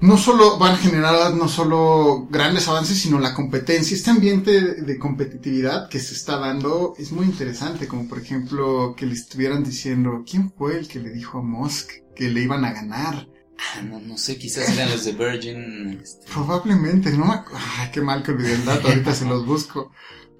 no 0.04 0.18
solo, 0.18 0.58
van 0.58 0.74
a 0.74 0.76
generar 0.76 1.32
no 1.34 1.48
solo 1.48 2.26
grandes 2.30 2.68
avances, 2.68 2.98
sino 2.98 3.18
la 3.18 3.32
competencia. 3.32 3.96
Este 3.96 4.10
ambiente 4.10 4.82
de, 4.82 4.98
competitividad 4.98 5.88
que 5.88 5.98
se 5.98 6.12
está 6.12 6.38
dando 6.38 6.94
es 6.98 7.10
muy 7.10 7.24
interesante, 7.24 7.88
como 7.88 8.06
por 8.06 8.18
ejemplo 8.18 8.94
que 8.96 9.06
le 9.06 9.14
estuvieran 9.14 9.64
diciendo, 9.64 10.22
¿quién 10.30 10.52
fue 10.52 10.76
el 10.78 10.88
que 10.88 11.00
le 11.00 11.10
dijo 11.10 11.38
a 11.38 11.42
Musk 11.42 11.90
que 12.14 12.28
le 12.28 12.42
iban 12.42 12.66
a 12.66 12.72
ganar? 12.74 13.28
Ah, 13.58 13.80
no, 13.80 13.98
no 13.98 14.18
sé, 14.18 14.36
quizás 14.36 14.68
eran 14.68 14.90
los 14.90 15.04
de 15.04 15.12
Virgin. 15.12 15.98
este, 16.02 16.30
Probablemente, 16.30 17.10
no 17.12 17.24
me 17.24 17.40
Ay, 17.78 17.88
qué 17.90 18.02
mal 18.02 18.22
que 18.22 18.32
olvidé 18.32 18.54
el 18.54 18.64
dato, 18.66 18.88
ahorita 18.88 19.14
se 19.14 19.24
los 19.24 19.46
busco. 19.46 19.90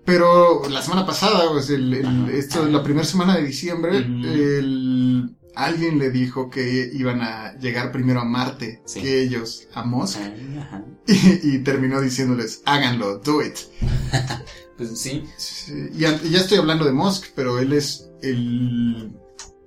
Pero 0.05 0.69
la 0.69 0.83
semana 0.83 1.07
pasada, 1.07 1.49
pues 1.51 1.71
el, 1.71 1.95
el- 1.95 2.29
esto, 2.31 2.67
la 2.67 2.83
primera 2.83 3.07
semana 3.07 3.37
de 3.37 3.45
diciembre, 3.47 3.97
el- 3.97 5.35
alguien 5.57 5.99
le 5.99 6.11
dijo 6.11 6.51
que 6.51 6.91
iban 6.93 7.21
a 7.23 7.57
llegar 7.59 7.93
primero 7.93 8.21
a 8.21 8.25
Marte 8.25 8.83
Sí. 8.87 9.01
que 9.03 9.23
ellos 9.23 9.69
a 9.75 9.85
Musk 9.85 10.19
ajá. 10.59 10.85
y, 11.07 11.55
y 11.55 11.59
terminó 11.61 12.01
diciéndoles, 12.01 12.63
háganlo, 12.65 13.19
do 13.19 13.43
it. 13.43 13.57
Pues 14.77 14.99
sí, 15.01 15.23
Sí, 15.37 15.73
y 15.95 15.99
ya 16.01 16.11
estoy 16.41 16.59
hablando 16.59 16.85
de 16.85 16.91
Musk, 16.93 17.27
pero 17.37 17.61
él 17.61 17.73
es 17.73 18.09
el, 18.23 19.13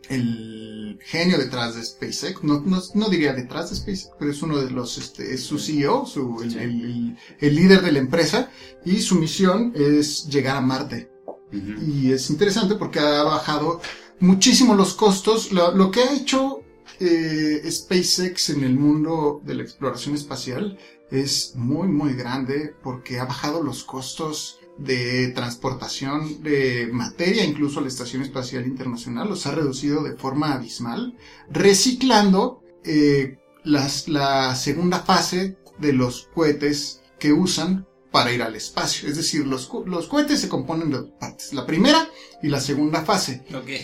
el 0.10 1.00
genio 1.06 1.38
detrás 1.38 1.76
de 1.76 1.84
SpaceX. 1.86 2.44
No, 2.44 2.60
no, 2.62 2.82
no 2.94 3.10
diría 3.10 3.34
detrás 3.34 3.70
de 3.70 3.76
SpaceX, 3.78 4.10
pero 4.20 4.32
es 4.32 4.42
uno 4.42 4.58
de 4.58 4.70
los, 4.72 4.98
este, 4.98 5.34
es 5.34 5.44
su 5.44 5.60
CEO, 5.60 6.06
su, 6.06 6.42
el, 6.44 6.52
Sí. 6.52 6.58
el- 6.60 6.82
el- 6.82 7.18
el 7.40 7.56
líder 7.56 7.82
de 7.84 7.92
la 7.94 8.00
empresa, 8.00 8.50
y 8.86 9.00
su 9.02 9.16
misión 9.16 9.72
es 9.76 10.26
llegar 10.28 10.58
a 10.58 10.62
Marte. 10.62 11.10
Y 11.54 12.12
es 12.12 12.30
interesante 12.30 12.76
porque 12.76 13.00
ha 13.00 13.24
bajado 13.24 13.80
muchísimo 14.20 14.76
los 14.76 14.93
costos. 14.93 15.51
Lo, 15.51 15.91
que 15.91 16.01
ha 16.01 16.13
hecho 16.13 16.61
eh, 16.99 17.61
SpaceX 17.70 18.49
en 18.49 18.63
el 18.63 18.76
mundo 18.76 19.41
de 19.43 19.55
la 19.55 19.63
exploración 19.63 20.15
espacial 20.15 20.78
es 21.11 21.53
muy, 21.55 21.88
muy 21.88 22.13
grande 22.13 22.74
porque 22.84 23.20
ha 23.20 23.26
bajado 23.26 23.63
los 23.63 23.84
costos 23.84 24.59
de 24.78 25.30
transportación 25.30 26.43
de 26.43 26.89
materia, 26.91 27.43
incluso 27.43 27.80
a 27.80 27.82
la 27.82 27.88
Estación 27.88 28.22
Espacial 28.22 28.65
Internacional, 28.68 29.28
los 29.28 29.47
ha 29.47 29.55
reducido 29.55 30.03
de 30.03 30.15
forma 30.15 30.53
abismal, 30.53 31.18
reciclando 31.49 32.61
eh, 32.84 33.39
las, 33.63 34.07
la 34.07 34.55
segunda 34.55 34.99
fase 34.99 35.57
de 35.80 35.93
los 35.93 36.30
cohetes 36.34 37.01
que 37.20 37.34
usan 37.34 37.88
para 38.18 38.32
ir 38.32 38.41
al 38.41 38.55
espacio. 38.55 39.07
Es 39.07 39.15
decir, 39.15 39.45
los, 39.45 39.68
co- 39.68 39.84
los 39.86 40.07
cohetes 40.07 40.41
se 40.41 40.49
componen 40.49 40.89
de 40.89 40.97
dos 40.97 41.09
partes, 41.20 41.53
la 41.53 41.65
primera 41.68 42.07
y 42.41 42.47
la 42.47 42.59
segunda 42.59 43.03
fase. 43.03 43.43
ok. 43.53 43.68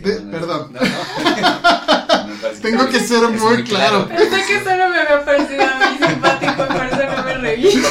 De- 0.00 0.20
perdón. 0.30 0.74
No, 0.74 0.80
no. 0.80 2.50
Tengo 2.62 2.86
que 2.90 3.00
ser 3.00 3.24
es 3.24 3.40
muy 3.40 3.64
claro. 3.64 4.06
Pensé 4.08 4.44
que 4.46 4.58
solo 4.62 4.88
me 4.90 4.98
había 5.00 5.24
parecido 5.24 5.62
a 5.62 5.90
mí 5.90 6.06
simpático, 6.06 6.66
por 6.66 6.86
eso 6.86 7.16
no 7.16 7.24
me 7.24 7.34
reí. 7.38 7.82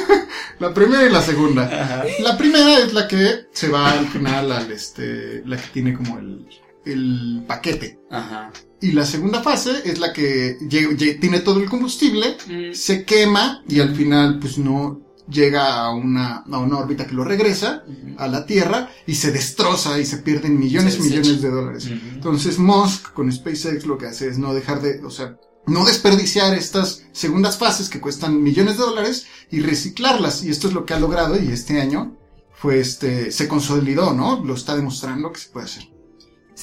La 0.58 0.72
primera 0.74 1.04
y 1.04 1.10
la 1.10 1.20
segunda. 1.20 1.62
Ajá. 1.64 2.04
La 2.20 2.36
primera 2.38 2.78
es 2.78 2.92
la 2.92 3.06
que 3.08 3.46
se 3.52 3.68
va 3.68 3.90
al 3.92 4.08
final 4.08 4.50
al 4.52 4.70
este, 4.72 5.42
la 5.46 5.56
que 5.56 5.66
tiene 5.72 5.94
como 5.94 6.18
el, 6.18 6.46
el 6.84 7.44
paquete. 7.46 8.00
Ajá. 8.10 8.52
Y 8.80 8.92
la 8.92 9.06
segunda 9.06 9.42
fase 9.42 9.70
es 9.84 9.98
la 9.98 10.12
que 10.12 10.58
tiene 11.20 11.40
todo 11.40 11.60
el 11.60 11.68
combustible, 11.70 12.36
Mm, 12.46 12.74
se 12.74 13.04
quema 13.04 13.62
y 13.68 13.80
al 13.80 13.94
final 13.94 14.38
pues 14.38 14.58
no 14.58 15.00
llega 15.28 15.80
a 15.80 15.94
una, 15.94 16.44
a 16.50 16.58
una 16.58 16.78
órbita 16.78 17.06
que 17.06 17.14
lo 17.14 17.24
regresa 17.24 17.82
a 18.18 18.28
la 18.28 18.44
Tierra 18.44 18.90
y 19.06 19.14
se 19.14 19.32
destroza 19.32 19.98
y 19.98 20.04
se 20.04 20.18
pierden 20.18 20.58
millones 20.58 20.98
y 20.98 21.02
millones 21.02 21.40
de 21.40 21.50
dólares. 21.50 21.86
Entonces 21.86 22.58
Musk 22.58 23.12
con 23.14 23.32
SpaceX 23.32 23.86
lo 23.86 23.96
que 23.96 24.06
hace 24.06 24.28
es 24.28 24.38
no 24.38 24.52
dejar 24.52 24.82
de, 24.82 25.02
o 25.02 25.10
sea, 25.10 25.38
no 25.66 25.86
desperdiciar 25.86 26.54
estas 26.54 27.04
segundas 27.12 27.56
fases 27.56 27.88
que 27.88 28.00
cuestan 28.00 28.42
millones 28.42 28.76
de 28.76 28.84
dólares 28.84 29.26
y 29.50 29.60
reciclarlas. 29.60 30.44
Y 30.44 30.50
esto 30.50 30.68
es 30.68 30.74
lo 30.74 30.84
que 30.84 30.92
ha 30.92 31.00
logrado 31.00 31.42
y 31.42 31.50
este 31.50 31.80
año 31.80 32.18
fue 32.52 32.80
este, 32.80 33.32
se 33.32 33.48
consolidó, 33.48 34.12
¿no? 34.12 34.44
Lo 34.44 34.54
está 34.54 34.76
demostrando 34.76 35.32
que 35.32 35.40
se 35.40 35.48
puede 35.48 35.66
hacer. 35.66 35.93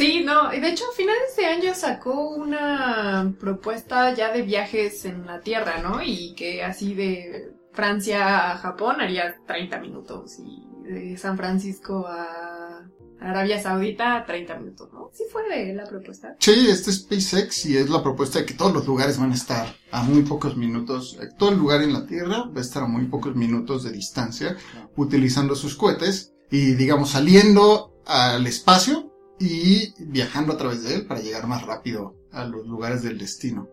Sí, 0.02 0.24
no, 0.26 0.52
y 0.52 0.60
de 0.60 0.70
hecho 0.70 0.84
a 0.92 0.96
finales 0.96 1.36
de 1.38 1.46
año 1.46 1.76
sacó 1.76 2.32
una 2.32 3.36
propuesta 3.40 4.16
ya 4.16 4.34
de 4.34 4.42
viajes 4.42 5.06
en 5.06 5.28
la 5.28 5.42
Tierra, 5.42 5.78
¿no? 5.78 6.02
Y 6.02 6.34
que 6.34 6.64
así 6.64 6.96
de 6.96 7.52
Francia 7.72 8.52
a 8.52 8.58
Japón 8.58 9.00
haría 9.00 9.36
30 9.46 9.80
minutos 9.80 10.40
y 10.40 10.66
de 10.90 11.18
San 11.18 11.38
Francisco 11.38 12.08
a 12.08 12.84
Arabia 13.20 13.62
Saudita 13.62 14.26
30 14.26 14.58
minutos, 14.58 14.90
¿no? 14.92 15.12
Sí 15.14 15.26
fue 15.32 15.72
la 15.72 15.84
propuesta. 15.86 16.36
Sí, 16.40 16.68
este 16.68 16.90
es 16.90 17.02
SpaceX 17.02 17.68
y 17.68 17.78
es 17.78 17.88
la 17.88 18.02
propuesta 18.02 18.40
de 18.40 18.48
que 18.48 18.56
todos 18.56 18.74
los 18.74 18.88
lugares 18.88 19.20
van 19.20 19.34
a 19.34 19.36
estar 19.36 19.68
a 19.92 20.02
muy 20.02 20.24
pocos 20.24 20.58
minutos, 20.58 21.20
eh, 21.22 21.28
todo 21.38 21.52
el 21.52 21.60
lugar 21.60 21.84
en 21.84 21.94
la 21.94 22.08
Tierra 22.08 22.46
va 22.46 22.58
a 22.58 22.62
estar 22.62 22.82
a 22.82 22.88
muy 22.88 23.06
pocos 23.06 23.36
minutos 23.36 23.84
de 23.84 23.92
distancia 23.92 24.58
utilizando 24.96 25.54
sus 25.54 25.76
cohetes 25.76 26.34
y 26.50 26.74
digamos 26.74 27.12
saliendo 27.12 28.02
al 28.08 28.48
espacio 28.48 29.11
y 29.42 29.94
viajando 30.00 30.54
a 30.54 30.58
través 30.58 30.84
de 30.84 30.96
él 30.96 31.06
para 31.08 31.20
llegar 31.22 31.48
más 31.48 31.64
rápido 31.66 32.16
a 32.32 32.46
los 32.46 32.66
lugares 32.68 33.02
del 33.04 33.18
destino. 33.18 33.68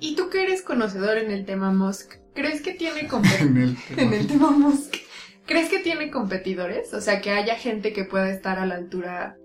Y 0.00 0.14
tú 0.14 0.28
que 0.30 0.42
eres 0.42 0.62
conocedor 0.62 1.16
en 1.18 1.30
el 1.30 1.44
tema 1.46 1.72
Musk, 1.72 2.14
¿crees 2.34 2.60
que 2.60 2.72
tiene 2.74 3.08
En 3.40 3.56
el 3.56 3.76
tema. 3.76 4.02
en 4.02 4.12
el 4.12 4.26
tema 4.26 4.50
Musk? 4.50 4.94
¿Crees 5.46 5.68
que 5.70 5.78
tiene 5.80 6.10
competidores? 6.10 6.92
O 6.94 7.00
sea, 7.00 7.20
que 7.20 7.30
haya 7.30 7.56
gente 7.56 7.92
que 7.92 8.04
pueda 8.04 8.30
estar 8.30 8.58
a 8.58 8.66
la 8.66 8.76
altura 8.76 9.36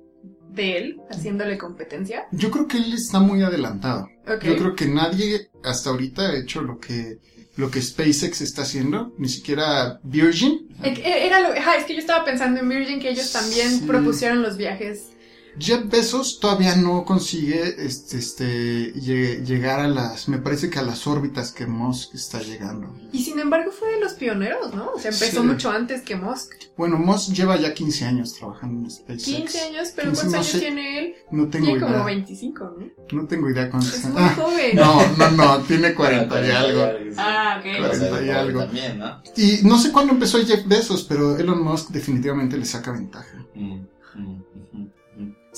de 0.52 0.78
él, 0.78 0.98
haciéndole 1.12 1.58
competencia. 1.58 2.26
Yo 2.32 2.50
creo 2.52 2.68
que 2.68 2.78
él 2.78 2.94
está 2.94 3.20
muy 3.20 3.42
adelantado. 3.44 4.08
Yo 4.44 4.58
creo 4.58 4.76
que 4.76 4.88
nadie 4.88 5.50
hasta 5.64 5.90
ahorita 5.90 6.30
ha 6.30 6.36
hecho 6.38 6.62
lo 6.62 6.80
que, 6.80 7.18
lo 7.56 7.70
que 7.70 7.82
SpaceX 7.82 8.42
está 8.42 8.62
haciendo, 8.64 9.14
ni 9.18 9.28
siquiera 9.30 10.00
Virgin. 10.04 10.70
Eh, 10.84 10.94
eh, 11.04 11.26
Era 11.28 11.40
lo, 11.42 11.50
ajá, 11.50 11.76
es 11.76 11.84
que 11.86 11.94
yo 11.94 12.00
estaba 12.00 12.24
pensando 12.26 12.60
en 12.62 12.70
Virgin 12.70 13.00
que 13.00 13.10
ellos 13.10 13.32
también 13.32 13.80
Sí. 13.80 13.86
propusieron 13.86 14.42
los 14.42 14.56
viajes. 14.58 15.10
Jeff 15.58 15.90
Bezos 15.90 16.40
todavía 16.40 16.76
no 16.76 17.04
consigue 17.06 17.76
este, 17.86 18.18
este, 18.18 18.94
lle- 18.96 19.44
llegar 19.44 19.80
a 19.80 19.88
las, 19.88 20.28
me 20.30 20.38
parece 20.38 20.70
que 20.70 20.80
a 20.80 20.84
las 20.84 21.08
órbitas 21.08 21.52
que 21.52 21.66
Musk 21.66 22.14
está 22.16 22.40
llegando. 22.42 22.94
Y 23.12 23.24
sin 23.24 23.40
embargo 23.40 23.72
fue 23.72 23.92
de 23.94 24.00
los 24.00 24.14
pioneros, 24.14 24.74
¿no? 24.74 24.92
O 24.96 25.00
sea, 25.00 25.12
empezó 25.12 25.42
Sí. 25.42 25.48
mucho 25.48 25.72
antes 25.72 26.02
que 26.04 26.16
Musk. 26.16 26.52
Bueno, 26.78 26.98
Musk 26.98 27.34
lleva 27.34 27.58
ya 27.58 27.74
15 27.74 28.06
años 28.06 28.34
trabajando 28.36 28.86
en 28.86 28.92
SpaceX. 28.92 29.24
15 29.26 29.60
años, 29.62 29.90
pero 29.96 30.10
15, 30.12 30.22
¿cuántos 30.22 30.32
no 30.32 30.38
años 30.38 30.48
sé. 30.48 30.60
tiene 30.60 31.00
él? 31.00 31.16
No 31.32 31.48
tengo 31.50 31.66
Tiene 31.66 31.80
como 31.82 31.94
idea. 31.96 32.06
25, 32.06 32.76
¿no? 32.80 33.20
No 33.22 33.28
tengo 33.28 33.50
idea 33.50 33.70
cuántos 33.70 33.94
Es 33.96 34.06
muy 34.06 34.22
Ah, 34.22 34.36
joven. 34.38 34.76
no, 34.76 35.18
no, 35.18 35.32
no, 35.32 35.58
tiene 35.64 35.94
40 35.94 36.48
y 36.48 36.52
algo. 36.52 36.82
Ah, 37.18 37.58
ok. 37.60 37.66
O 37.66 37.94
sea, 37.96 38.10
40 38.10 38.24
y 38.26 38.30
algo. 38.30 38.60
También, 38.62 39.00
¿no? 39.00 39.22
Y 39.36 39.60
no 39.64 39.78
sé 39.80 39.92
cuándo 39.92 40.14
empezó 40.14 40.38
Jeff 40.46 40.66
Bezos, 40.68 41.04
pero 41.04 41.38
Elon 41.38 41.62
Musk 41.64 41.90
definitivamente 41.90 42.58
le 42.58 42.66
saca 42.66 42.92
ventaja. 42.92 43.46
Mm, 43.56 43.82
mm. 44.16 44.44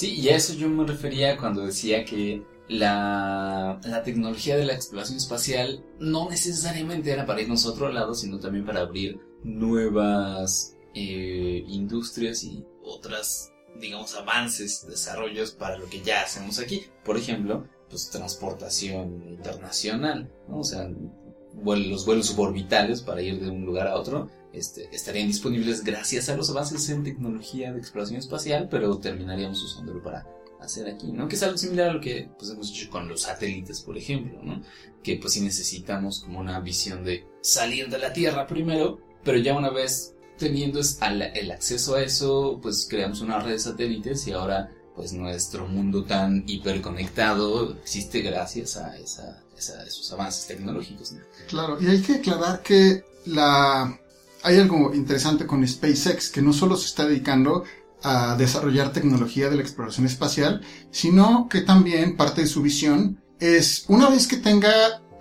Sí, 0.01 0.19
y 0.19 0.29
a 0.29 0.35
eso 0.35 0.55
yo 0.55 0.67
me 0.67 0.83
refería 0.83 1.37
cuando 1.37 1.63
decía 1.63 2.03
que 2.03 2.43
la, 2.67 3.79
la 3.83 4.01
tecnología 4.01 4.57
de 4.57 4.65
la 4.65 4.73
exploración 4.73 5.17
espacial 5.17 5.85
no 5.99 6.27
necesariamente 6.27 7.11
era 7.11 7.27
para 7.27 7.39
irnos 7.39 7.67
a 7.67 7.69
otro 7.69 7.87
lado, 7.87 8.15
sino 8.15 8.39
también 8.39 8.65
para 8.65 8.79
abrir 8.79 9.19
nuevas 9.43 10.75
eh, 10.95 11.63
industrias 11.67 12.43
y 12.43 12.65
otras, 12.83 13.53
digamos, 13.79 14.15
avances, 14.15 14.87
desarrollos 14.89 15.51
para 15.51 15.77
lo 15.77 15.87
que 15.87 16.01
ya 16.01 16.23
hacemos 16.23 16.57
aquí. 16.57 16.81
Por 17.05 17.15
ejemplo, 17.15 17.67
pues 17.87 18.09
transportación 18.09 19.23
internacional. 19.29 20.33
O 20.49 20.63
sea, 20.63 20.89
los 21.63 22.05
vuelos 22.07 22.25
suborbitales 22.25 23.03
para 23.03 23.21
ir 23.21 23.39
de 23.39 23.51
un 23.51 23.65
lugar 23.65 23.87
a 23.87 23.97
otro 23.97 24.31
este, 24.53 24.89
estarían 24.93 25.27
disponibles 25.27 25.83
gracias 25.83 26.29
a 26.29 26.35
los 26.35 26.49
avances 26.49 26.89
en 26.89 27.03
tecnología 27.03 27.71
de 27.71 27.79
exploración 27.79 28.19
espacial, 28.19 28.67
pero 28.69 28.97
terminaríamos 28.97 29.61
usándolo 29.63 30.01
para 30.03 30.27
hacer 30.59 30.87
aquí, 30.87 31.11
¿no? 31.11 31.27
Que 31.27 31.35
es 31.35 31.43
algo 31.43 31.57
similar 31.57 31.89
a 31.89 31.93
lo 31.93 32.01
que 32.01 32.29
pues, 32.37 32.51
hemos 32.51 32.69
hecho 32.69 32.89
con 32.89 33.07
los 33.07 33.21
satélites, 33.21 33.81
por 33.81 33.97
ejemplo, 33.97 34.39
¿no? 34.43 34.61
Que 35.03 35.15
pues 35.17 35.33
sí 35.33 35.41
necesitamos 35.41 36.19
como 36.19 36.39
una 36.39 36.59
visión 36.59 37.03
de 37.03 37.25
salir 37.41 37.89
de 37.89 37.97
la 37.97 38.13
Tierra 38.13 38.45
primero, 38.45 38.99
pero 39.23 39.37
ya 39.39 39.57
una 39.57 39.69
vez 39.69 40.13
teniendo 40.37 40.79
el 41.35 41.51
acceso 41.51 41.95
a 41.95 42.01
eso, 42.03 42.59
pues 42.61 42.87
creamos 42.89 43.21
una 43.21 43.39
red 43.39 43.51
de 43.53 43.59
satélites 43.59 44.27
y 44.27 44.31
ahora 44.33 44.71
pues 44.95 45.13
nuestro 45.13 45.67
mundo 45.67 46.03
tan 46.03 46.43
hiperconectado 46.47 47.73
existe 47.73 48.21
gracias 48.21 48.77
a, 48.77 48.97
esa, 48.97 49.41
esa- 49.57 49.83
esos 49.85 50.11
avances 50.11 50.47
tecnológicos, 50.47 51.13
¿no? 51.13 51.21
Claro, 51.47 51.77
y 51.81 51.87
hay 51.87 52.01
que 52.01 52.15
aclarar 52.15 52.61
que 52.61 53.03
la 53.25 53.99
hay 54.43 54.57
algo 54.57 54.93
interesante 54.93 55.45
con 55.45 55.67
SpaceX, 55.67 56.29
que 56.29 56.41
no 56.41 56.53
solo 56.53 56.75
se 56.77 56.87
está 56.87 57.05
dedicando 57.05 57.63
a 58.03 58.35
desarrollar 58.35 58.93
tecnología 58.93 59.49
de 59.49 59.57
la 59.57 59.61
exploración 59.61 60.05
espacial, 60.05 60.61
sino 60.89 61.47
que 61.49 61.61
también 61.61 62.17
parte 62.17 62.41
de 62.41 62.47
su 62.47 62.61
visión 62.61 63.21
es, 63.39 63.85
una 63.87 64.09
vez 64.09 64.27
que 64.27 64.37
tenga 64.37 64.71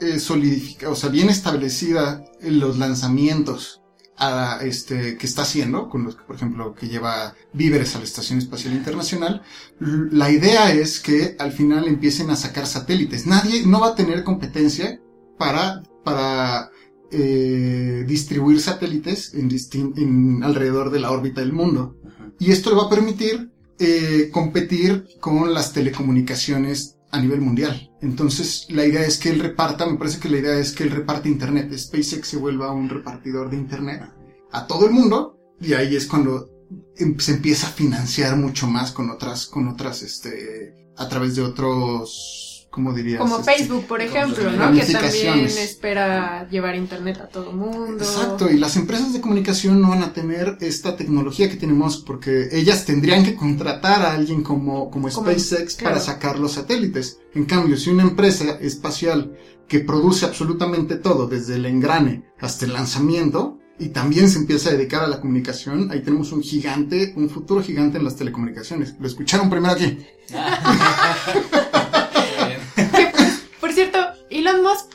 eh, 0.01 0.19
solidificado, 0.19 0.93
o 0.93 0.97
sea, 0.97 1.11
bien 1.11 1.29
establecida 1.29 2.25
en 2.41 2.59
los 2.59 2.79
lanzamientos 2.79 3.83
a, 4.17 4.59
este, 4.63 5.17
que 5.17 5.27
está 5.27 5.43
haciendo, 5.43 5.89
con 5.89 6.05
los 6.05 6.17
que, 6.17 6.25
por 6.25 6.37
ejemplo, 6.37 6.75
que 6.75 6.89
lleva 6.89 7.35
víveres 7.53 7.95
a 7.97 7.99
la 7.99 8.05
Estación 8.05 8.39
Espacial 8.39 8.75
Internacional, 8.75 9.43
la 9.79 10.31
idea 10.31 10.73
es 10.73 11.01
que 11.01 11.37
al 11.39 11.53
final 11.53 11.89
empiecen 11.89 12.31
a 12.31 12.37
sacar 12.37 12.67
satélites. 12.67 13.27
Nadie, 13.27 13.67
no 13.67 13.81
va 13.81 13.89
a 13.89 13.95
tener 13.95 14.23
competencia 14.23 15.01
para, 15.39 15.83
para 16.05 16.71
eh, 17.11 18.05
distribuir 18.07 18.61
satélites 18.61 19.35
en, 19.35 19.51
en 19.97 20.43
alrededor 20.45 20.91
de 20.91 21.01
la 21.01 21.11
órbita 21.11 21.41
del 21.41 21.53
mundo. 21.53 21.97
Y 22.39 22.53
esto 22.53 22.71
le 22.71 22.77
va 22.77 22.85
a 22.85 22.91
permitir 22.91 23.51
eh, 23.79 24.31
competir 24.33 25.07
con 25.21 25.53
las 25.53 25.73
telecomunicaciones 25.73 26.97
a 27.11 27.21
nivel 27.21 27.41
mundial. 27.41 27.91
Entonces, 28.01 28.67
la 28.71 28.87
idea 28.87 29.05
es 29.05 29.19
que 29.19 29.31
él 29.31 29.41
reparta, 29.41 29.87
me 29.87 29.99
parece 29.99 30.21
que 30.21 30.29
la 30.29 30.39
idea 30.39 30.59
es 30.59 30.73
que 30.73 30.85
él 30.85 30.91
reparte 30.91 31.29
Internet. 31.29 31.77
SpaceX 31.77 32.29
se 32.29 32.37
vuelva 32.37 32.73
un 32.73 32.89
repartidor 32.89 33.51
de 33.51 33.57
Internet 33.57 34.03
a 34.53 34.67
todo 34.67 34.87
el 34.87 34.93
mundo. 34.93 35.37
Y 35.61 35.75
ahí 35.75 35.97
es 35.97 36.07
cuando 36.07 36.49
em- 36.97 37.19
se 37.19 37.33
empieza 37.33 37.67
a 37.67 37.71
financiar 37.71 38.37
mucho 38.37 38.67
más 38.67 38.93
con 38.93 39.11
otras, 39.11 39.47
con 39.47 39.69
otras, 39.69 40.03
este, 40.03 40.75
a 40.97 41.09
través 41.09 41.35
de 41.37 41.43
otros, 41.43 42.50
¿cómo 42.71 42.93
dirías? 42.93 43.21
Como 43.21 43.39
Este, 43.41 43.53
Facebook, 43.53 43.87
por 43.87 44.01
ejemplo, 44.01 44.51
¿no? 44.53 44.73
Que 44.73 44.85
también 44.87 45.41
espera 45.47 46.49
llevar 46.51 46.77
internet 46.77 47.19
a 47.21 47.29
todo 47.29 47.53
mundo. 47.53 48.03
Exacto, 48.05 48.51
y 48.51 48.59
las 48.59 48.77
empresas 48.77 49.13
de 49.13 49.21
comunicación 49.21 49.81
no 49.81 49.89
van 49.91 50.03
a 50.03 50.13
tener 50.13 50.57
esta 50.61 50.97
tecnología 50.97 51.49
que 51.51 51.57
tenemos 51.57 51.99
porque 51.99 52.49
ellas 52.53 52.85
tendrían 52.85 53.25
que 53.25 53.35
contratar 53.35 54.03
a 54.03 54.13
alguien 54.15 54.43
como, 54.43 54.91
como 54.91 55.09
Como- 55.09 55.31
SpaceX 55.31 55.75
claro. 55.77 55.95
para 55.95 56.05
sacar 56.05 56.39
los 56.39 56.53
satélites. 56.53 57.19
En 57.35 57.45
cambio, 57.45 57.77
si 57.77 57.91
una 57.91 58.03
empresa 58.05 58.59
espacial 58.61 59.37
que 59.69 59.81
produce 59.81 60.25
absolutamente 60.27 60.97
todo, 60.97 61.27
desde 61.29 61.57
el 61.57 61.67
engrane 61.67 62.25
hasta 62.41 62.65
el 62.67 62.73
lanzamiento, 62.73 63.57
y 63.79 63.89
también 63.89 64.29
se 64.29 64.39
empieza 64.39 64.69
a 64.69 64.73
dedicar 64.75 65.03
a 65.03 65.07
la 65.07 65.21
comunicación, 65.23 65.91
ahí 65.91 66.03
tenemos 66.03 66.33
un 66.33 66.43
gigante, 66.43 67.15
un 67.17 67.31
futuro 67.31 67.63
gigante 67.63 67.97
en 67.97 68.05
las 68.05 68.15
telecomunicaciones. 68.17 68.95
Lo 69.01 69.07
escucharon 69.07 69.49
primero 69.49 69.73
aquí. 69.73 69.99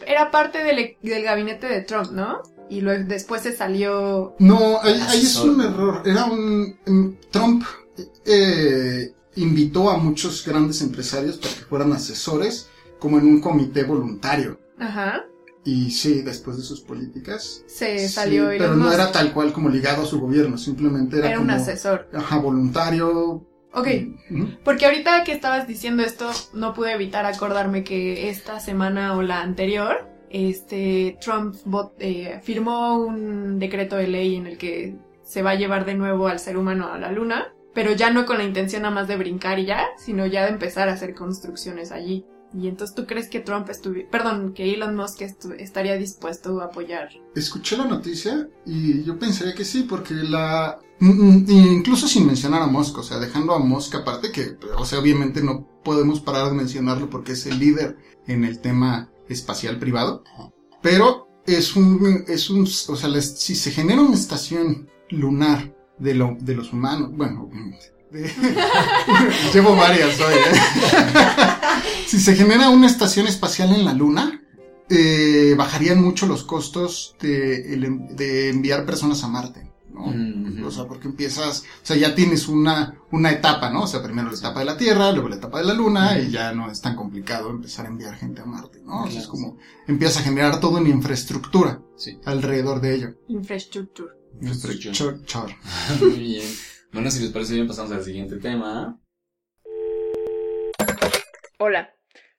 Era 0.06 0.32
parte 0.32 0.64
del, 0.64 0.98
del 1.02 1.24
gabinete 1.24 1.68
de 1.68 1.82
Trump, 1.82 2.12
¿no? 2.12 2.42
Y 2.70 2.82
luego 2.82 3.04
después 3.08 3.44
se 3.44 3.56
salió. 3.56 4.36
No, 4.40 4.82
ahí, 4.82 5.00
ahí 5.08 5.22
es 5.22 5.36
un 5.38 5.62
error. 5.62 6.02
Era 6.06 6.26
un... 6.26 7.20
Trump 7.32 7.64
eh, 8.26 9.14
invitó 9.36 9.90
a 9.90 9.98
muchos 9.98 10.46
grandes 10.46 10.82
empresarios 10.82 11.38
para 11.38 11.54
que 11.54 11.62
fueran 11.62 11.94
asesores, 11.94 12.70
como 13.00 13.20
en 13.20 13.28
un 13.28 13.42
comité 13.42 13.84
voluntario. 13.84 14.60
Ajá. 14.80 15.26
Y 15.64 15.92
sí, 15.92 16.22
después 16.22 16.58
de 16.58 16.64
sus 16.64 16.82
políticas. 16.82 17.64
Se 17.68 18.00
sí, 18.00 18.14
salió 18.14 18.50
pero 18.50 18.76
no 18.76 18.92
era 18.92 19.12
tal 19.12 19.34
cual 19.34 19.52
como 19.52 19.70
ligado 19.70 20.04
a 20.04 20.06
su 20.06 20.20
gobierno, 20.20 20.58
simplemente 20.58 21.18
era, 21.18 21.30
Era 21.30 21.40
un 21.40 21.48
como... 21.48 21.58
asesor. 21.58 22.08
Ajá, 22.14 22.38
voluntario. 22.38 23.46
Ok. 23.76 23.88
Ujú. 24.32 24.48
Porque 24.64 24.86
ahorita 24.86 25.24
que 25.24 25.32
estabas 25.34 25.68
diciendo 25.68 26.02
esto, 26.04 26.30
no 26.54 26.74
pude 26.74 26.94
evitar 26.94 27.26
acordarme 27.26 27.84
que 27.84 28.30
esta 28.30 28.60
semana 28.60 29.16
o 29.16 29.22
la 29.22 29.42
anterior, 29.42 30.10
este 30.30 31.18
Trump 31.22 31.56
vot- 31.66 31.94
eh, 32.00 32.40
firmó 32.44 32.98
un 32.98 33.60
decreto 33.60 33.96
de 33.96 34.08
ley 34.08 34.36
en 34.36 34.48
el 34.48 34.58
que 34.58 34.96
se 35.24 35.42
va 35.42 35.52
a 35.52 35.56
llevar 35.56 35.86
de 35.86 35.96
nuevo 35.96 36.28
al 36.28 36.40
ser 36.40 36.58
humano 36.58 36.92
a 36.92 36.98
la 36.98 37.12
luna, 37.12 37.54
pero 37.74 37.92
ya 37.94 38.12
no 38.12 38.26
con 38.26 38.38
la 38.38 38.44
intención 38.44 38.84
nada 38.84 38.94
más 38.96 39.08
de 39.08 39.18
brincar 39.18 39.60
y 39.60 39.66
ya, 39.66 39.86
sino 39.98 40.26
ya 40.26 40.44
de 40.46 40.52
empezar 40.52 40.88
a 40.90 40.94
hacer 40.94 41.14
construcciones 41.14 41.92
allí. 41.92 42.26
Y 42.58 42.70
entonces 42.70 42.96
tú 42.96 43.06
crees 43.06 43.28
que 43.28 43.42
Trump 43.42 43.70
estuviera, 43.70 44.10
perdón, 44.10 44.54
que 44.54 44.74
Elon 44.74 44.96
Musk 44.96 45.20
estu- 45.22 45.56
estaría 45.60 45.98
dispuesto 45.98 46.62
a 46.62 46.66
apoyar. 46.66 47.10
Escuché 47.36 47.76
la 47.76 47.84
noticia 47.86 48.48
y 48.66 49.04
yo 49.04 49.20
pensaría 49.20 49.54
que 49.54 49.66
sí, 49.66 49.84
porque 49.84 50.14
la... 50.14 50.80
mm, 51.00 51.10
mm, 51.10 51.46
Incluso 51.50 52.08
sin 52.08 52.26
mencionar 52.26 52.62
a 52.62 52.68
Musk, 52.68 52.98
o 52.98 53.04
sea, 53.04 53.20
dejando 53.20 53.54
a 53.54 53.60
Musk 53.60 53.96
aparte, 53.96 54.32
que, 54.32 54.58
o 54.78 54.86
sea, 54.86 55.00
obviamente 55.00 55.42
no 55.42 55.68
podemos 55.84 56.20
parar 56.20 56.48
de 56.50 56.56
mencionarlo 56.56 57.10
porque 57.10 57.34
es 57.34 57.46
el 57.46 57.60
líder 57.60 57.98
en 58.28 58.44
el 58.44 58.60
tema 58.60 59.10
espacial 59.30 59.80
privado, 59.80 60.24
pero 60.82 61.28
es 61.46 61.76
un, 61.76 62.26
es 62.28 62.50
un, 62.50 62.64
o 62.64 62.96
sea, 62.96 63.22
si 63.22 63.56
se 63.56 63.72
genera 63.72 64.02
una 64.02 64.16
estación 64.16 64.90
lunar 65.10 65.76
de, 66.00 66.16
lo, 66.16 66.36
de 66.40 66.56
los 66.56 66.74
humanos, 66.74 67.12
bueno, 67.14 67.50
llevo 69.54 69.76
varias 69.76 70.20
hoy, 70.20 70.34
¿eh? 70.34 70.60
si 72.08 72.20
se 72.20 72.36
genera 72.36 72.70
una 72.70 72.88
estación 72.88 73.28
espacial 73.28 73.74
en 73.74 73.86
la 73.86 73.94
luna, 73.94 74.42
eh, 74.90 75.56
bajarían 75.58 76.02
mucho 76.02 76.26
los 76.28 76.44
costos 76.44 77.16
de 77.20 78.50
enviar 78.50 78.86
personas 78.86 79.24
a 79.24 79.28
Marte, 79.28 79.72
¿no? 79.96 80.08
Mm, 80.08 80.64
O 80.66 80.70
sea, 80.72 80.86
porque 80.86 81.08
empiezas, 81.08 81.62
o 81.62 81.86
sea, 81.86 81.96
ya 81.96 82.14
tienes 82.14 82.48
una, 82.48 83.00
una 83.12 83.32
etapa, 83.32 83.70
¿no? 83.72 83.84
O 83.84 83.88
sea, 83.88 84.04
primero 84.04 84.30
la 84.30 84.38
etapa 84.38 84.60
de 84.60 84.66
la 84.66 84.78
Tierra, 84.78 85.12
luego 85.12 85.30
la 85.30 85.38
etapa 85.38 85.60
de 85.60 85.66
la 85.66 85.74
Luna, 85.74 86.20
y 86.20 86.30
ya 86.30 86.52
no 86.52 86.70
es 86.70 86.82
tan 86.82 86.96
complicado 86.96 87.50
empezar 87.50 87.86
a 87.86 87.90
enviar 87.90 88.16
gente 88.16 88.42
a 88.42 88.46
Marte, 88.46 88.82
¿no? 88.84 89.04
O 89.06 89.08
sea, 89.10 89.22
es 89.22 89.28
como, 89.28 89.58
empiezas 89.88 90.18
a 90.22 90.26
generar 90.26 90.60
toda 90.60 90.80
una 90.82 90.90
infraestructura 90.90 91.82
Sí. 91.96 92.20
alrededor 92.26 92.82
de 92.82 92.94
ello. 92.96 93.08
Infraestructura. 93.30 94.14
Infraestructure. 94.42 95.56
Muy 96.02 96.10
bien. 96.20 96.48
Bueno, 96.92 97.10
si 97.10 97.22
les 97.22 97.32
parece 97.32 97.54
bien, 97.56 97.68
pasamos 97.68 97.92
al 97.94 98.04
siguiente 98.04 98.38
tema. 98.38 99.00
Hola, 101.58 101.90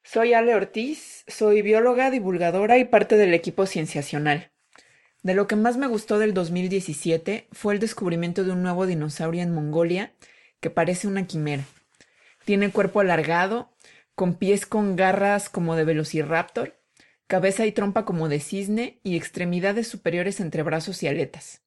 Soy 0.05 0.35
Ale 0.35 0.55
Ortiz, 0.55 1.25
soy 1.27 1.63
bióloga, 1.63 2.11
divulgadora 2.11 2.79
y 2.79 2.85
parte 2.85 3.17
del 3.17 3.35
equipo 3.35 3.67
cienciacional. 3.67 4.53
De 5.27 5.35
lo 5.35 5.49
que 5.49 5.57
más 5.57 5.77
me 5.77 5.89
gustó 5.89 6.21
del 6.21 6.35
2017 6.35 7.49
fue 7.51 7.75
el 7.75 7.81
descubrimiento 7.81 8.45
de 8.45 8.53
un 8.53 8.63
nuevo 8.63 8.87
dinosaurio 8.87 9.43
en 9.43 9.53
Mongolia 9.53 10.13
que 10.61 10.71
parece 10.71 11.09
una 11.09 11.27
quimera. 11.27 11.65
Tiene 12.45 12.71
cuerpo 12.71 13.01
alargado, 13.01 13.73
con 14.15 14.35
pies 14.35 14.67
con 14.67 14.95
garras 14.95 15.49
como 15.49 15.75
de 15.75 15.83
velociraptor, 15.83 16.79
cabeza 17.27 17.67
y 17.67 17.73
trompa 17.73 18.05
como 18.05 18.29
de 18.29 18.39
cisne 18.39 19.01
y 19.03 19.17
extremidades 19.17 19.89
superiores 19.89 20.39
entre 20.39 20.63
brazos 20.63 21.03
y 21.03 21.09
aletas. 21.09 21.61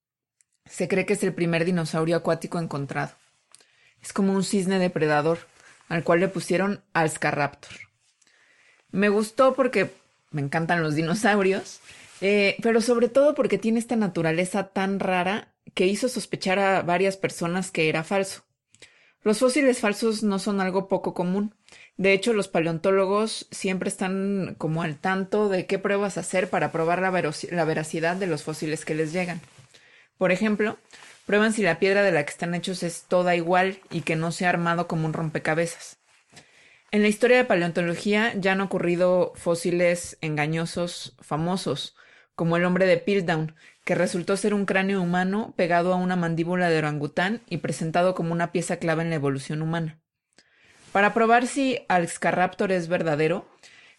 Se 0.66 0.88
cree 0.88 1.06
que 1.06 1.12
es 1.12 1.24
el 1.24 1.34
primer 1.34 1.66
dinosaurio 1.66 2.16
acuático 2.16 2.60
encontrado. 2.60 3.12
Es 4.02 4.14
como 4.14 4.32
un 4.32 4.46
cisne 4.46 4.80
depredador, 4.80 5.40
al 5.90 6.06
cual 6.06 6.22
le 6.22 6.30
pusieron 6.30 6.82
Alscaraptor. 6.94 7.74
Me 8.92 9.10
gustó 9.10 9.54
porque 9.54 9.92
me 10.32 10.40
encantan 10.40 10.82
los 10.82 10.96
dinosaurios, 10.96 11.82
eh, 12.22 12.58
pero 12.62 12.82
sobre 12.82 13.10
todo 13.10 13.36
porque 13.36 13.58
tiene 13.58 13.80
esta 13.80 13.96
naturaleza 13.96 14.70
tan 14.70 15.00
rara 15.00 15.54
que 15.74 15.88
hizo 15.88 16.10
sospechar 16.10 16.60
a 16.60 16.82
varias 16.82 17.18
personas 17.18 17.72
que 17.72 17.90
era 17.90 18.04
falso. 18.04 18.44
Los 19.22 19.40
fósiles 19.40 19.80
falsos 19.80 20.24
no 20.24 20.40
son 20.40 20.62
algo 20.62 20.88
poco 20.88 21.14
común. 21.14 21.54
De 21.98 22.14
hecho, 22.14 22.34
los 22.34 22.48
paleontólogos 22.48 23.48
siempre 23.52 23.90
están 23.90 24.56
como 24.58 24.82
al 24.82 24.98
tanto 24.98 25.50
de 25.50 25.66
qué 25.66 25.78
pruebas 25.78 26.18
hacer 26.18 26.50
para 26.50 26.72
probar 26.72 27.02
la, 27.02 27.12
la 27.52 27.66
veracidad 27.66 28.16
de 28.16 28.28
los 28.28 28.44
fósiles 28.44 28.86
que 28.86 28.96
les 28.96 29.12
llegan. 29.12 29.42
Por 30.18 30.32
ejemplo, 30.32 30.78
prueban 31.26 31.52
si 31.52 31.62
la 31.62 31.80
piedra 31.80 32.02
de 32.02 32.14
la 32.14 32.24
que 32.24 32.32
están 32.32 32.56
hechos 32.56 32.82
es 32.82 33.04
toda 33.04 33.36
igual 33.36 33.80
y 33.92 34.02
que 34.02 34.16
no 34.16 34.32
se 34.32 34.46
ha 34.46 34.50
armado 34.50 34.88
como 34.88 35.06
un 35.06 35.14
rompecabezas. 35.14 35.98
En 36.92 37.02
la 37.02 37.08
historia 37.08 37.38
de 37.38 37.46
paleontología 37.46 38.34
ya 38.36 38.54
han 38.54 38.62
ocurrido 38.62 39.34
fósiles 39.36 40.18
engañosos 40.22 41.16
famosos, 41.20 41.96
como 42.40 42.56
el 42.56 42.64
hombre 42.64 42.86
de 42.86 42.96
Piltdown, 42.96 43.54
que 43.84 43.96
resultó 43.96 44.38
ser 44.38 44.54
un 44.54 44.66
cráneo 44.66 45.02
humano 45.02 45.54
pegado 45.58 45.92
a 45.92 45.98
una 45.98 46.16
mandíbula 46.16 46.70
de 46.70 46.78
orangután 46.78 47.42
y 47.50 47.58
presentado 47.58 48.16
como 48.16 48.32
una 48.32 48.54
pieza 48.54 48.78
clave 48.78 49.04
en 49.04 49.10
la 49.10 49.18
evolución 49.18 49.62
humana. 49.62 50.00
Para 50.94 51.14
probar 51.14 51.48
si 51.48 51.80
Alxcarraptor 51.90 52.72
es 52.72 52.88
verdadero, 52.88 53.46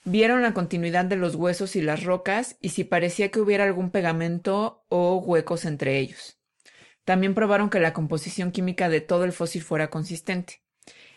vieron 0.06 0.40
la 0.40 0.54
continuidad 0.54 1.04
de 1.04 1.16
los 1.16 1.34
huesos 1.34 1.76
y 1.76 1.82
las 1.82 2.02
rocas 2.04 2.56
y 2.62 2.70
si 2.70 2.82
parecía 2.82 3.30
que 3.30 3.40
hubiera 3.40 3.64
algún 3.64 3.90
pegamento 3.90 4.86
o 4.88 5.18
huecos 5.18 5.66
entre 5.66 5.98
ellos. 5.98 6.38
También 7.04 7.34
probaron 7.34 7.68
que 7.68 7.78
la 7.78 7.92
composición 7.92 8.52
química 8.52 8.88
de 8.88 9.02
todo 9.02 9.24
el 9.24 9.32
fósil 9.32 9.60
fuera 9.60 9.90
consistente 9.90 10.62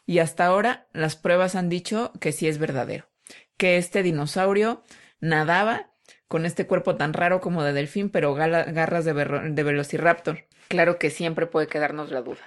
y 0.06 0.20
hasta 0.20 0.46
ahora 0.46 0.90
las 0.92 1.16
pruebas 1.16 1.56
han 1.56 1.70
dicho 1.70 2.12
que 2.20 2.34
sí 2.34 2.50
es 2.50 2.58
verdadero, 2.58 3.08
que 3.56 3.78
este 3.78 4.04
dinosaurio 4.04 4.84
nadaba 5.22 5.93
con 6.34 6.48
este 6.48 6.66
cuerpo 6.66 6.96
tan 6.96 7.14
raro 7.14 7.42
como 7.42 7.62
de 7.64 7.74
delfín, 7.74 8.10
pero 8.10 8.34
garras 8.34 9.06
de, 9.06 9.14
de 9.14 9.64
velociraptor. 9.64 10.46
Claro 10.68 10.98
que 10.98 11.12
siempre 11.12 11.46
puede 11.46 11.68
quedarnos 11.68 12.10
la 12.10 12.24
duda. 12.24 12.40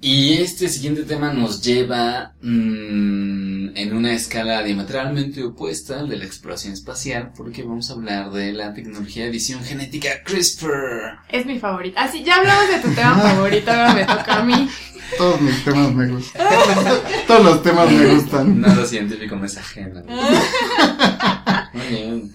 Y 0.00 0.34
este 0.34 0.68
siguiente 0.68 1.04
tema 1.04 1.32
nos 1.32 1.62
lleva 1.62 2.34
mmm, 2.42 3.74
en 3.74 3.96
una 3.96 4.12
escala 4.12 4.62
diametralmente 4.62 5.42
opuesta 5.42 6.00
al 6.00 6.08
de 6.08 6.18
la 6.18 6.24
exploración 6.24 6.74
espacial, 6.74 7.32
porque 7.36 7.62
vamos 7.62 7.90
a 7.90 7.94
hablar 7.94 8.30
de 8.30 8.52
la 8.52 8.74
tecnología 8.74 9.24
de 9.24 9.30
edición 9.30 9.64
genética 9.64 10.22
CRISPR. 10.24 11.18
Es 11.28 11.46
mi 11.46 11.58
favorita. 11.58 12.02
Así, 12.02 12.22
ya 12.22 12.36
hablamos 12.36 12.68
de 12.68 12.78
tu 12.80 12.94
tema 12.94 13.18
favorito, 13.22 13.70
ahora 13.70 13.94
me 13.94 14.04
toca 14.04 14.36
a 14.36 14.44
mí. 14.44 14.68
Todos 15.16 15.40
mis 15.40 15.64
temas 15.64 15.94
me 15.94 16.08
gustan. 16.08 16.46
Todos 17.26 17.44
los 17.44 17.62
temas 17.62 17.90
me 17.90 18.14
gustan. 18.14 18.60
Nada 18.60 18.86
científico 18.86 19.36
me 19.36 19.46
es 19.46 19.56
ajeno. 19.56 20.02
Muy 21.72 21.86
bien. 21.88 22.32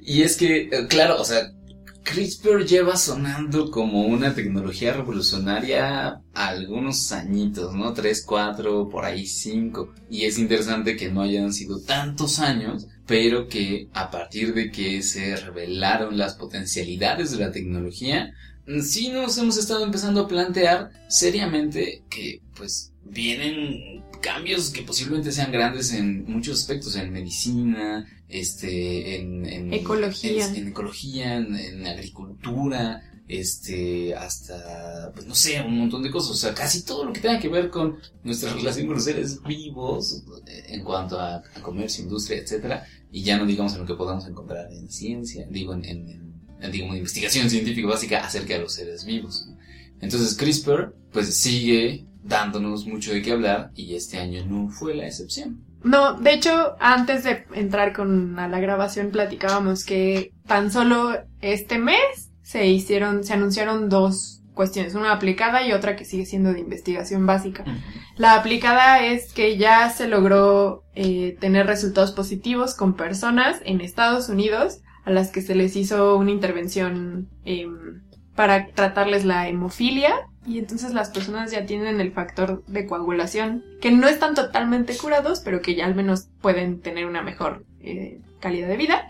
Y 0.00 0.22
es 0.22 0.36
que, 0.36 0.68
eh, 0.70 0.86
claro, 0.88 1.20
o 1.20 1.24
sea, 1.24 1.52
CRISPR 2.10 2.64
lleva 2.64 2.96
sonando 2.96 3.70
como 3.70 4.06
una 4.06 4.34
tecnología 4.34 4.94
revolucionaria 4.94 6.22
algunos 6.32 7.12
añitos, 7.12 7.74
¿no? 7.74 7.92
Tres, 7.92 8.24
cuatro, 8.26 8.88
por 8.88 9.04
ahí 9.04 9.26
cinco. 9.26 9.92
Y 10.08 10.24
es 10.24 10.38
interesante 10.38 10.96
que 10.96 11.10
no 11.10 11.20
hayan 11.20 11.52
sido 11.52 11.82
tantos 11.82 12.38
años, 12.38 12.86
pero 13.06 13.46
que 13.46 13.88
a 13.92 14.10
partir 14.10 14.54
de 14.54 14.70
que 14.70 15.02
se 15.02 15.36
revelaron 15.36 16.16
las 16.16 16.34
potencialidades 16.36 17.30
de 17.32 17.44
la 17.44 17.52
tecnología, 17.52 18.32
sí 18.82 19.10
nos 19.10 19.36
hemos 19.36 19.58
estado 19.58 19.84
empezando 19.84 20.22
a 20.22 20.28
plantear 20.28 20.90
seriamente 21.08 22.04
que, 22.08 22.40
pues, 22.56 22.94
vienen 23.10 24.04
cambios 24.20 24.70
que 24.70 24.82
posiblemente 24.82 25.32
sean 25.32 25.52
grandes 25.52 25.92
en 25.92 26.24
muchos 26.24 26.60
aspectos, 26.60 26.96
en 26.96 27.12
medicina, 27.12 28.06
este, 28.28 29.16
en, 29.16 29.72
ecología, 29.72 30.46
en, 30.46 30.68
ecología, 30.68 31.36
en, 31.36 31.86
agricultura, 31.86 33.02
este, 33.26 34.14
hasta, 34.14 35.12
pues 35.14 35.26
no 35.26 35.34
sé, 35.34 35.60
un 35.60 35.78
montón 35.78 36.02
de 36.02 36.10
cosas, 36.10 36.30
o 36.30 36.34
sea, 36.34 36.54
casi 36.54 36.82
todo 36.82 37.04
lo 37.04 37.12
que 37.12 37.20
tenga 37.20 37.38
que 37.38 37.48
ver 37.48 37.70
con 37.70 37.98
nuestra 38.24 38.52
relación 38.54 38.86
con 38.86 38.96
los 38.96 39.04
seres 39.04 39.42
vivos, 39.42 40.24
eh, 40.46 40.64
en 40.68 40.84
cuanto 40.84 41.18
a, 41.20 41.42
comercio, 41.62 42.04
industria, 42.04 42.38
etcétera, 42.38 42.86
y 43.10 43.22
ya 43.22 43.38
no 43.38 43.46
digamos 43.46 43.72
en 43.74 43.80
lo 43.80 43.86
que 43.86 43.94
podamos 43.94 44.26
encontrar 44.26 44.70
en 44.72 44.90
ciencia, 44.90 45.46
digo, 45.50 45.74
en, 45.74 45.84
en, 45.84 46.72
digamos, 46.72 46.96
investigación 46.96 47.48
científica 47.50 47.88
básica 47.88 48.24
acerca 48.24 48.54
de 48.54 48.60
los 48.60 48.74
seres 48.74 49.04
vivos. 49.04 49.48
Entonces 50.00 50.36
CRISPR, 50.36 50.94
pues 51.12 51.34
sigue 51.34 52.07
dándonos 52.28 52.86
mucho 52.86 53.12
de 53.12 53.22
qué 53.22 53.32
hablar 53.32 53.70
y 53.74 53.94
este 53.94 54.18
año 54.18 54.44
no 54.46 54.68
fue 54.68 54.94
la 54.94 55.06
excepción. 55.06 55.64
No, 55.82 56.14
de 56.14 56.34
hecho, 56.34 56.76
antes 56.80 57.24
de 57.24 57.44
entrar 57.54 57.92
con 57.92 58.36
la 58.36 58.60
grabación 58.60 59.10
platicábamos 59.10 59.84
que 59.84 60.32
tan 60.46 60.70
solo 60.70 61.16
este 61.40 61.78
mes 61.78 62.30
se 62.42 62.66
hicieron, 62.66 63.24
se 63.24 63.34
anunciaron 63.34 63.88
dos 63.88 64.42
cuestiones, 64.54 64.94
una 64.96 65.12
aplicada 65.12 65.64
y 65.64 65.72
otra 65.72 65.94
que 65.94 66.04
sigue 66.04 66.26
siendo 66.26 66.52
de 66.52 66.58
investigación 66.58 67.26
básica. 67.26 67.64
La 68.16 68.34
aplicada 68.34 69.04
es 69.04 69.32
que 69.32 69.56
ya 69.56 69.88
se 69.90 70.08
logró 70.08 70.82
eh, 70.96 71.36
tener 71.38 71.66
resultados 71.66 72.10
positivos 72.10 72.74
con 72.74 72.94
personas 72.94 73.60
en 73.64 73.80
Estados 73.80 74.28
Unidos 74.28 74.80
a 75.04 75.10
las 75.10 75.30
que 75.30 75.42
se 75.42 75.54
les 75.54 75.76
hizo 75.76 76.16
una 76.16 76.32
intervención 76.32 77.28
em, 77.44 78.02
para 78.34 78.66
tratarles 78.66 79.24
la 79.24 79.48
hemofilia 79.48 80.12
y 80.48 80.58
entonces 80.58 80.94
las 80.94 81.10
personas 81.10 81.50
ya 81.50 81.66
tienen 81.66 82.00
el 82.00 82.12
factor 82.12 82.64
de 82.66 82.86
coagulación, 82.86 83.64
que 83.80 83.90
no 83.90 84.08
están 84.08 84.34
totalmente 84.34 84.96
curados, 84.96 85.40
pero 85.40 85.60
que 85.60 85.74
ya 85.74 85.84
al 85.84 85.94
menos 85.94 86.28
pueden 86.40 86.80
tener 86.80 87.06
una 87.06 87.22
mejor 87.22 87.64
eh, 87.82 88.20
calidad 88.40 88.68
de 88.68 88.76
vida. 88.76 89.06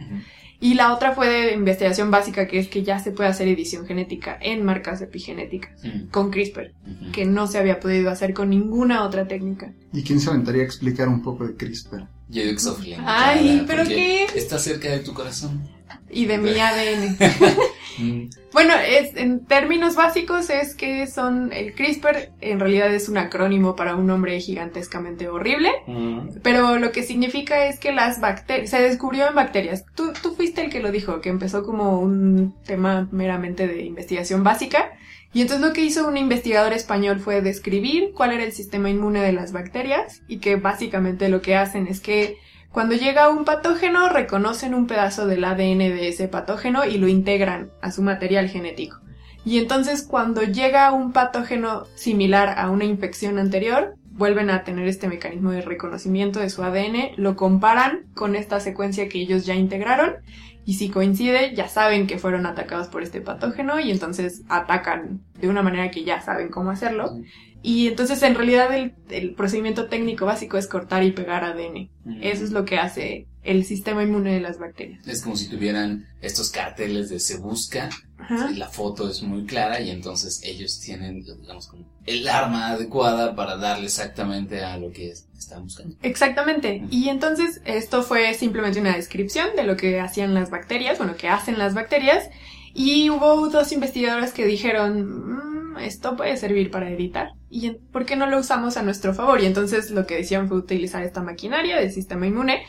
Y 0.61 0.75
la 0.75 0.93
otra 0.93 1.13
fue 1.13 1.29
de 1.29 1.55
investigación 1.55 2.11
básica, 2.11 2.49
que 2.49 2.59
es 2.59 2.67
que 2.67 2.83
ya 2.83 2.99
se 2.99 3.13
puede 3.13 3.29
hacer 3.29 3.47
edición 3.47 3.87
genética 3.87 4.37
en 4.41 4.65
marcas 4.65 5.01
epigenéticas 5.01 5.81
con 6.11 6.31
CRISPR, 6.31 6.73
que 7.13 7.25
no 7.25 7.47
se 7.47 7.59
había 7.59 7.79
podido 7.79 8.11
hacer 8.11 8.35
con 8.35 8.51
ninguna 8.51 9.05
otra 9.05 9.29
técnica. 9.29 9.73
¿Y 9.93 10.03
quién 10.03 10.19
se 10.19 10.31
aventaría 10.31 10.63
a 10.63 10.65
explicar 10.65 11.09
un 11.09 11.23
poco 11.23 11.47
de 11.47 11.55
CRISPR? 11.55 12.09
Yo 12.29 12.43
digo 12.43 12.77
Ay, 13.07 13.65
pero 13.67 13.85
qué. 13.85 14.25
Está 14.35 14.59
cerca 14.59 14.91
de 14.91 14.99
tu 14.99 15.15
corazón. 15.15 15.63
Y 16.11 16.27
de 16.27 16.39
mi 16.39 16.59
ADN. 16.59 17.17
Mm. 17.99 18.31
Bueno, 18.53 18.75
es, 18.75 19.17
en 19.17 19.45
términos 19.45 19.97
básicos 19.97 20.51
es 20.51 20.75
que 20.75 21.07
son 21.07 21.53
el 21.53 21.75
CRISPR 21.75 22.31
en 22.41 22.61
realidad 22.61 22.93
es 22.95 23.09
un 23.09 23.19
acrónimo 23.19 23.77
para 23.77 23.97
un 23.97 24.07
nombre 24.07 24.41
gigantescamente 24.41 25.29
horrible, 25.29 25.71
mm. 25.87 26.41
pero 26.43 26.79
lo 26.79 26.93
que 26.93 27.03
significa 27.03 27.67
es 27.67 27.79
que 27.79 27.93
las 27.93 28.21
bacterias, 28.21 28.71
se 28.71 28.81
descubrió 28.81 29.29
en 29.29 29.35
bacterias. 29.35 29.85
Tú, 29.95 30.13
tú 30.23 30.35
fuiste 30.35 30.63
el 30.63 30.71
que 30.71 30.81
lo 30.81 30.91
dijo, 30.93 31.21
que 31.21 31.29
empezó 31.29 31.65
como 31.65 32.01
un 32.01 32.55
tema 32.65 33.09
meramente 33.13 33.67
de 33.67 33.83
investigación 33.83 34.45
básica. 34.45 34.93
Y 35.35 35.43
entonces 35.43 35.67
lo 35.67 35.75
que 35.75 35.83
hizo 35.83 36.09
un 36.09 36.17
investigador 36.17 36.73
español 36.73 37.21
fue 37.21 37.43
describir 37.43 38.13
cuál 38.15 38.33
era 38.33 38.45
el 38.45 38.53
sistema 38.53 38.89
inmune 38.89 39.21
de 39.21 39.33
las 39.33 39.53
bacterias 39.53 40.23
y 40.27 40.39
que 40.39 40.57
básicamente 40.57 41.29
lo 41.29 41.43
que 41.43 41.55
hacen 41.55 41.87
es 41.87 42.01
que 42.01 42.39
cuando 42.73 42.95
llega 42.95 43.31
un 43.31 43.45
patógeno, 43.45 44.09
reconocen 44.09 44.75
un 44.75 44.87
pedazo 44.87 45.27
del 45.27 45.45
ADN 45.45 45.79
de 45.79 46.09
ese 46.09 46.29
patógeno 46.29 46.85
y 46.85 46.99
lo 46.99 47.09
integran 47.09 47.71
a 47.81 47.91
su 47.91 48.03
material 48.03 48.49
genético. 48.49 49.01
Y 49.45 49.59
entonces 49.59 50.03
cuando 50.03 50.43
llega 50.43 50.93
un 50.93 51.13
patógeno 51.13 51.87
similar 51.95 52.59
a 52.59 52.71
una 52.71 52.85
infección 52.85 53.39
anterior, 53.39 53.95
vuelven 54.11 54.51
a 54.51 54.65
tener 54.65 54.87
este 54.87 55.09
mecanismo 55.09 55.53
de 55.53 55.63
reconocimiento 55.63 56.41
de 56.41 56.51
su 56.51 56.63
ADN, 56.63 57.13
lo 57.17 57.37
comparan 57.37 58.07
con 58.15 58.37
esta 58.37 58.61
secuencia 58.61 59.09
que 59.09 59.21
ellos 59.21 59.47
ya 59.47 59.55
integraron 59.55 60.17
y 60.65 60.75
si 60.75 60.91
coincide 60.91 61.55
ya 61.55 61.67
saben 61.69 62.07
que 62.07 62.19
fueron 62.19 62.45
atacados 62.45 62.89
por 62.89 63.03
este 63.03 63.23
patógeno 63.23 63.81
y 63.81 63.91
entonces 63.91 64.43
atacan 64.51 65.21
de 65.41 65.49
una 65.49 65.63
manera 65.63 65.91
que 65.91 66.05
ya 66.05 66.21
saben 66.21 66.51
cómo 66.51 66.71
hacerlo 66.71 67.17
y 67.63 67.89
entonces 67.89 68.23
en 68.23 68.35
realidad 68.35 68.69
el, 68.75 69.35
procedimiento 69.35 69.87
técnico 69.89 70.27
básico 70.27 70.59
es 70.59 70.67
cortar 70.67 71.03
y 71.05 71.13
pegar 71.13 71.45
ADN. 71.45 71.91
Eso 72.23 72.45
es 72.45 72.51
lo 72.53 72.65
que 72.65 72.79
hace 72.79 73.27
el 73.43 73.65
sistema 73.65 74.03
inmune 74.03 74.33
de 74.35 74.41
las 74.41 74.59
bacterias. 74.59 75.07
Es 75.09 75.23
como 75.23 75.37
si 75.37 75.49
tuvieran 75.49 76.07
estos 76.21 76.51
carteles 76.51 77.09
de 77.09 77.19
se 77.19 77.39
busca, 77.39 77.89
Ajá. 78.19 78.51
la 78.51 78.69
foto 78.69 79.09
es 79.09 79.23
muy 79.23 79.45
clara 79.47 79.81
y 79.81 79.91
entonces 79.91 80.41
ellos 80.45 80.81
tienen, 80.81 81.23
digamos, 81.25 81.69
como 81.69 81.85
el 82.07 82.29
arma 82.29 82.69
adecuada 82.69 83.35
para 83.35 83.57
darle 83.57 83.87
exactamente 83.87 84.63
a 84.65 84.77
lo 84.77 84.91
que 84.93 85.11
es- 85.11 85.27
están 85.39 85.65
buscando. 85.65 85.97
Exactamente. 86.03 86.83
Y 86.91 87.09
entonces 87.09 87.61
esto 87.65 88.03
fue 88.03 88.35
simplemente 88.35 88.81
una 88.81 88.97
descripción 88.97 89.49
de 89.57 89.65
lo 89.65 89.77
que 89.77 90.01
hacían 90.01 90.35
las 90.35 90.51
bacterias, 90.51 90.99
bueno, 90.99 91.17
que 91.17 91.29
hacen 91.29 91.59
las 91.59 91.75
bacterias. 91.75 92.29
Y 92.75 93.09
hubo 93.11 93.49
dos 93.49 93.73
investigadoras 93.73 94.33
que 94.33 94.45
dijeron, 94.47 95.33
"Mm, 95.37 95.58
esto 95.79 96.17
puede 96.17 96.37
servir 96.37 96.71
para 96.71 96.91
editar. 96.91 97.31
¿Y 97.51 97.71
por 97.71 98.05
qué 98.05 98.17
no 98.17 98.27
lo 98.27 98.39
usamos 98.39 98.77
a 98.77 98.83
nuestro 98.83 99.15
favor? 99.15 99.41
Y 99.41 99.47
entonces 99.47 99.91
lo 99.91 100.07
que 100.07 100.17
decían 100.17 100.49
fue 100.49 100.59
utilizar 100.59 101.03
esta 101.03 101.23
maquinaria 101.23 101.77
del 101.77 101.93
sistema 101.93 102.27
inmune 102.27 102.63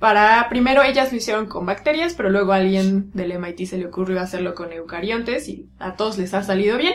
para, 0.00 0.48
primero 0.48 0.82
ellas 0.82 1.12
lo 1.12 1.18
hicieron 1.18 1.46
con 1.46 1.66
bacterias, 1.66 2.14
pero 2.14 2.30
luego 2.30 2.52
a 2.52 2.56
alguien 2.56 3.10
del 3.12 3.38
MIT 3.38 3.66
se 3.66 3.76
le 3.76 3.84
ocurrió 3.84 4.18
hacerlo 4.20 4.54
con 4.54 4.72
eucariontes 4.72 5.46
y 5.48 5.68
a 5.78 5.94
todos 5.94 6.16
les 6.16 6.32
ha 6.32 6.42
salido 6.42 6.78
bien. 6.78 6.94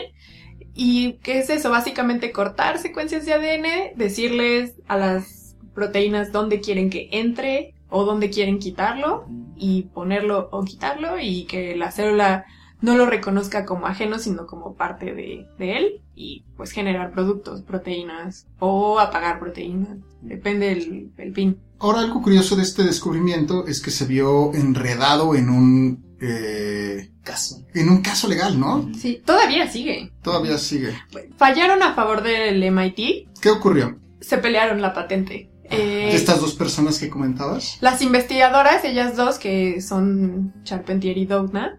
¿Y 0.74 1.14
qué 1.22 1.38
es 1.38 1.48
eso? 1.48 1.70
Básicamente 1.70 2.32
cortar 2.32 2.78
secuencias 2.78 3.24
de 3.24 3.32
ADN, 3.32 3.96
decirles 3.96 4.74
a 4.88 4.96
las 4.96 5.56
proteínas 5.72 6.32
dónde 6.32 6.60
quieren 6.60 6.90
que 6.90 7.08
entre 7.12 7.74
o 7.88 8.04
dónde 8.04 8.28
quieren 8.28 8.58
quitarlo 8.58 9.26
y 9.56 9.82
ponerlo 9.84 10.48
o 10.50 10.64
quitarlo 10.64 11.20
y 11.20 11.44
que 11.44 11.76
la 11.76 11.92
célula 11.92 12.44
no 12.80 12.96
lo 12.96 13.06
reconozca 13.06 13.64
como 13.64 13.86
ajeno 13.86 14.18
sino 14.18 14.46
como 14.46 14.74
parte 14.74 15.14
de, 15.14 15.46
de 15.58 15.76
él 15.76 16.00
y 16.14 16.44
pues 16.56 16.70
generar 16.70 17.12
productos, 17.12 17.62
proteínas 17.62 18.46
o 18.58 18.98
apagar 19.00 19.38
proteínas, 19.38 19.98
depende 20.22 20.66
del, 20.74 21.14
del 21.16 21.34
fin. 21.34 21.58
Ahora, 21.78 22.00
algo 22.00 22.22
curioso 22.22 22.56
de 22.56 22.62
este 22.62 22.82
descubrimiento 22.84 23.66
es 23.66 23.82
que 23.82 23.90
se 23.90 24.06
vio 24.06 24.54
enredado 24.54 25.34
en 25.34 25.50
un, 25.50 26.04
eh, 26.20 27.10
Caso. 27.22 27.64
en 27.74 27.88
un 27.90 28.00
caso 28.02 28.28
legal, 28.28 28.58
¿no? 28.58 28.88
Sí, 28.94 29.20
todavía 29.24 29.68
sigue. 29.70 30.10
Todavía 30.22 30.56
sigue. 30.58 30.94
Fallaron 31.36 31.82
a 31.82 31.92
favor 31.94 32.22
del 32.22 32.62
MIT, 32.70 33.28
¿Qué 33.42 33.50
ocurrió? 33.50 33.98
se 34.20 34.38
pelearon 34.38 34.80
la 34.80 34.94
patente. 34.94 35.50
Eh, 35.64 36.08
De 36.10 36.14
estas 36.14 36.40
dos 36.40 36.54
personas 36.54 36.98
que 36.98 37.10
comentabas. 37.10 37.76
Las 37.80 38.00
investigadoras, 38.00 38.84
ellas 38.84 39.16
dos, 39.16 39.38
que 39.38 39.80
son 39.82 40.54
Charpentier 40.62 41.18
y 41.18 41.26
Doudna, 41.26 41.78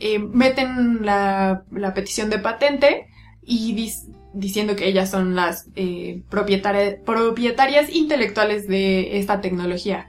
eh, 0.00 0.18
meten 0.18 1.04
la, 1.04 1.64
la 1.70 1.94
petición 1.94 2.30
de 2.30 2.38
patente 2.38 3.06
y 3.42 3.74
dis- 3.74 4.06
diciendo 4.34 4.76
que 4.76 4.86
ellas 4.88 5.10
son 5.10 5.34
las 5.34 5.66
eh, 5.74 6.22
propietari- 6.30 7.02
propietarias 7.04 7.90
intelectuales 7.94 8.68
de 8.68 9.18
esta 9.18 9.40
tecnología. 9.40 10.06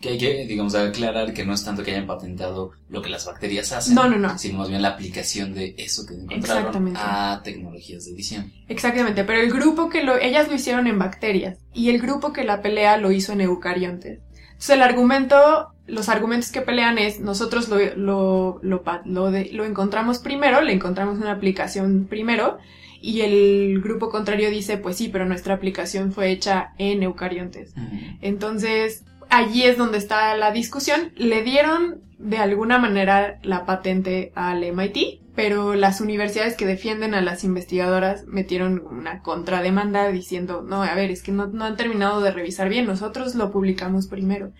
Que 0.00 0.08
hay 0.10 0.18
que, 0.18 0.46
digamos, 0.46 0.74
aclarar 0.74 1.32
que 1.32 1.44
no 1.44 1.54
es 1.54 1.64
tanto 1.64 1.84
que 1.84 1.92
hayan 1.92 2.08
patentado 2.08 2.72
lo 2.88 3.02
que 3.02 3.08
las 3.08 3.24
bacterias 3.24 3.70
hacen, 3.70 3.94
No, 3.94 4.08
no, 4.08 4.18
no. 4.18 4.36
sino 4.36 4.58
más 4.58 4.68
bien 4.68 4.82
la 4.82 4.88
aplicación 4.88 5.54
de 5.54 5.76
eso 5.78 6.04
que 6.04 6.14
encontraron 6.14 6.92
a 6.96 7.40
tecnologías 7.44 8.04
de 8.04 8.10
edición. 8.10 8.52
Exactamente, 8.68 9.22
pero 9.22 9.40
el 9.40 9.52
grupo 9.52 9.88
que 9.88 10.02
lo, 10.02 10.18
ellas 10.18 10.48
lo 10.48 10.56
hicieron 10.56 10.88
en 10.88 10.98
bacterias 10.98 11.58
y 11.72 11.90
el 11.90 12.00
grupo 12.00 12.32
que 12.32 12.42
la 12.42 12.62
pelea 12.62 12.96
lo 12.96 13.12
hizo 13.12 13.32
en 13.32 13.42
eucariontes. 13.42 14.18
Entonces 14.62 14.76
el 14.76 14.82
argumento, 14.82 15.72
los 15.88 16.08
argumentos 16.08 16.52
que 16.52 16.60
pelean 16.60 16.96
es 16.98 17.18
nosotros 17.18 17.68
lo, 17.68 17.78
lo, 17.96 18.60
lo, 19.04 19.30
de- 19.32 19.50
lo 19.52 19.64
encontramos 19.64 20.18
primero, 20.20 20.60
le 20.60 20.72
encontramos 20.72 21.18
una 21.18 21.32
aplicación 21.32 22.06
primero 22.08 22.58
y 23.00 23.22
el 23.22 23.80
grupo 23.82 24.08
contrario 24.08 24.50
dice 24.50 24.76
pues 24.78 24.96
sí, 24.96 25.08
pero 25.08 25.26
nuestra 25.26 25.54
aplicación 25.54 26.12
fue 26.12 26.30
hecha 26.30 26.74
en 26.78 27.02
eucariontes. 27.02 27.74
Entonces, 28.20 29.04
allí 29.32 29.64
es 29.64 29.78
donde 29.78 29.98
está 29.98 30.36
la 30.36 30.52
discusión. 30.52 31.12
Le 31.16 31.42
dieron 31.42 32.02
de 32.18 32.38
alguna 32.38 32.78
manera 32.78 33.40
la 33.42 33.64
patente 33.64 34.30
al 34.34 34.62
MIT, 34.62 35.20
pero 35.34 35.74
las 35.74 36.00
universidades 36.00 36.54
que 36.54 36.66
defienden 36.66 37.14
a 37.14 37.22
las 37.22 37.42
investigadoras 37.42 38.26
metieron 38.26 38.84
una 38.86 39.22
contrademanda 39.22 40.08
diciendo, 40.08 40.62
no, 40.62 40.82
a 40.82 40.94
ver, 40.94 41.10
es 41.10 41.22
que 41.22 41.32
no, 41.32 41.46
no 41.46 41.64
han 41.64 41.76
terminado 41.76 42.20
de 42.20 42.30
revisar 42.30 42.68
bien, 42.68 42.86
nosotros 42.86 43.34
lo 43.34 43.50
publicamos 43.50 44.06
primero. 44.06 44.52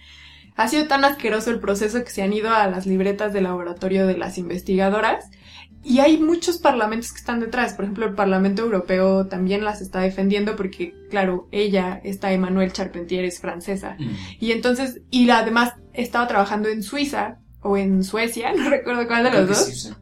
Ha 0.56 0.68
sido 0.68 0.86
tan 0.86 1.04
asqueroso 1.04 1.50
el 1.50 1.60
proceso 1.60 2.02
que 2.02 2.10
se 2.10 2.22
han 2.22 2.32
ido 2.32 2.50
a 2.50 2.66
las 2.66 2.86
libretas 2.86 3.32
de 3.32 3.42
laboratorio 3.42 4.06
de 4.06 4.16
las 4.16 4.38
investigadoras 4.38 5.30
y 5.84 5.98
hay 5.98 6.18
muchos 6.18 6.58
parlamentos 6.58 7.12
que 7.12 7.18
están 7.18 7.40
detrás. 7.40 7.74
Por 7.74 7.84
ejemplo, 7.84 8.06
el 8.06 8.14
Parlamento 8.14 8.62
Europeo 8.62 9.26
también 9.26 9.64
las 9.64 9.80
está 9.80 10.00
defendiendo 10.00 10.54
porque, 10.54 10.94
claro, 11.10 11.48
ella, 11.50 12.00
esta 12.04 12.32
Emmanuelle 12.32 12.72
Charpentier, 12.72 13.24
es 13.24 13.40
francesa. 13.40 13.96
Y 14.38 14.52
entonces, 14.52 15.00
y 15.10 15.28
además 15.30 15.74
estaba 15.92 16.28
trabajando 16.28 16.68
en 16.68 16.82
Suiza 16.82 17.38
o 17.60 17.76
en 17.76 18.04
Suecia, 18.04 18.52
no 18.56 18.70
recuerdo 18.70 19.06
cuál 19.06 19.24
de 19.24 19.30
Creo 19.30 19.42
los 19.42 19.48
dos, 19.58 19.96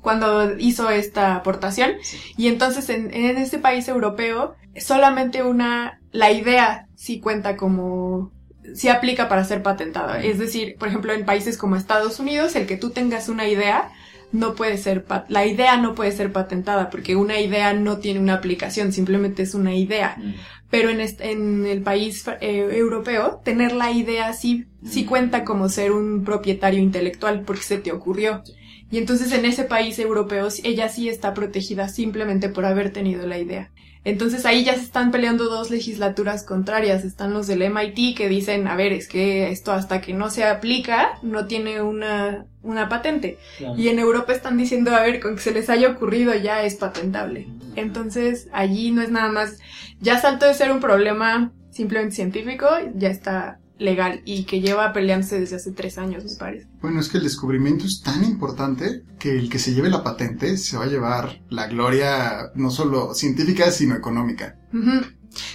cuando 0.00 0.58
hizo 0.58 0.88
esta 0.88 1.36
aportación. 1.36 1.92
Sí. 2.02 2.18
Y 2.38 2.48
entonces 2.48 2.88
en, 2.88 3.12
en 3.12 3.36
este 3.36 3.58
país 3.58 3.88
europeo, 3.88 4.54
solamente 4.76 5.42
una, 5.42 6.00
la 6.12 6.30
idea 6.30 6.88
sí 6.94 7.20
cuenta 7.20 7.56
como, 7.56 8.32
sí 8.74 8.88
aplica 8.88 9.28
para 9.28 9.44
ser 9.44 9.62
patentada. 9.62 10.22
Es 10.22 10.38
decir, 10.38 10.76
por 10.78 10.88
ejemplo, 10.88 11.12
en 11.12 11.24
países 11.24 11.58
como 11.58 11.76
Estados 11.76 12.20
Unidos, 12.20 12.56
el 12.56 12.66
que 12.66 12.76
tú 12.76 12.90
tengas 12.90 13.28
una 13.28 13.48
idea, 13.48 13.90
no 14.32 14.54
puede 14.54 14.76
ser, 14.78 15.04
la 15.28 15.46
idea 15.46 15.76
no 15.76 15.94
puede 15.94 16.12
ser 16.12 16.32
patentada 16.32 16.88
porque 16.90 17.16
una 17.16 17.40
idea 17.40 17.72
no 17.74 17.98
tiene 17.98 18.20
una 18.20 18.34
aplicación, 18.34 18.92
simplemente 18.92 19.42
es 19.42 19.54
una 19.54 19.74
idea. 19.74 20.16
Mm. 20.18 20.34
Pero 20.70 20.88
en, 20.88 21.00
este- 21.00 21.32
en 21.32 21.66
el 21.66 21.82
país 21.82 22.24
eh, 22.40 22.68
europeo, 22.72 23.40
tener 23.44 23.72
la 23.72 23.90
idea 23.90 24.32
sí, 24.32 24.66
sí 24.84 25.02
Mm. 25.02 25.06
cuenta 25.06 25.44
como 25.44 25.68
ser 25.68 25.90
un 25.92 26.22
propietario 26.24 26.78
intelectual 26.80 27.42
porque 27.42 27.62
se 27.62 27.78
te 27.78 27.90
ocurrió. 27.92 28.42
Y 28.90 28.98
entonces 28.98 29.32
en 29.32 29.44
ese 29.44 29.64
país 29.64 29.98
europeo 29.98 30.48
ella 30.64 30.88
sí 30.88 31.08
está 31.08 31.34
protegida 31.34 31.88
simplemente 31.88 32.48
por 32.48 32.64
haber 32.64 32.92
tenido 32.92 33.26
la 33.26 33.38
idea. 33.38 33.70
Entonces 34.02 34.46
ahí 34.46 34.64
ya 34.64 34.74
se 34.74 34.80
están 34.80 35.10
peleando 35.10 35.44
dos 35.44 35.70
legislaturas 35.70 36.44
contrarias. 36.44 37.04
Están 37.04 37.34
los 37.34 37.46
del 37.46 37.70
MIT 37.70 38.16
que 38.16 38.28
dicen, 38.28 38.66
a 38.66 38.74
ver, 38.74 38.92
es 38.92 39.06
que 39.06 39.50
esto 39.50 39.72
hasta 39.72 40.00
que 40.00 40.14
no 40.14 40.30
se 40.30 40.44
aplica 40.44 41.18
no 41.22 41.46
tiene 41.46 41.82
una, 41.82 42.46
una 42.62 42.88
patente. 42.88 43.38
Y 43.76 43.88
en 43.88 43.98
Europa 43.98 44.32
están 44.32 44.56
diciendo, 44.56 44.94
a 44.94 45.02
ver, 45.02 45.20
con 45.20 45.36
que 45.36 45.42
se 45.42 45.52
les 45.52 45.68
haya 45.68 45.90
ocurrido 45.90 46.34
ya 46.34 46.64
es 46.64 46.76
patentable. 46.76 47.46
Entonces 47.76 48.48
allí 48.52 48.90
no 48.90 49.02
es 49.02 49.10
nada 49.10 49.30
más, 49.30 49.58
ya 50.00 50.18
saltó 50.18 50.46
de 50.46 50.54
ser 50.54 50.72
un 50.72 50.80
problema 50.80 51.52
simplemente 51.70 52.16
científico, 52.16 52.66
ya 52.94 53.10
está 53.10 53.60
legal 53.80 54.22
y 54.24 54.44
que 54.44 54.60
lleva 54.60 54.92
peleándose 54.92 55.40
desde 55.40 55.56
hace 55.56 55.72
tres 55.72 55.98
años, 55.98 56.24
me 56.24 56.36
parece. 56.38 56.68
Bueno, 56.80 57.00
es 57.00 57.08
que 57.08 57.18
el 57.18 57.24
descubrimiento 57.24 57.86
es 57.86 58.02
tan 58.02 58.22
importante 58.22 59.02
que 59.18 59.30
el 59.30 59.48
que 59.50 59.58
se 59.58 59.74
lleve 59.74 59.90
la 59.90 60.04
patente 60.04 60.56
se 60.56 60.76
va 60.76 60.84
a 60.84 60.88
llevar 60.88 61.40
la 61.48 61.66
gloria 61.66 62.50
no 62.54 62.70
solo 62.70 63.14
científica, 63.14 63.70
sino 63.70 63.96
económica. 63.96 64.56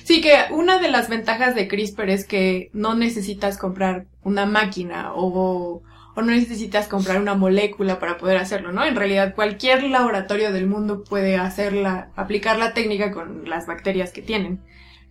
Sí, 0.03 0.21
que 0.21 0.33
una 0.51 0.79
de 0.79 0.89
las 0.89 1.07
ventajas 1.07 1.55
de 1.55 1.67
CRISPR 1.67 2.09
es 2.09 2.25
que 2.25 2.69
no 2.73 2.95
necesitas 2.95 3.57
comprar 3.57 4.07
una 4.23 4.45
máquina 4.45 5.13
o, 5.13 5.83
o 6.15 6.21
no 6.21 6.31
necesitas 6.31 6.87
comprar 6.87 7.21
una 7.21 7.35
molécula 7.35 7.99
para 7.99 8.17
poder 8.17 8.37
hacerlo, 8.37 8.71
¿no? 8.71 8.83
En 8.85 8.95
realidad 8.95 9.35
cualquier 9.35 9.83
laboratorio 9.83 10.51
del 10.51 10.65
mundo 10.65 11.03
puede 11.03 11.37
hacerla, 11.37 12.09
aplicar 12.15 12.57
la 12.57 12.73
técnica 12.73 13.11
con 13.11 13.47
las 13.47 13.67
bacterias 13.67 14.11
que 14.11 14.21
tienen. 14.21 14.61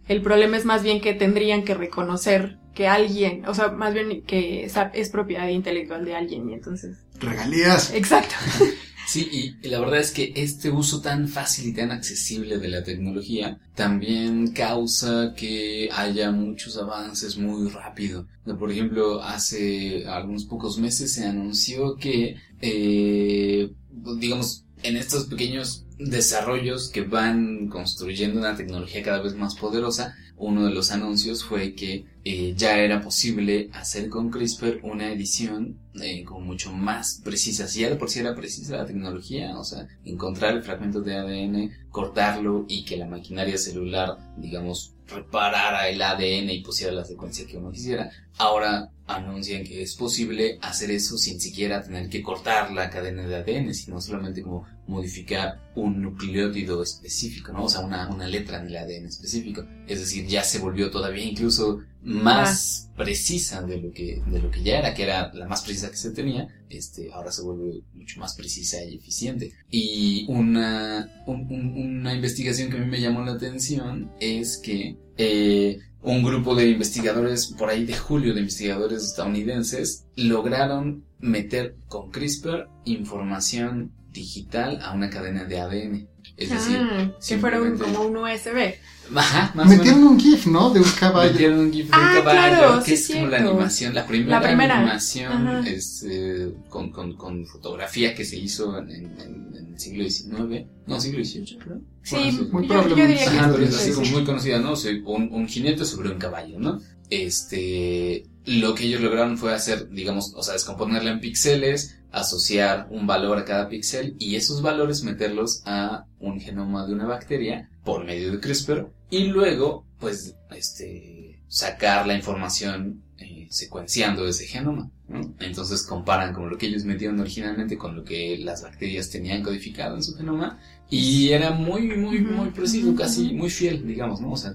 El 0.09 0.21
problema 0.21 0.57
es 0.57 0.65
más 0.65 0.83
bien 0.83 1.01
que 1.01 1.15
tendrían 1.15 1.65
que 1.65 1.75
reconocer 1.75 2.59
que 2.75 2.89
alguien, 2.89 3.47
o 3.47 3.55
sea, 3.55 3.71
más 3.71 3.95
bien 3.95 4.23
que 4.23 4.65
esa 4.65 4.91
es 4.95 5.09
propiedad 5.11 5.49
intelectual 5.49 6.05
de 6.05 6.15
alguien 6.15 6.51
y 6.51 6.55
entonces... 6.55 6.97
Regalías. 7.21 7.93
Exacto. 7.93 8.35
Sí, 9.07 9.57
y 9.63 9.69
la 9.69 9.81
verdad 9.81 10.01
es 10.01 10.13
que 10.13 10.33
este 10.35 10.71
uso 10.71 11.01
tan 11.01 11.29
fácil 11.29 11.69
y 11.69 11.75
tan 11.75 11.91
accesible 11.91 12.59
de 12.59 12.69
la 12.69 12.83
tecnología 12.83 13.61
también 13.75 14.53
causa 14.53 15.35
que 15.37 15.89
haya 15.93 16.31
muchos 16.31 16.77
avances 16.79 17.37
muy 17.37 17.69
rápido. 17.69 18.27
Por 18.59 18.73
ejemplo, 18.73 19.23
hace 19.23 20.07
algunos 20.07 20.47
pocos 20.47 20.79
meses 20.79 21.13
se 21.13 21.27
anunció 21.27 21.97
que, 21.97 22.37
eh, 22.61 23.71
digamos, 24.19 24.65
en 24.83 24.97
estos 24.97 25.27
pequeños 25.27 25.85
desarrollos 25.99 26.89
que 26.89 27.03
van 27.03 27.69
construyendo 27.69 28.41
una 28.41 28.57
tecnología 28.57 29.03
cada 29.03 29.23
vez 29.23 29.35
más 29.35 29.55
poderosa, 29.55 30.17
uno 30.37 30.65
de 30.65 30.73
los 30.73 30.91
anuncios 30.91 31.45
fue 31.45 31.75
que 31.75 32.07
eh, 32.25 32.55
ya 32.57 32.79
era 32.79 33.03
posible 33.03 33.69
hacer 33.73 34.09
con 34.09 34.31
CRISPR 34.31 34.81
una 34.83 35.13
edición 35.13 35.79
eh, 36.01 36.25
con 36.25 36.45
mucho 36.47 36.73
más 36.73 37.21
precisa. 37.23 37.69
Si 37.69 37.81
ya 37.81 37.91
de 37.91 37.97
por 37.97 38.09
sí 38.09 38.21
era 38.21 38.35
precisa 38.35 38.79
la 38.79 38.87
tecnología, 38.87 39.57
o 39.59 39.65
sea, 39.65 39.87
encontrar 40.05 40.55
el 40.55 40.63
fragmento 40.63 41.03
de 41.03 41.17
ADN, 41.17 41.71
cortarlo 41.91 42.65
y 42.67 42.85
que 42.85 42.97
la 42.97 43.07
maquinaria 43.07 43.59
celular, 43.59 44.17
digamos, 44.39 44.95
reparara 45.07 45.89
el 45.89 46.01
ADN 46.01 46.51
y 46.51 46.63
pusiera 46.63 46.93
la 46.93 47.05
secuencia 47.05 47.47
que 47.47 47.59
uno 47.59 47.71
quisiera. 47.71 48.11
Ahora 48.39 48.91
anuncian 49.07 49.63
que 49.65 49.83
es 49.83 49.95
posible 49.95 50.59
hacer 50.63 50.91
eso 50.91 51.19
sin 51.19 51.39
siquiera 51.39 51.83
tener 51.83 52.09
que 52.09 52.23
cortar 52.23 52.73
la 52.73 52.89
cadena 52.89 53.27
de 53.27 53.37
ADN, 53.37 53.75
sino 53.75 54.01
solamente 54.01 54.43
como 54.43 54.65
modificar 54.87 55.61
un 55.75 56.01
nucleótido 56.01 56.83
específico, 56.83 57.53
¿no? 57.53 57.65
O 57.65 57.69
sea, 57.69 57.81
una, 57.81 58.09
una 58.09 58.27
letra 58.27 58.61
en 58.61 58.69
el 58.69 58.77
ADN 58.77 59.07
específico. 59.07 59.65
Es 59.87 60.01
decir, 60.01 60.27
ya 60.27 60.43
se 60.43 60.59
volvió 60.59 60.91
todavía 60.91 61.25
incluso 61.25 61.81
más 62.05 62.91
precisa 62.97 63.63
de 63.63 63.81
lo 63.81 63.91
que, 63.93 64.23
de 64.27 64.41
lo 64.41 64.51
que 64.51 64.63
ya 64.63 64.79
era, 64.79 64.95
que 64.95 65.03
era 65.05 65.33
la 65.35 65.47
más 65.49 65.63
precisa 65.63 65.91
que 65.91 65.97
se 65.97 66.11
tenía, 66.13 66.47
este, 66.69 67.11
ahora 67.13 67.33
se 67.33 67.43
vuelve 67.43 67.81
mucho 67.95 68.21
más 68.21 68.35
precisa 68.35 68.83
y 68.85 68.97
eficiente. 68.97 69.53
Y 69.71 70.27
una, 70.29 71.11
un- 71.27 71.47
un- 71.51 71.73
una 71.99 72.15
investigación 72.15 72.71
que 72.71 72.77
a 72.77 72.81
mí 72.81 72.87
me 72.87 73.01
llamó 73.01 73.25
la 73.25 73.33
atención 73.33 74.11
es 74.21 74.59
que 74.59 74.97
eh, 75.17 75.79
un 76.03 76.23
grupo 76.23 76.55
de 76.55 76.69
investigadores, 76.69 77.47
por 77.59 77.71
ahí 77.71 77.85
de 77.85 77.97
julio, 77.97 78.35
de 78.35 78.41
investigadores 78.41 79.03
estadounidenses, 79.05 80.05
lograron 80.17 81.05
meter 81.19 81.77
con 81.89 82.11
CRISPR 82.11 82.69
información 82.85 83.93
digital 84.13 84.81
a 84.83 84.93
una 84.93 85.09
cadena 85.11 85.45
de 85.45 85.59
ADN. 85.61 86.09
Es 86.37 86.51
decir, 86.51 86.79
Ah, 86.81 87.11
que 87.27 87.39
fueron 87.39 87.79
como 87.79 88.03
un 88.03 88.17
USB. 88.17 88.75
Ajá, 89.15 89.53
más 89.55 89.67
o 89.67 89.69
menos. 89.69 89.85
Metieron 89.85 90.05
un 90.05 90.19
GIF, 90.19 90.47
¿no? 90.47 90.71
De 90.71 90.81
un 90.81 90.91
caballo. 90.99 91.31
Metieron 91.31 91.59
un 91.61 91.73
GIF 91.73 91.91
de 91.91 91.97
un 91.97 92.03
Ah, 92.05 92.13
caballo, 92.15 92.57
claro, 92.57 92.83
que 92.83 92.97
sí, 92.97 93.13
es 93.13 93.19
como 93.19 93.27
la 93.29 93.37
cierto. 93.39 93.51
animación, 93.53 93.95
la 93.95 94.07
primera, 94.07 94.41
La 94.41 94.47
primera. 94.47 94.77
animación 94.79 95.49
Ajá. 95.49 95.69
es, 95.69 96.05
eh, 96.09 96.53
con, 96.69 96.91
con, 96.91 97.15
con 97.17 97.47
fotografía 97.47 98.15
que 98.15 98.25
se 98.25 98.37
hizo 98.39 98.77
en, 98.79 98.91
en- 98.91 99.21
en- 99.21 99.55
el 99.75 99.79
siglo 99.81 100.05
XIX, 100.05 100.67
no, 100.87 101.01
siglo 101.01 101.25
XVIII, 101.25 101.59
creo. 101.59 101.81
Sí, 102.03 102.15
Bueno, 102.17 102.31
sí. 102.39 102.49
muy 102.53 102.69
yo, 102.69 102.89
yo 102.89 102.95
diría 103.07 103.17
que 103.25 103.39
Ajá, 103.39 103.51
es 103.61 103.69
sí, 103.71 103.75
así 103.75 103.89
sí. 103.91 103.93
como 103.95 104.07
muy 104.11 104.25
conocida, 104.25 104.59
¿no? 104.61 104.73
O 104.73 104.77
sea, 104.77 104.93
un, 105.05 105.29
un 105.33 105.49
jinete 105.49 105.85
sobre 105.85 106.11
un 106.11 106.19
caballo, 106.19 106.59
¿no? 106.61 106.81
Este, 107.11 108.25
lo 108.45 108.75
que 108.75 108.85
ellos 108.85 109.01
lograron 109.01 109.39
fue 109.39 109.55
hacer, 109.55 109.89
digamos, 109.91 110.33
o 110.35 110.43
sea, 110.43 110.55
descomponerla 110.55 111.11
en 111.11 111.21
píxeles, 111.21 111.99
asociar 112.13 112.87
un 112.91 113.07
valor 113.07 113.39
a 113.39 113.45
cada 113.45 113.69
píxel 113.69 114.15
y 114.19 114.37
esos 114.37 114.63
valores 114.63 115.03
meterlos 115.03 115.63
a 115.67 116.07
un 116.21 116.41
genoma 116.41 116.87
de 116.87 116.95
una 116.95 117.07
bacteria 117.07 117.71
por 117.85 118.05
medio 118.05 118.33
de 118.33 118.41
CRISPR 118.41 118.89
y 119.11 119.25
luego, 119.25 119.87
pues, 119.99 120.35
este, 120.51 121.43
sacar 121.49 122.07
la 122.07 122.15
información 122.15 123.03
eh, 123.19 123.47
secuenciando 123.51 124.27
ese 124.27 124.47
genoma, 124.47 124.91
¿no? 125.09 125.35
Entonces 125.41 125.85
comparan 125.85 126.35
como 126.35 126.49
lo 126.49 126.59
que 126.59 126.67
ellos 126.67 126.85
metieron 126.85 127.21
originalmente 127.21 127.79
con 127.79 127.95
lo 127.95 128.05
que 128.05 128.39
las 128.39 128.63
bacterias 128.63 129.11
tenían 129.11 129.43
codificado 129.43 129.95
en 129.95 130.03
su 130.03 130.17
genoma 130.17 130.59
y 130.91 131.31
era 131.31 131.53
muy, 131.53 131.97
muy, 131.97 132.21
muy 132.21 132.51
preciso, 132.51 132.95
casi 132.95 133.33
muy 133.33 133.51
fiel, 133.51 133.87
digamos, 133.87 134.21
¿no? 134.21 134.33
O 134.33 134.37
sea, 134.37 134.55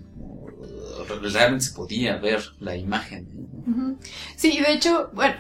realmente 1.16 1.66
se 1.66 1.74
podía 1.76 2.18
ver 2.18 2.42
la 2.60 2.76
imagen. 2.76 3.28
Sí, 4.36 4.60
de 4.60 4.74
hecho, 4.74 5.10
bueno, 5.14 5.36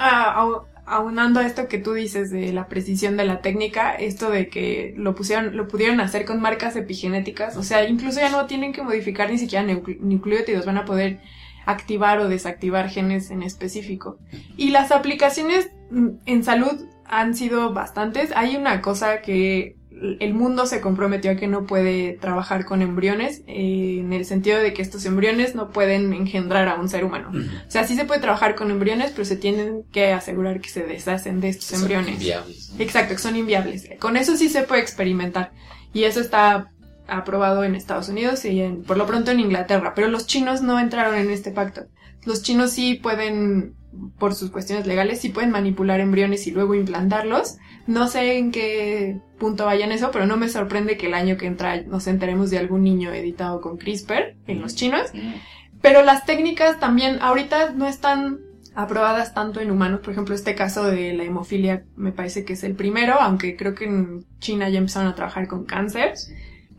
aunando 0.85 1.39
a 1.39 1.45
esto 1.45 1.67
que 1.67 1.77
tú 1.77 1.93
dices 1.93 2.31
de 2.31 2.51
la 2.51 2.67
precisión 2.67 3.15
de 3.17 3.25
la 3.25 3.41
técnica, 3.41 3.93
esto 3.93 4.29
de 4.31 4.49
que 4.49 4.93
lo 4.97 5.13
pusieron, 5.15 5.55
lo 5.55 5.67
pudieron 5.67 5.99
hacer 5.99 6.25
con 6.25 6.41
marcas 6.41 6.75
epigenéticas, 6.75 7.57
o 7.57 7.63
sea, 7.63 7.87
incluso 7.87 8.19
ya 8.19 8.29
no 8.29 8.45
tienen 8.47 8.73
que 8.73 8.81
modificar 8.81 9.29
ni 9.29 9.37
siquiera 9.37 9.65
nucle- 9.65 9.99
nucleótidos, 9.99 10.65
van 10.65 10.77
a 10.77 10.85
poder 10.85 11.19
activar 11.65 12.19
o 12.19 12.27
desactivar 12.29 12.89
genes 12.89 13.29
en 13.29 13.43
específico. 13.43 14.17
Y 14.57 14.71
las 14.71 14.91
aplicaciones 14.91 15.69
mm, 15.91 16.07
en 16.25 16.43
salud 16.43 16.85
han 17.05 17.35
sido 17.35 17.73
bastantes. 17.73 18.31
Hay 18.35 18.55
una 18.55 18.81
cosa 18.81 19.21
que 19.21 19.75
el 19.91 20.33
mundo 20.33 20.65
se 20.65 20.81
comprometió 20.81 21.31
a 21.31 21.35
que 21.35 21.47
no 21.47 21.65
puede 21.65 22.13
trabajar 22.21 22.63
con 22.65 22.81
embriones, 22.81 23.41
eh, 23.47 23.97
en 23.99 24.13
el 24.13 24.23
sentido 24.23 24.59
de 24.59 24.73
que 24.73 24.81
estos 24.81 25.03
embriones 25.05 25.55
no 25.55 25.71
pueden 25.71 26.13
engendrar 26.13 26.67
a 26.67 26.75
un 26.75 26.87
ser 26.89 27.03
humano. 27.03 27.31
O 27.33 27.71
sea, 27.71 27.85
sí 27.85 27.95
se 27.95 28.05
puede 28.05 28.21
trabajar 28.21 28.55
con 28.55 28.71
embriones, 28.71 29.11
pero 29.11 29.25
se 29.25 29.35
tienen 29.35 29.83
que 29.91 30.13
asegurar 30.13 30.61
que 30.61 30.69
se 30.69 30.83
deshacen 30.83 31.41
de 31.41 31.49
estos 31.49 31.65
Son 31.65 31.79
embriones. 31.81 32.13
inviables, 32.13 32.71
¿no? 32.75 32.81
Exacto, 32.83 33.15
que 33.15 33.19
son 33.21 33.35
inviables. 33.35 33.89
Con 33.99 34.15
eso 34.15 34.37
sí 34.37 34.47
se 34.47 34.61
puede 34.61 34.81
experimentar. 34.81 35.51
Y 35.93 36.03
eso 36.03 36.21
está 36.21 36.71
aprobado 37.07 37.63
en 37.63 37.73
Estados 37.75 38.07
Unidos 38.09 38.45
y 38.45 38.61
en- 38.61 38.83
por 38.83 38.95
lo 38.95 39.07
pronto 39.07 39.31
en 39.31 39.39
Inglaterra. 39.39 39.93
Pero 39.95 40.07
los 40.07 40.27
chinos 40.27 40.61
no 40.61 40.79
entraron 40.79 41.15
en 41.15 41.31
este 41.31 41.49
pacto. 41.51 41.85
Los 42.25 42.43
chinos 42.43 42.71
sí 42.71 42.93
pueden, 42.95 43.73
por 44.19 44.35
sus 44.35 44.51
cuestiones 44.51 44.85
legales, 44.85 45.19
sí 45.19 45.29
pueden 45.29 45.49
manipular 45.49 45.99
embriones 45.99 46.45
y 46.45 46.51
luego 46.51 46.75
implantarlos. 46.75 47.57
No 47.89 48.07
sé 48.07 48.37
en 48.37 48.51
qué 48.51 49.19
punto 49.39 49.65
vayan 49.65 49.91
eso, 49.91 50.11
pero 50.11 50.27
no 50.27 50.37
me 50.37 50.47
sorprende 50.47 50.95
que 50.95 51.07
el 51.07 51.15
año 51.15 51.37
que 51.37 51.47
entra 51.47 51.81
nos 51.81 52.05
enteremos 52.05 52.51
de 52.51 52.59
algún 52.59 52.83
niño 52.83 53.11
editado 53.11 53.61
con 53.61 53.77
CRISPR 53.77 54.35
en 54.45 54.61
los 54.61 54.75
chinos. 54.75 55.11
Mm. 55.11 55.33
Pero 55.81 56.03
las 56.03 56.23
técnicas 56.23 56.79
también 56.79 57.17
ahorita 57.19 57.71
no 57.71 57.87
están 57.87 58.41
aprobadas 58.75 59.33
tanto 59.33 59.59
en 59.59 59.71
humanos. 59.71 60.01
Por 60.01 60.11
ejemplo, 60.11 60.35
este 60.35 60.53
caso 60.53 60.83
de 60.83 61.13
la 61.13 61.23
hemofilia 61.23 61.83
me 61.95 62.11
parece 62.11 62.45
que 62.45 62.53
es 62.53 62.63
el 62.63 62.75
primero, 62.75 63.19
aunque 63.19 63.57
creo 63.57 63.73
que 63.73 63.85
en 63.85 64.23
China 64.37 64.69
ya 64.69 64.77
empezaron 64.77 65.07
a 65.09 65.15
trabajar 65.15 65.47
con 65.47 65.65
cáncer. 65.65 66.13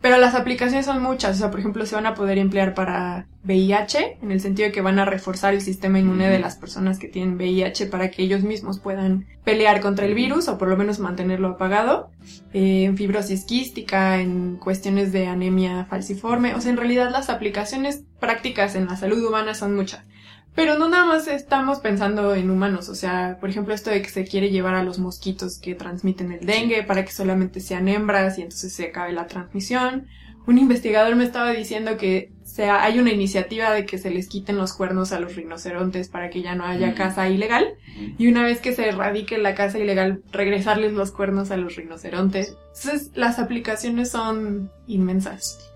Pero 0.01 0.17
las 0.17 0.33
aplicaciones 0.33 0.87
son 0.87 1.01
muchas. 1.01 1.35
O 1.35 1.39
sea, 1.39 1.51
por 1.51 1.59
ejemplo, 1.59 1.85
se 1.85 1.95
van 1.95 2.07
a 2.07 2.15
poder 2.15 2.39
emplear 2.39 2.73
para 2.73 3.27
VIH, 3.43 4.17
en 4.21 4.31
el 4.31 4.41
sentido 4.41 4.67
de 4.67 4.71
que 4.71 4.81
van 4.81 4.97
a 4.97 5.05
reforzar 5.05 5.53
el 5.53 5.61
sistema 5.61 5.99
inmune 5.99 6.27
de 6.27 6.39
las 6.39 6.55
personas 6.55 6.97
que 6.97 7.07
tienen 7.07 7.35
VIH 7.35 7.85
para 7.85 8.09
que 8.09 8.23
ellos 8.23 8.41
mismos 8.41 8.79
puedan 8.79 9.27
pelear 9.43 9.79
contra 9.79 10.05
el 10.05 10.15
virus 10.15 10.47
o 10.47 10.57
por 10.57 10.69
lo 10.69 10.77
menos 10.77 10.99
mantenerlo 10.99 11.49
apagado. 11.49 12.09
Eh, 12.53 12.85
en 12.85 12.97
fibrosis 12.97 13.45
quística, 13.45 14.19
en 14.19 14.57
cuestiones 14.57 15.11
de 15.11 15.27
anemia 15.27 15.85
falciforme. 15.85 16.55
O 16.55 16.61
sea, 16.61 16.71
en 16.71 16.77
realidad 16.77 17.11
las 17.11 17.29
aplicaciones 17.29 18.03
prácticas 18.19 18.75
en 18.75 18.87
la 18.87 18.95
salud 18.95 19.23
humana 19.23 19.53
son 19.53 19.75
muchas. 19.75 20.03
Pero 20.53 20.77
no 20.77 20.89
nada 20.89 21.05
más 21.05 21.27
estamos 21.27 21.79
pensando 21.79 22.35
en 22.35 22.49
humanos, 22.49 22.89
o 22.89 22.95
sea, 22.95 23.37
por 23.39 23.49
ejemplo, 23.49 23.73
esto 23.73 23.89
de 23.89 24.01
que 24.01 24.09
se 24.09 24.25
quiere 24.25 24.49
llevar 24.49 24.75
a 24.75 24.83
los 24.83 24.99
mosquitos 24.99 25.59
que 25.59 25.75
transmiten 25.75 26.31
el 26.31 26.45
dengue 26.45 26.83
para 26.83 27.05
que 27.05 27.11
solamente 27.11 27.61
sean 27.61 27.87
hembras 27.87 28.37
y 28.37 28.41
entonces 28.41 28.73
se 28.73 28.87
acabe 28.87 29.13
la 29.13 29.27
transmisión. 29.27 30.07
Un 30.47 30.57
investigador 30.57 31.15
me 31.15 31.23
estaba 31.23 31.51
diciendo 31.51 31.97
que 31.97 32.31
sea, 32.43 32.83
hay 32.83 32.99
una 32.99 33.11
iniciativa 33.13 33.71
de 33.71 33.85
que 33.85 33.97
se 33.97 34.09
les 34.09 34.27
quiten 34.27 34.57
los 34.57 34.73
cuernos 34.73 35.13
a 35.13 35.19
los 35.19 35.35
rinocerontes 35.35 36.09
para 36.09 36.29
que 36.29 36.41
ya 36.41 36.53
no 36.55 36.65
haya 36.65 36.89
Mm. 36.89 36.95
caza 36.95 37.29
ilegal. 37.29 37.65
Mm. 37.95 38.07
Y 38.17 38.27
una 38.27 38.43
vez 38.43 38.59
que 38.59 38.73
se 38.73 38.89
erradique 38.89 39.37
la 39.37 39.55
caza 39.55 39.79
ilegal, 39.79 40.21
regresarles 40.31 40.91
los 40.93 41.11
cuernos 41.11 41.51
a 41.51 41.57
los 41.57 41.75
rinocerontes. 41.77 42.57
Entonces, 42.75 43.11
las 43.15 43.39
aplicaciones 43.39 44.11
son 44.11 44.69
inmensas. 44.87 45.70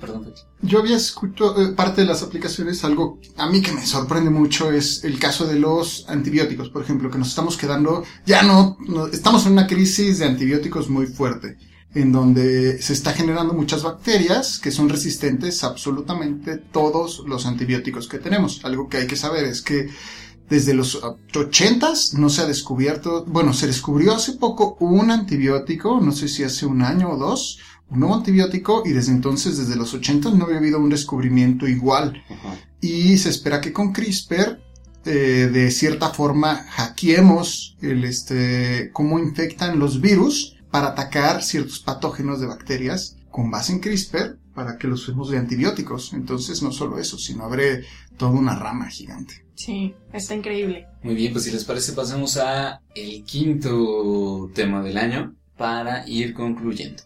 Perdón. 0.00 0.32
Yo 0.62 0.80
había 0.80 0.96
escuchado 0.96 1.60
eh, 1.62 1.68
parte 1.72 2.02
de 2.02 2.06
las 2.06 2.22
aplicaciones, 2.22 2.84
algo 2.84 3.18
a 3.36 3.48
mí 3.48 3.60
que 3.62 3.72
me 3.72 3.86
sorprende 3.86 4.30
mucho 4.30 4.70
es 4.72 5.04
el 5.04 5.18
caso 5.18 5.46
de 5.46 5.58
los 5.58 6.04
antibióticos, 6.08 6.68
por 6.68 6.82
ejemplo, 6.82 7.10
que 7.10 7.18
nos 7.18 7.28
estamos 7.28 7.56
quedando, 7.56 8.04
ya 8.26 8.42
no, 8.42 8.76
no- 8.86 9.06
estamos 9.06 9.46
en 9.46 9.52
una 9.52 9.66
crisis 9.66 10.18
de 10.18 10.26
antibióticos 10.26 10.88
muy 10.90 11.06
fuerte, 11.06 11.56
en 11.94 12.12
donde 12.12 12.82
se 12.82 12.92
está 12.92 13.12
generando 13.12 13.54
muchas 13.54 13.82
bacterias 13.82 14.58
que 14.58 14.70
son 14.70 14.88
resistentes 14.88 15.64
a 15.64 15.68
absolutamente 15.68 16.56
todos 16.58 17.22
los 17.26 17.46
antibióticos 17.46 18.08
que 18.08 18.18
tenemos. 18.18 18.60
Algo 18.64 18.88
que 18.88 18.98
hay 18.98 19.06
que 19.06 19.16
saber 19.16 19.44
es 19.44 19.62
que 19.62 19.88
desde 20.50 20.72
los 20.74 20.98
ochentas 21.36 22.14
no 22.14 22.28
se 22.30 22.42
ha 22.42 22.46
descubierto, 22.46 23.24
bueno, 23.26 23.52
se 23.52 23.66
descubrió 23.66 24.14
hace 24.14 24.32
poco 24.32 24.76
un 24.80 25.10
antibiótico, 25.10 26.00
no 26.00 26.12
sé 26.12 26.26
si 26.28 26.42
hace 26.42 26.64
un 26.66 26.82
año 26.82 27.10
o 27.10 27.16
dos, 27.18 27.58
un 27.90 28.00
nuevo 28.00 28.14
antibiótico 28.14 28.82
y 28.84 28.90
desde 28.90 29.12
entonces, 29.12 29.58
desde 29.58 29.76
los 29.76 29.94
80 29.94 30.30
no 30.32 30.44
había 30.44 30.58
habido 30.58 30.78
un 30.78 30.90
descubrimiento 30.90 31.66
igual. 31.66 32.22
Ajá. 32.28 32.58
Y 32.80 33.16
se 33.18 33.30
espera 33.30 33.60
que 33.60 33.72
con 33.72 33.92
CRISPR, 33.92 34.60
eh, 35.04 35.50
de 35.52 35.70
cierta 35.70 36.10
forma, 36.10 36.66
hackeemos 36.70 37.76
el, 37.80 38.04
este, 38.04 38.90
cómo 38.92 39.18
infectan 39.18 39.78
los 39.78 40.00
virus 40.00 40.56
para 40.70 40.88
atacar 40.88 41.42
ciertos 41.42 41.80
patógenos 41.80 42.40
de 42.40 42.46
bacterias 42.46 43.16
con 43.30 43.50
base 43.50 43.72
en 43.72 43.80
CRISPR 43.80 44.38
para 44.54 44.76
que 44.76 44.88
los 44.88 45.02
usemos 45.02 45.30
de 45.30 45.38
antibióticos. 45.38 46.12
Entonces, 46.12 46.62
no 46.62 46.72
solo 46.72 46.98
eso, 46.98 47.18
sino 47.18 47.44
abre 47.44 47.84
toda 48.16 48.32
una 48.32 48.54
rama 48.54 48.88
gigante. 48.88 49.46
Sí, 49.54 49.94
está 50.12 50.34
increíble. 50.34 50.86
Muy 51.02 51.14
bien, 51.14 51.32
pues 51.32 51.44
si 51.44 51.50
les 51.50 51.64
parece 51.64 51.92
pasemos 51.92 52.36
a 52.36 52.80
el 52.94 53.24
quinto 53.24 54.50
tema 54.54 54.82
del 54.82 54.98
año 54.98 55.34
para 55.56 56.06
ir 56.08 56.34
concluyendo. 56.34 57.02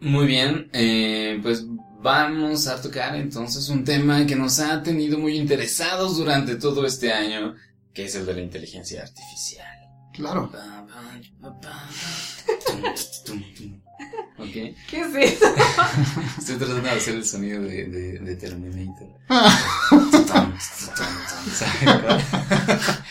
Muy 0.00 0.26
bien, 0.26 0.70
eh, 0.72 1.40
pues 1.42 1.66
vamos 2.02 2.66
a 2.66 2.80
tocar 2.80 3.14
entonces 3.16 3.68
un 3.68 3.84
tema 3.84 4.26
que 4.26 4.36
nos 4.36 4.58
ha 4.60 4.82
tenido 4.82 5.18
muy 5.18 5.36
interesados 5.36 6.16
durante 6.16 6.56
todo 6.56 6.86
este 6.86 7.12
año, 7.12 7.54
que 7.92 8.06
es 8.06 8.14
el 8.14 8.24
de 8.26 8.34
la 8.34 8.40
inteligencia 8.40 9.02
artificial. 9.02 9.66
Claro. 10.12 10.50
¿Qué 14.88 15.00
es 15.00 15.14
eso? 15.14 15.46
Estoy 16.38 16.56
tratando 16.56 16.82
de 16.82 16.90
hacer 16.90 17.14
el 17.14 17.24
sonido 17.24 17.62
de, 17.62 17.86
de, 17.86 18.18
de 18.18 18.36
Terminator. 18.36 19.08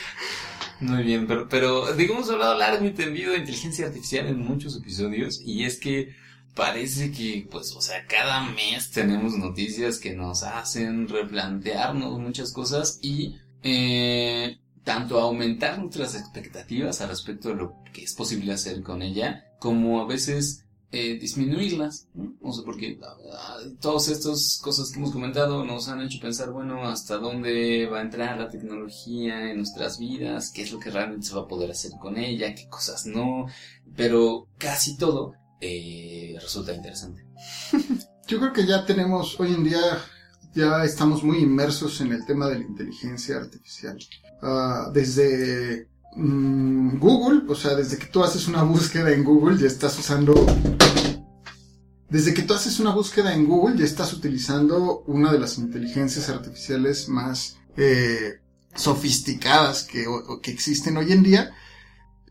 Muy 0.79 1.03
bien, 1.03 1.27
pero, 1.27 1.49
pero 1.49 1.93
digo, 1.93 2.15
hemos 2.15 2.29
hablado 2.29 2.57
largo 2.57 2.85
y 2.85 2.91
tendido 2.91 3.31
de 3.31 3.39
inteligencia 3.39 3.87
artificial 3.87 4.27
en 4.27 4.39
muchos 4.39 4.77
episodios 4.77 5.41
y 5.43 5.63
es 5.63 5.79
que 5.79 6.13
parece 6.55 7.11
que, 7.11 7.47
pues, 7.51 7.73
o 7.73 7.81
sea, 7.81 8.05
cada 8.07 8.49
mes 8.49 8.89
tenemos 8.91 9.37
noticias 9.37 9.99
que 9.99 10.13
nos 10.13 10.43
hacen 10.43 11.07
replantearnos 11.07 12.19
muchas 12.19 12.51
cosas 12.53 12.97
y 13.01 13.35
eh, 13.61 14.57
tanto 14.83 15.19
aumentar 15.19 15.79
nuestras 15.79 16.15
expectativas 16.15 17.01
al 17.01 17.09
respecto 17.09 17.49
de 17.49 17.55
lo 17.55 17.75
que 17.93 18.03
es 18.03 18.13
posible 18.13 18.53
hacer 18.53 18.81
con 18.81 19.01
ella, 19.01 19.45
como 19.59 20.01
a 20.01 20.05
veces 20.05 20.65
eh, 20.91 21.17
disminuirlas, 21.19 22.07
¿no? 22.13 22.35
O 22.41 22.53
sea, 22.53 22.63
porque 22.63 22.97
ah, 23.03 23.57
todas 23.81 24.07
estas 24.07 24.59
cosas 24.63 24.91
que 24.91 24.99
hemos 24.99 25.11
comentado 25.11 25.65
nos 25.65 25.89
han 25.89 26.01
hecho 26.01 26.21
pensar, 26.21 26.51
bueno, 26.51 26.87
hasta 26.87 27.17
dónde 27.17 27.85
va 27.87 27.99
a 27.99 28.03
entrar 28.03 28.39
la 28.39 28.49
tecnología 28.49 29.51
en 29.51 29.57
nuestras 29.57 29.99
vidas, 29.99 30.51
qué 30.51 30.61
es 30.61 30.71
lo 30.71 30.79
que 30.79 30.91
realmente 30.91 31.27
se 31.27 31.35
va 31.35 31.41
a 31.41 31.47
poder 31.47 31.71
hacer 31.71 31.91
con 31.99 32.17
ella, 32.17 32.55
qué 32.55 32.69
cosas 32.69 33.05
no, 33.05 33.47
pero 33.97 34.47
casi 34.57 34.95
todo 34.95 35.33
eh, 35.65 36.39
resulta 36.39 36.73
interesante. 36.73 37.25
Yo 38.27 38.39
creo 38.39 38.53
que 38.53 38.65
ya 38.65 38.85
tenemos, 38.85 39.39
hoy 39.39 39.53
en 39.53 39.63
día, 39.63 39.79
ya 40.55 40.83
estamos 40.83 41.23
muy 41.23 41.37
inmersos 41.39 42.01
en 42.01 42.11
el 42.11 42.25
tema 42.25 42.47
de 42.47 42.59
la 42.59 42.65
inteligencia 42.65 43.37
artificial. 43.37 43.99
Ah, 44.41 44.89
desde 44.91 45.87
mm, 46.15 46.97
Google, 46.97 47.43
o 47.47 47.55
sea, 47.55 47.75
desde 47.75 47.97
que 47.97 48.07
tú 48.07 48.23
haces 48.23 48.47
una 48.47 48.63
búsqueda 48.63 49.11
en 49.11 49.23
Google, 49.23 49.57
ya 49.59 49.67
estás 49.67 49.99
usando... 49.99 50.33
Desde 52.09 52.33
que 52.33 52.43
tú 52.43 52.53
haces 52.53 52.79
una 52.79 52.91
búsqueda 52.91 53.33
en 53.33 53.45
Google, 53.45 53.77
ya 53.77 53.85
estás 53.85 54.13
utilizando 54.13 55.03
una 55.07 55.31
de 55.31 55.39
las 55.39 55.57
inteligencias 55.57 56.29
artificiales 56.29 57.09
más 57.09 57.57
eh, 57.77 58.39
sofisticadas 58.75 59.83
que, 59.83 60.05
existen 60.45 60.97
hoy 60.97 61.11
en 61.11 61.23
día. 61.23 61.53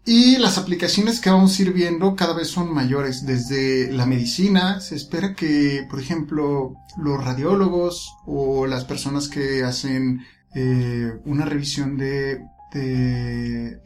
Y 0.06 0.36
las 0.36 0.58
aplicaciones 0.58 1.18
que 1.18 1.30
vamos 1.30 1.58
a 1.58 1.62
ir 1.62 1.72
viendo 1.72 2.14
cada 2.14 2.34
vez 2.34 2.48
son 2.48 2.72
mayores. 2.72 3.24
Desde 3.24 3.90
la 3.90 4.04
medicina, 4.04 4.80
se 4.80 4.96
espera 4.96 5.34
que, 5.34 5.86
por 5.88 5.98
ejemplo, 5.98 6.74
los 6.98 7.24
radiólogos 7.24 8.12
o 8.26 8.66
las 8.66 8.84
personas 8.84 9.28
que 9.28 9.64
hacen 9.64 10.20
eh, 10.54 11.10
una 11.24 11.46
revisión 11.46 11.96
de, 11.96 12.44
de 12.74 13.80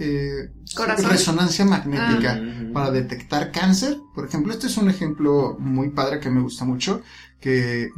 eh, 0.00 0.50
resonancia 1.08 1.64
magnética 1.64 2.40
Ujú. 2.40 2.72
para 2.72 2.90
detectar 2.90 3.52
cáncer. 3.52 3.98
Por 4.14 4.26
ejemplo, 4.26 4.52
este 4.52 4.66
es 4.66 4.76
un 4.78 4.90
ejemplo 4.90 5.56
muy 5.60 5.90
padre 5.90 6.18
que 6.18 6.30
me 6.30 6.40
gusta 6.40 6.64
mucho, 6.64 7.02
que 7.40 7.90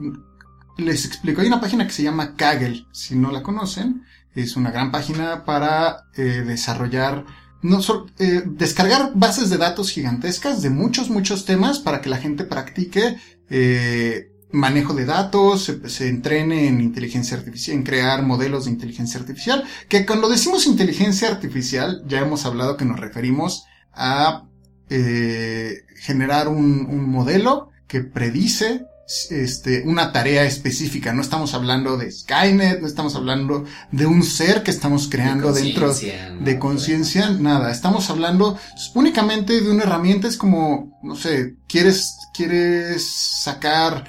les 0.76 1.06
explico. 1.06 1.40
Hay 1.40 1.46
una 1.46 1.60
página 1.60 1.86
que 1.86 1.92
se 1.92 2.02
llama 2.02 2.36
Kaggle, 2.36 2.86
si 2.92 3.16
no 3.16 3.32
la 3.32 3.42
conocen. 3.42 4.04
Es 4.34 4.56
una 4.56 4.70
gran 4.70 4.90
página 4.90 5.44
para 5.44 6.06
eh, 6.16 6.42
desarrollar, 6.46 7.24
no 7.62 7.82
sol- 7.82 8.10
eh, 8.18 8.42
descargar 8.46 9.12
bases 9.14 9.50
de 9.50 9.58
datos 9.58 9.90
gigantescas 9.90 10.62
de 10.62 10.70
muchos, 10.70 11.10
muchos 11.10 11.44
temas 11.44 11.78
para 11.78 12.00
que 12.00 12.08
la 12.08 12.18
gente 12.18 12.44
practique 12.44 13.16
eh, 13.50 14.28
manejo 14.50 14.94
de 14.94 15.04
datos, 15.06 15.64
se, 15.64 15.88
se 15.88 16.08
entrene 16.08 16.66
en 16.68 16.80
inteligencia 16.80 17.36
artificial, 17.36 17.76
en 17.76 17.82
crear 17.84 18.22
modelos 18.22 18.64
de 18.64 18.70
inteligencia 18.72 19.18
artificial, 19.20 19.64
que 19.88 20.04
cuando 20.04 20.28
decimos 20.28 20.66
inteligencia 20.66 21.28
artificial, 21.28 22.02
ya 22.06 22.20
hemos 22.20 22.44
hablado 22.44 22.76
que 22.76 22.84
nos 22.84 23.00
referimos 23.00 23.64
a 23.92 24.44
eh, 24.90 25.84
generar 25.96 26.48
un, 26.48 26.86
un 26.86 27.08
modelo 27.08 27.70
que 27.86 28.00
predice 28.00 28.84
este, 29.30 29.82
una 29.86 30.12
tarea 30.12 30.44
específica. 30.44 31.12
No 31.12 31.22
estamos 31.22 31.54
hablando 31.54 31.96
de 31.96 32.10
Skynet, 32.10 32.80
no 32.80 32.86
estamos 32.86 33.14
hablando 33.14 33.64
de 33.90 34.06
un 34.06 34.22
ser 34.22 34.62
que 34.62 34.70
estamos 34.70 35.08
creando 35.08 35.52
De 35.52 35.62
dentro 35.62 35.92
de 35.94 36.58
conciencia, 36.58 37.30
nada. 37.30 37.70
Estamos 37.70 38.08
hablando 38.10 38.58
únicamente 38.94 39.60
de 39.60 39.70
una 39.70 39.84
herramienta. 39.84 40.28
Es 40.28 40.36
como, 40.36 40.98
no 41.02 41.16
sé, 41.16 41.56
quieres, 41.68 42.16
quieres 42.34 43.06
sacar, 43.42 44.04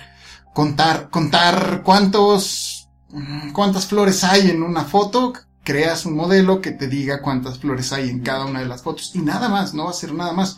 contar, 0.53 1.09
contar 1.09 1.81
cuántos, 1.83 2.89
cuántas 3.53 3.87
flores 3.87 4.23
hay 4.23 4.49
en 4.49 4.63
una 4.63 4.85
foto. 4.85 5.33
Creas 5.63 6.05
un 6.05 6.15
modelo 6.15 6.59
que 6.59 6.71
te 6.71 6.87
diga 6.87 7.21
cuántas 7.21 7.59
flores 7.59 7.93
hay 7.93 8.09
en 8.09 8.19
cada 8.19 8.45
una 8.45 8.59
de 8.59 8.65
las 8.65 8.81
fotos 8.81 9.11
y 9.15 9.19
nada 9.19 9.47
más, 9.47 9.73
no 9.73 9.85
va 9.85 9.91
a 9.91 9.93
ser 9.93 10.13
nada 10.13 10.33
más. 10.33 10.57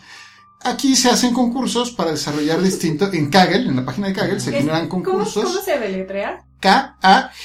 Aquí 0.66 0.96
se 0.96 1.10
hacen 1.10 1.32
concursos 1.32 1.92
para 1.92 2.10
desarrollar 2.10 2.60
distintos, 2.60 3.14
en 3.14 3.30
Kaggle, 3.30 3.70
en 3.70 3.76
la 3.76 3.86
página 3.86 4.08
de 4.08 4.14
Kaggle 4.14 4.40
se 4.40 4.52
generan 4.52 4.88
¿Cómo, 4.88 5.04
concursos. 5.04 5.44
¿Cómo 5.44 5.62
se 5.62 5.78
deletrea? 5.78 6.44
K-A-G-G-L-E, 6.60 7.44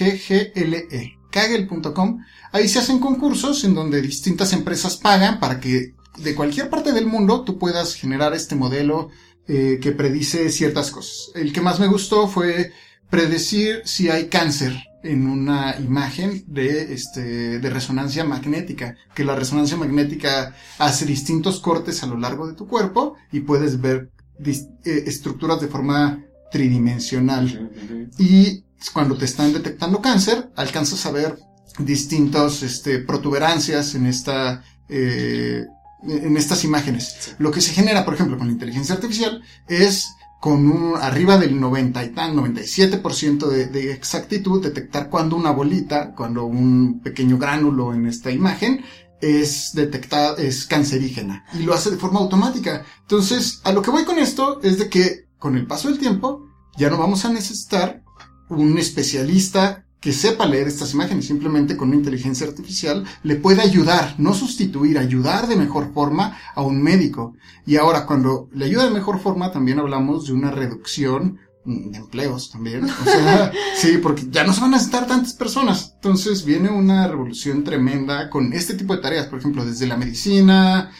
Kaggle.com. 1.30 2.24
Ahí 2.50 2.66
se 2.66 2.78
hacen 2.78 2.98
concursos 2.98 3.62
en 3.64 3.74
donde 3.74 4.00
distintas 4.00 4.54
empresas 4.54 4.96
pagan 4.96 5.38
para 5.38 5.60
que 5.60 5.94
de 6.16 6.34
cualquier 6.34 6.70
parte 6.70 6.92
del 6.92 7.04
mundo 7.04 7.44
tú 7.44 7.58
puedas 7.58 7.94
generar 7.94 8.32
este 8.32 8.54
modelo 8.54 9.10
eh, 9.46 9.78
que 9.82 9.92
predice 9.92 10.48
ciertas 10.48 10.90
cosas. 10.90 11.30
El 11.34 11.52
que 11.52 11.60
más 11.60 11.78
me 11.78 11.88
gustó 11.88 12.26
fue 12.26 12.72
predecir 13.10 13.82
si 13.84 14.08
hay 14.08 14.28
cáncer 14.28 14.82
en 15.02 15.26
una 15.26 15.76
imagen 15.78 16.44
de 16.46 16.92
este 16.92 17.58
de 17.58 17.70
resonancia 17.70 18.24
magnética, 18.24 18.96
que 19.14 19.24
la 19.24 19.34
resonancia 19.34 19.76
magnética 19.76 20.54
hace 20.78 21.06
distintos 21.06 21.60
cortes 21.60 22.02
a 22.02 22.06
lo 22.06 22.16
largo 22.18 22.46
de 22.46 22.54
tu 22.54 22.66
cuerpo 22.66 23.16
y 23.32 23.40
puedes 23.40 23.80
ver 23.80 24.10
eh, 24.44 25.04
estructuras 25.06 25.60
de 25.60 25.68
forma 25.68 26.24
tridimensional. 26.50 27.70
Y 28.18 28.64
cuando 28.92 29.16
te 29.16 29.24
están 29.24 29.52
detectando 29.52 30.00
cáncer, 30.00 30.50
alcanzas 30.56 31.04
a 31.06 31.12
ver 31.12 31.38
distintos 31.78 32.62
este, 32.62 32.98
protuberancias 32.98 33.94
en 33.94 34.06
esta 34.06 34.64
eh, 34.88 35.66
en 36.02 36.36
estas 36.36 36.64
imágenes. 36.64 37.34
Lo 37.38 37.50
que 37.50 37.60
se 37.60 37.72
genera, 37.72 38.04
por 38.04 38.14
ejemplo, 38.14 38.38
con 38.38 38.46
la 38.46 38.52
inteligencia 38.52 38.94
artificial 38.94 39.42
es 39.68 40.06
con 40.40 40.66
un 40.66 40.96
arriba 40.96 41.36
del 41.36 41.60
90 41.60 42.02
y 42.02 42.08
tan 42.10 42.34
97% 42.34 43.46
de, 43.46 43.66
de 43.66 43.92
exactitud 43.92 44.62
detectar 44.62 45.10
cuando 45.10 45.36
una 45.36 45.50
bolita, 45.50 46.14
cuando 46.14 46.46
un 46.46 47.00
pequeño 47.00 47.38
gránulo 47.38 47.92
en 47.92 48.06
esta 48.06 48.30
imagen 48.30 48.82
es 49.20 49.72
detectada, 49.74 50.36
es 50.42 50.64
cancerígena 50.64 51.44
y 51.52 51.62
lo 51.62 51.74
hace 51.74 51.90
de 51.90 51.98
forma 51.98 52.20
automática. 52.20 52.84
Entonces, 53.02 53.60
a 53.64 53.72
lo 53.72 53.82
que 53.82 53.90
voy 53.90 54.04
con 54.04 54.18
esto 54.18 54.60
es 54.62 54.78
de 54.78 54.88
que 54.88 55.26
con 55.38 55.56
el 55.56 55.66
paso 55.66 55.88
del 55.88 55.98
tiempo 55.98 56.46
ya 56.76 56.88
no 56.88 56.96
vamos 56.96 57.26
a 57.26 57.32
necesitar 57.32 58.02
un 58.48 58.78
especialista 58.78 59.84
que 60.00 60.12
sepa 60.14 60.46
leer 60.46 60.66
estas 60.66 60.94
imágenes, 60.94 61.26
simplemente 61.26 61.76
con 61.76 61.88
una 61.88 61.96
inteligencia 61.98 62.46
artificial 62.46 63.04
le 63.22 63.36
puede 63.36 63.60
ayudar, 63.60 64.14
no 64.18 64.32
sustituir, 64.32 64.98
ayudar 64.98 65.46
de 65.46 65.56
mejor 65.56 65.92
forma 65.92 66.38
a 66.54 66.62
un 66.62 66.82
médico. 66.82 67.34
Y 67.66 67.76
ahora 67.76 68.06
cuando 68.06 68.48
le 68.52 68.64
ayuda 68.64 68.84
de 68.84 68.90
mejor 68.90 69.20
forma 69.20 69.52
también 69.52 69.78
hablamos 69.78 70.26
de 70.26 70.32
una 70.32 70.50
reducción 70.50 71.38
mm, 71.66 71.90
de 71.90 71.98
empleos 71.98 72.50
también. 72.50 72.84
O 72.84 73.04
sea, 73.04 73.52
sí, 73.76 73.98
porque 74.02 74.24
ya 74.30 74.42
no 74.44 74.54
se 74.54 74.62
van 74.62 74.70
a 74.72 74.76
necesitar 74.78 75.06
tantas 75.06 75.34
personas. 75.34 75.92
Entonces 75.96 76.46
viene 76.46 76.70
una 76.70 77.06
revolución 77.06 77.62
tremenda 77.62 78.30
con 78.30 78.54
este 78.54 78.72
tipo 78.74 78.96
de 78.96 79.02
tareas, 79.02 79.26
por 79.26 79.38
ejemplo, 79.40 79.66
desde 79.66 79.86
la 79.86 79.98
medicina, 79.98 80.90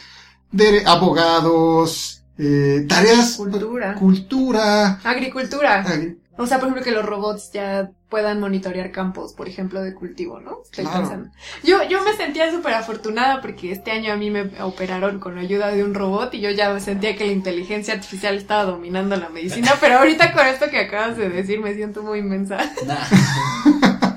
de 0.51 0.83
abogados, 0.85 2.23
eh, 2.37 2.85
tareas, 2.87 3.35
Cultura. 3.37 3.95
cultura, 3.95 4.99
Agricultura. 5.03 5.83
agri- 5.85 6.17
O 6.37 6.45
sea, 6.45 6.59
por 6.59 6.67
ejemplo, 6.69 6.83
que 6.83 6.91
los 6.91 7.05
robots 7.05 7.51
ya 7.53 7.91
puedan 8.11 8.39
monitorear 8.39 8.91
campos, 8.91 9.33
por 9.33 9.47
ejemplo, 9.47 9.81
de 9.81 9.95
cultivo, 9.95 10.39
¿no? 10.39 10.59
Estoy 10.65 10.83
Claro. 10.85 10.99
pensando. 10.99 11.29
Yo, 11.63 11.81
yo 11.89 12.03
me 12.03 12.13
sentía 12.15 12.51
súper 12.51 12.73
afortunada 12.75 13.41
porque 13.41 13.71
este 13.71 13.89
año 13.89 14.13
a 14.13 14.17
mí 14.17 14.29
me 14.29 14.51
operaron 14.61 15.19
con 15.19 15.33
la 15.35 15.41
ayuda 15.41 15.69
de 15.69 15.83
un 15.83 15.95
robot 15.95 16.33
y 16.35 16.41
yo 16.41 16.51
ya 16.51 16.79
sentía 16.79 17.15
que 17.15 17.25
la 17.25 17.31
inteligencia 17.31 17.95
artificial 17.95 18.35
estaba 18.35 18.65
dominando 18.65 19.15
la 19.15 19.29
medicina, 19.29 19.71
pero 19.81 19.97
ahorita 19.97 20.33
con 20.33 20.45
esto 20.45 20.69
que 20.69 20.77
acabas 20.79 21.17
de 21.17 21.29
decir 21.29 21.59
me 21.59 21.73
siento 21.73 22.03
muy 22.03 22.19
inmensa. 22.19 22.57
Nah. 22.85 22.97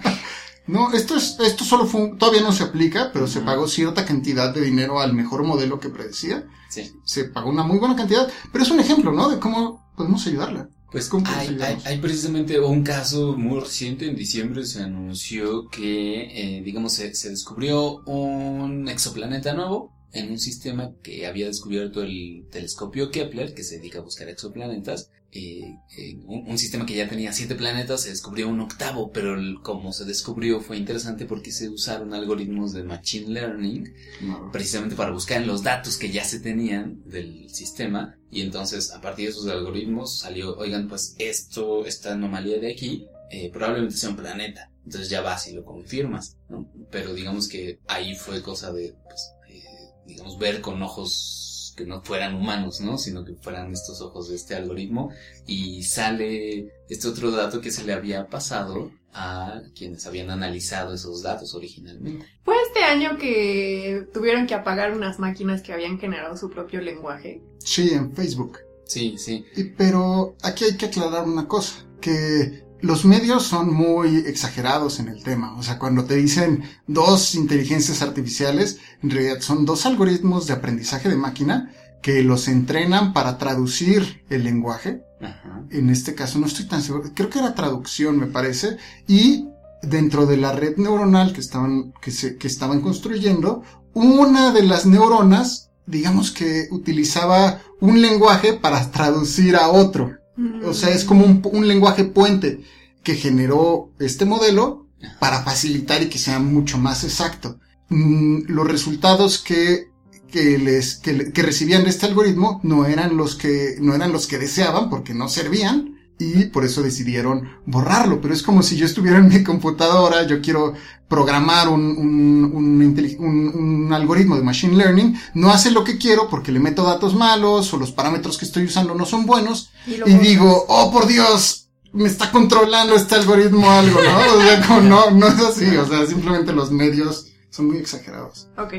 No, 0.67 0.93
esto 0.95 1.15
es, 1.17 1.37
esto 1.41 1.63
solo 1.63 1.85
fue, 1.85 2.01
un- 2.01 2.19
todavía 2.19 2.41
no 2.41 2.51
se 2.51 2.63
aplica, 2.65 3.11
pero 3.13 3.27
se 3.27 3.41
pagó 3.43 3.69
cierta 3.69 4.07
cantidad 4.07 4.53
de 4.53 4.63
dinero 4.63 4.99
al 4.99 5.13
mejor 5.13 5.43
modelo 5.45 5.79
que 5.79 5.91
predecía. 5.91 6.45
Sí. 6.71 6.91
Se 7.05 7.25
pagó 7.25 7.51
una 7.51 7.63
muy 7.65 7.79
buena 7.79 7.95
cantidad, 7.95 8.27
pero 8.51 8.65
es 8.65 8.71
un 8.71 8.81
ejemplo, 8.81 9.13
¿no? 9.13 9.29
De 9.29 9.39
cómo 9.39 9.85
podemos 9.95 10.27
ayudarla. 10.27 10.69
Pues 10.95 11.09
¿Cómo 11.09 11.27
hay, 11.27 11.59
hay, 11.87 11.99
precisamente 11.99 12.61
un 12.61 12.85
caso 12.85 13.37
muy 13.37 13.59
reciente, 13.59 14.07
en 14.07 14.15
diciembre 14.15 14.65
se 14.65 14.81
anunció 14.81 15.69
que, 15.69 16.59
eh, 16.59 16.63
digamos, 16.63 16.93
se, 16.93 17.13
se 17.17 17.31
descubrió 17.31 17.97
un 18.05 18.89
exoplaneta 18.89 19.55
nuevo 19.55 19.93
en 20.13 20.31
un 20.31 20.39
sistema 20.39 20.93
que 21.03 21.27
había 21.27 21.49
descubierto 21.49 22.01
el 22.01 22.47
telescopio 22.49 23.11
Kepler, 23.11 23.55
que 23.55 23.65
se 23.65 23.79
dedica 23.79 23.99
a 23.99 24.03
buscar 24.03 24.29
exoplanetas, 24.29 25.11
eh, 25.35 25.61
eh, 25.99 26.15
un, 26.27 26.47
un 26.49 26.59
sistema 26.59 26.87
que 26.87 26.95
ya 26.95 27.09
tenía 27.09 27.33
siete 27.33 27.57
planetas, 27.57 28.03
se 28.03 28.11
descubrió 28.11 28.49
un 28.49 28.61
octavo, 28.61 29.11
pero 29.11 29.35
el- 29.35 29.57
como 29.63 29.93
se 29.93 30.05
descubrió 30.05 30.61
fue 30.61 30.77
interesante 30.77 31.27
porque 31.27 31.51
se 31.53 31.69
usaron 31.69 32.15
algoritmos 32.15 32.73
de 32.73 32.85
Machine 32.85 33.33
Learning 33.35 33.93
No. 34.21 34.51
precisamente 34.53 34.95
para 34.97 35.11
buscar 35.11 35.43
en 35.43 35.49
los 35.49 35.63
datos 35.63 35.97
que 35.97 36.11
ya 36.11 36.25
se 36.25 36.39
tenían 36.41 37.03
del 37.05 37.51
sistema 37.51 38.17
y 38.31 38.43
entonces 38.43 38.93
a 38.93 39.01
partir 39.01 39.27
de 39.27 39.31
esos 39.33 39.47
algoritmos 39.49 40.19
salió, 40.21 40.57
oigan, 40.57 40.89
pues 40.89 41.15
esto, 41.19 41.85
esta 41.85 42.13
anomalía 42.13 42.59
de 42.61 42.73
aquí 42.73 43.07
eh, 43.31 43.51
probablemente 43.53 43.97
sea 43.97 44.11
un 44.11 44.17
planeta. 44.17 44.71
Entonces 44.85 45.09
ya 45.11 45.21
vas 45.23 45.49
y 45.49 45.53
lo 45.55 45.65
confirmas, 45.65 46.37
¿no? 46.49 46.71
Pero 46.91 47.15
digamos 47.15 47.49
que 47.49 47.81
ahí 47.89 48.15
fue 48.15 48.43
cosa 48.43 48.71
de, 48.73 48.95
pues, 49.09 49.33
eh, 49.49 49.63
digamos, 50.07 50.39
ver 50.39 50.61
con 50.61 50.81
ojos 50.83 51.44
que 51.75 51.87
no 51.87 52.03
fueran 52.03 52.35
humanos, 52.35 52.81
¿no? 52.81 52.99
Sino 52.99 53.25
que 53.25 53.35
fueran 53.35 53.73
estos 53.73 54.01
ojos 54.01 54.29
de 54.29 54.37
este 54.37 54.55
algoritmo 54.55 55.11
y 55.47 55.83
sale 55.83 56.73
este 56.89 57.09
otro 57.09 57.31
dato 57.31 57.61
que 57.61 57.71
se 57.71 57.85
le 57.85 57.93
había 57.93 58.27
pasado 58.29 58.91
a 59.13 59.61
quienes 59.77 60.07
habían 60.07 60.31
analizado 60.31 60.93
esos 60.95 61.23
datos 61.23 61.55
originalmente. 61.55 62.27
Fue 62.45 62.57
este 62.67 62.81
año 62.83 63.17
que 63.19 64.07
tuvieron 64.13 64.47
que 64.47 64.55
apagar 64.55 64.93
unas 64.93 65.19
máquinas 65.21 65.63
que 65.63 65.73
habían 65.73 65.99
generado 66.01 66.37
su 66.37 66.51
propio 66.51 66.81
lenguaje. 66.81 67.41
Sí, 67.59 67.91
en 67.93 68.13
Facebook. 68.13 68.59
Sí, 68.87 69.15
sí. 69.17 69.45
Y- 69.57 69.65
Pero 69.65 70.37
aquí 70.43 70.65
hay 70.65 70.77
que 70.77 70.87
aclarar 70.87 71.25
una 71.25 71.47
cosa, 71.47 71.87
que 72.01 72.64
los 72.85 73.07
medios 73.07 73.45
son 73.45 73.73
muy 73.73 74.19
exagerados 74.19 75.01
en 75.01 75.09
el 75.09 75.23
tema. 75.23 75.57
O 75.57 75.63
sea, 75.63 75.79
cuando 75.79 76.05
te 76.05 76.17
dicen 76.17 76.65
dos 76.87 77.35
inteligencias 77.35 78.03
artificiales, 78.03 78.79
en 79.03 79.11
realidad 79.11 79.41
son 79.41 79.65
dos 79.65 79.87
algoritmos 79.87 80.47
de 80.47 80.53
aprendizaje 80.53 81.09
de 81.09 81.17
máquina 81.17 81.73
que 82.03 82.23
los 82.23 82.47
entrenan 82.47 83.15
para 83.15 83.39
traducir 83.39 84.25
el 84.29 84.45
lenguaje. 84.45 85.03
Ajá. 85.23 85.65
En 85.71 85.89
este 85.89 86.15
caso 86.15 86.39
no 86.39 86.47
estoy 86.47 86.67
tan 86.67 86.83
seguro, 86.83 87.11
creo 87.15 87.31
que 87.31 87.39
era 87.39 87.55
traducción 87.55 88.19
me 88.19 88.27
parece. 88.27 88.77
Y 89.09 89.49
dentro 89.83 90.27
de 90.27 90.37
la 90.37 90.53
red 90.53 90.77
neuronal 90.77 91.33
que 91.33 91.41
estaban, 91.41 91.95
que 92.03 92.11
se, 92.11 92.37
que 92.37 92.49
estaban 92.49 92.83
construyendo, 92.83 93.63
una 93.95 94.53
de 94.53 94.63
las 94.63 94.85
neuronas, 94.85 95.71
digamos 95.87 96.33
que 96.33 96.69
utilizaba 96.71 97.61
un 97.81 98.03
lenguaje 98.03 98.53
para 98.53 98.91
traducir 98.91 99.57
a 99.57 99.69
otro. 99.69 100.19
O 100.65 100.75
sea, 100.75 100.91
es 100.91 101.05
como 101.05 101.25
un, 101.27 101.69
lenguaje 101.69 102.05
puente 102.05 102.65
que 103.03 103.15
generó 103.15 103.93
este 103.99 104.25
modelo 104.25 104.89
para 105.21 105.43
facilitar 105.43 106.03
y 106.03 106.09
que 106.09 106.19
sea 106.19 106.39
mucho 106.41 106.79
más 106.79 107.05
exacto. 107.05 107.61
Mm, 107.89 108.45
los 108.49 108.67
resultados 108.67 109.39
que, 109.39 109.91
que 110.31 110.59
les, 110.59 110.97
que, 110.97 111.13
le- 111.13 111.33
que 111.33 111.43
recibían 111.43 111.85
de 111.85 111.91
este 111.91 112.07
algoritmo 112.07 112.61
no 112.65 112.87
eran 112.87 113.17
los 113.17 113.37
que, 113.37 113.77
no 113.81 113.95
eran 113.95 114.13
los 114.13 114.27
que 114.27 114.39
deseaban 114.39 114.91
porque 114.91 115.15
no 115.15 115.29
servían 115.29 115.94
y 116.25 116.45
por 116.47 116.65
eso 116.65 116.83
decidieron 116.83 117.49
borrarlo. 117.67 118.21
Pero 118.21 118.33
es 118.35 118.43
como 118.43 118.63
si 118.63 118.77
yo 118.77 118.87
estuviera 118.87 119.19
en 119.19 119.29
mi 119.29 119.43
computadora, 119.45 120.27
yo 120.27 120.41
quiero 120.41 120.75
programar 121.09 121.69
un, 121.69 121.83
un, 121.83 122.45
un, 122.55 123.17
un- 123.19 123.53
un 123.55 123.93
algoritmo 123.93 124.37
de 124.37 124.43
machine 124.43 124.77
learning, 124.77 125.17
no 125.35 125.51
hace 125.51 125.71
lo 125.71 125.85
que 125.85 125.99
quiero 125.99 126.29
porque 126.29 126.51
le 126.53 126.61
meto 126.61 126.83
datos 126.83 127.15
malos 127.15 127.73
o 127.73 127.77
los 127.77 127.93
parámetros 127.93 128.39
que 128.39 128.45
estoy 128.47 128.65
usando 128.65 128.95
no 128.95 129.05
son 129.07 129.27
buenos 129.27 129.71
y 130.07 130.15
digo, 130.15 130.65
oh 130.69 130.91
por 130.91 131.07
Dios, 131.07 131.69
me 131.93 132.09
está 132.09 132.33
controlando 132.33 132.97
este 132.97 133.15
algoritmo 133.15 133.71
algo, 133.71 134.01
¿no? 134.03 134.35
O 134.37 134.41
sea, 134.43 134.67
como 134.67 134.81
no, 134.81 135.11
no 135.13 135.29
es 135.29 135.39
así, 135.41 135.77
o 135.77 135.87
sea, 135.87 136.07
simplemente 136.07 136.53
los 136.53 136.73
medios 136.73 137.27
son 137.51 137.69
muy 137.69 137.77
exagerados. 137.77 138.49
Ok. 138.59 138.73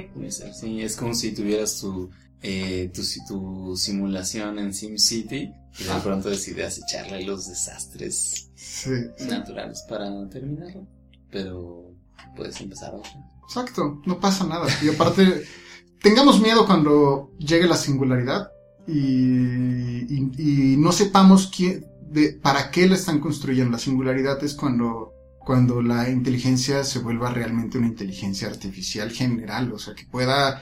Sí, 0.59 0.81
es 0.81 0.97
como 0.97 1.13
si 1.13 1.31
tuvieras 1.31 1.79
tu, 1.79 2.09
eh, 2.41 2.91
tu, 2.93 3.01
tu 3.27 3.75
simulación 3.77 4.59
en 4.59 4.73
SimCity 4.73 5.51
y 5.79 5.83
de 5.83 5.91
Ah. 5.91 6.01
pronto 6.03 6.29
decidas 6.29 6.77
echarle 6.79 7.23
los 7.25 7.47
desastres 7.47 8.49
Sí, 8.55 8.91
naturales 9.27 9.83
para 9.89 10.09
terminarlo. 10.29 10.88
Pero 11.31 11.91
puedes 12.36 12.59
empezar 12.61 12.93
otra. 12.93 13.11
exacto, 13.47 14.01
no 14.05 14.19
pasa 14.19 14.45
nada. 14.45 14.67
Y 14.83 14.89
aparte, 14.89 15.43
tengamos 16.01 16.39
miedo 16.41 16.65
cuando 16.65 17.31
llegue 17.39 17.67
la 17.67 17.77
singularidad 17.77 18.49
y, 18.88 20.13
y, 20.13 20.31
y 20.73 20.77
no 20.77 20.91
sepamos 20.91 21.51
quién, 21.55 21.86
de, 22.09 22.33
para 22.33 22.71
qué 22.71 22.88
la 22.88 22.95
están 22.95 23.19
construyendo. 23.19 23.71
La 23.71 23.79
singularidad 23.79 24.41
es 24.43 24.53
cuando, 24.53 25.11
cuando 25.39 25.81
la 25.81 26.09
inteligencia 26.09 26.83
se 26.83 26.99
vuelva 26.99 27.31
realmente 27.31 27.77
una 27.77 27.88
inteligencia 27.88 28.47
artificial 28.47 29.11
general, 29.11 29.73
o 29.73 29.79
sea, 29.79 29.93
que 29.95 30.05
pueda 30.05 30.61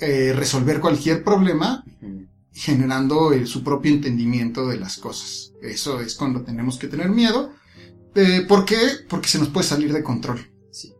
eh, 0.00 0.32
resolver 0.34 0.80
cualquier 0.80 1.22
problema 1.24 1.84
generando 2.52 3.32
eh, 3.32 3.46
su 3.46 3.62
propio 3.62 3.92
entendimiento 3.92 4.66
de 4.66 4.78
las 4.78 4.98
cosas. 4.98 5.52
Eso 5.62 6.00
es 6.00 6.14
cuando 6.16 6.42
tenemos 6.42 6.78
que 6.78 6.88
tener 6.88 7.08
miedo. 7.08 7.52
Eh, 8.14 8.44
¿Por 8.48 8.64
qué? 8.64 8.78
Porque 9.08 9.28
se 9.28 9.38
nos 9.38 9.48
puede 9.48 9.66
salir 9.66 9.92
de 9.92 10.02
control. 10.02 10.40
Sí. 10.72 10.92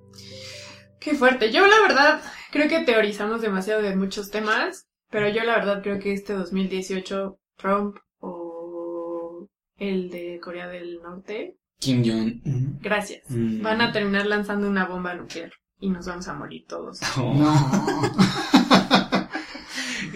Qué 1.01 1.15
fuerte. 1.15 1.51
Yo 1.51 1.67
la 1.67 1.81
verdad 1.81 2.21
creo 2.53 2.69
que 2.69 2.81
teorizamos 2.85 3.41
demasiado 3.41 3.83
de 3.83 3.97
muchos 3.97 4.31
temas, 4.31 4.87
pero 5.11 5.29
yo 5.29 5.43
la 5.43 5.57
verdad 5.57 5.83
creo 5.83 5.99
que 5.99 6.13
este 6.13 6.33
2018 6.35 7.39
Trump 7.57 7.97
o 8.21 9.49
el 9.79 10.11
de 10.11 10.39
Corea 10.43 10.69
del 10.69 11.01
Norte, 11.03 11.57
Kim 11.81 12.05
Jong. 12.05 12.79
gracias, 12.81 13.23
Mm. 13.31 13.63
van 13.63 13.81
a 13.81 13.93
terminar 13.93 14.27
lanzando 14.27 14.69
una 14.69 14.87
bomba 14.87 15.15
nuclear 15.15 15.53
y 15.81 15.91
nos 15.91 16.07
vamos 16.07 16.29
a 16.29 16.35
morir 16.35 16.65
todos. 16.69 17.01
Oh, 17.17 17.35
No. 17.35 18.49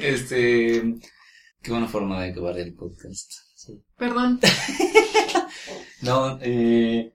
Este. 0.02 0.98
Qué 1.62 1.70
buena 1.70 1.86
forma 1.86 2.22
de 2.22 2.30
acabar 2.30 2.58
el 2.58 2.74
podcast. 2.74 3.32
Sí. 3.54 3.82
Perdón. 3.96 4.40
No, 6.02 6.36
eh. 6.42 7.14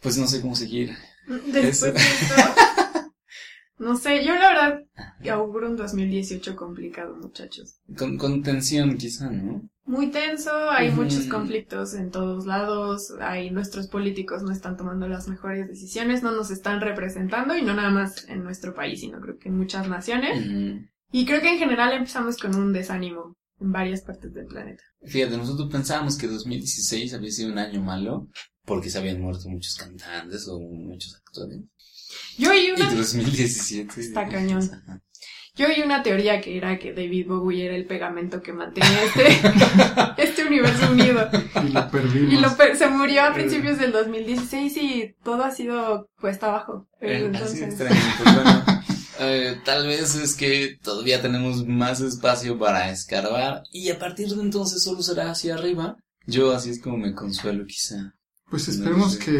Pues 0.00 0.18
no 0.18 0.26
sé 0.26 0.40
cómo 0.40 0.56
seguir. 0.56 0.96
Después 1.46 1.94
de 1.94 2.00
esto, 2.00 2.34
no 3.78 3.96
sé, 3.96 4.24
yo 4.24 4.34
la 4.34 4.48
verdad 4.48 4.84
auguro 5.30 5.68
un 5.68 5.76
2018 5.76 6.56
complicado, 6.56 7.16
muchachos. 7.16 7.76
Con, 7.96 8.18
con 8.18 8.42
tensión, 8.42 8.96
quizá, 8.96 9.30
¿no? 9.30 9.62
Muy 9.84 10.10
tenso, 10.10 10.50
hay 10.70 10.90
muchos 10.90 11.26
conflictos 11.26 11.94
en 11.94 12.10
todos 12.10 12.46
lados, 12.46 13.12
hay 13.20 13.50
nuestros 13.50 13.86
políticos 13.86 14.42
no 14.42 14.50
están 14.50 14.76
tomando 14.76 15.06
las 15.06 15.28
mejores 15.28 15.68
decisiones, 15.68 16.24
no 16.24 16.32
nos 16.32 16.50
están 16.50 16.80
representando 16.80 17.56
y 17.56 17.62
no 17.62 17.74
nada 17.74 17.90
más 17.90 18.28
en 18.28 18.42
nuestro 18.42 18.74
país, 18.74 19.00
sino 19.00 19.20
creo 19.20 19.38
que 19.38 19.48
en 19.48 19.56
muchas 19.56 19.88
naciones. 19.88 20.84
Y 21.18 21.24
creo 21.24 21.40
que 21.40 21.50
en 21.50 21.58
general 21.58 21.92
empezamos 21.94 22.36
con 22.36 22.54
un 22.54 22.72
desánimo 22.74 23.36
en 23.58 23.72
varias 23.72 24.02
partes 24.02 24.34
del 24.34 24.44
planeta. 24.46 24.82
Fíjate, 25.02 25.36
nosotros 25.38 25.70
pensábamos 25.72 26.18
que 26.18 26.26
2016 26.26 27.14
había 27.14 27.30
sido 27.30 27.52
un 27.52 27.58
año 27.58 27.80
malo 27.80 28.28
porque 28.66 28.90
se 28.90 28.98
habían 28.98 29.22
muerto 29.22 29.48
muchos 29.48 29.76
cantantes 29.76 30.46
o 30.48 30.58
muchos 30.60 31.14
actores. 31.16 31.60
Yo 32.36 32.50
oí 32.50 32.66
Y 32.68 32.70
una, 32.72 32.92
2017. 32.92 33.98
Está 33.98 34.28
cañón. 34.28 34.62
Ajá. 34.62 35.00
yo 35.54 35.68
oí 35.68 35.80
una 35.82 36.02
teoría 36.02 36.40
que 36.42 36.58
era 36.58 36.78
que 36.78 36.92
David 36.92 37.28
Bowie 37.28 37.64
era 37.64 37.76
el 37.76 37.86
pegamento 37.86 38.42
que 38.42 38.52
mantenía 38.52 39.02
este, 39.04 39.26
este 40.22 40.44
universo 40.44 40.90
unido. 40.92 41.30
Y 41.66 41.68
lo 41.72 41.90
perdimos. 41.90 42.32
Y 42.34 42.36
lo 42.36 42.56
per- 42.58 42.76
se 42.76 42.88
murió 42.88 43.22
a 43.24 43.32
principios 43.32 43.78
del 43.78 43.92
2016 43.92 44.76
y 44.76 45.14
todo 45.24 45.44
ha 45.44 45.50
sido 45.50 46.10
cuesta 46.20 46.48
abajo. 46.48 46.86
Eh, 47.00 47.16
así 47.16 47.24
entonces. 47.24 47.62
extraño, 47.62 48.00
pues 48.22 48.34
bueno, 48.34 48.64
eh, 49.20 49.60
tal 49.64 49.86
vez 49.86 50.14
es 50.14 50.34
que 50.34 50.78
todavía 50.82 51.20
tenemos 51.22 51.66
más 51.66 52.00
espacio 52.00 52.58
para 52.58 52.90
escarbar 52.90 53.62
y 53.72 53.90
a 53.90 53.98
partir 53.98 54.28
de 54.28 54.40
entonces 54.42 54.82
solo 54.82 55.02
será 55.02 55.30
hacia 55.30 55.54
arriba. 55.54 55.96
Yo 56.26 56.52
así 56.52 56.70
es 56.70 56.80
como 56.80 56.96
me 56.98 57.14
consuelo 57.14 57.64
quizá. 57.66 58.14
Pues 58.50 58.68
No 58.68 58.74
esperemos 58.74 59.12
sé. 59.14 59.18
que 59.20 59.30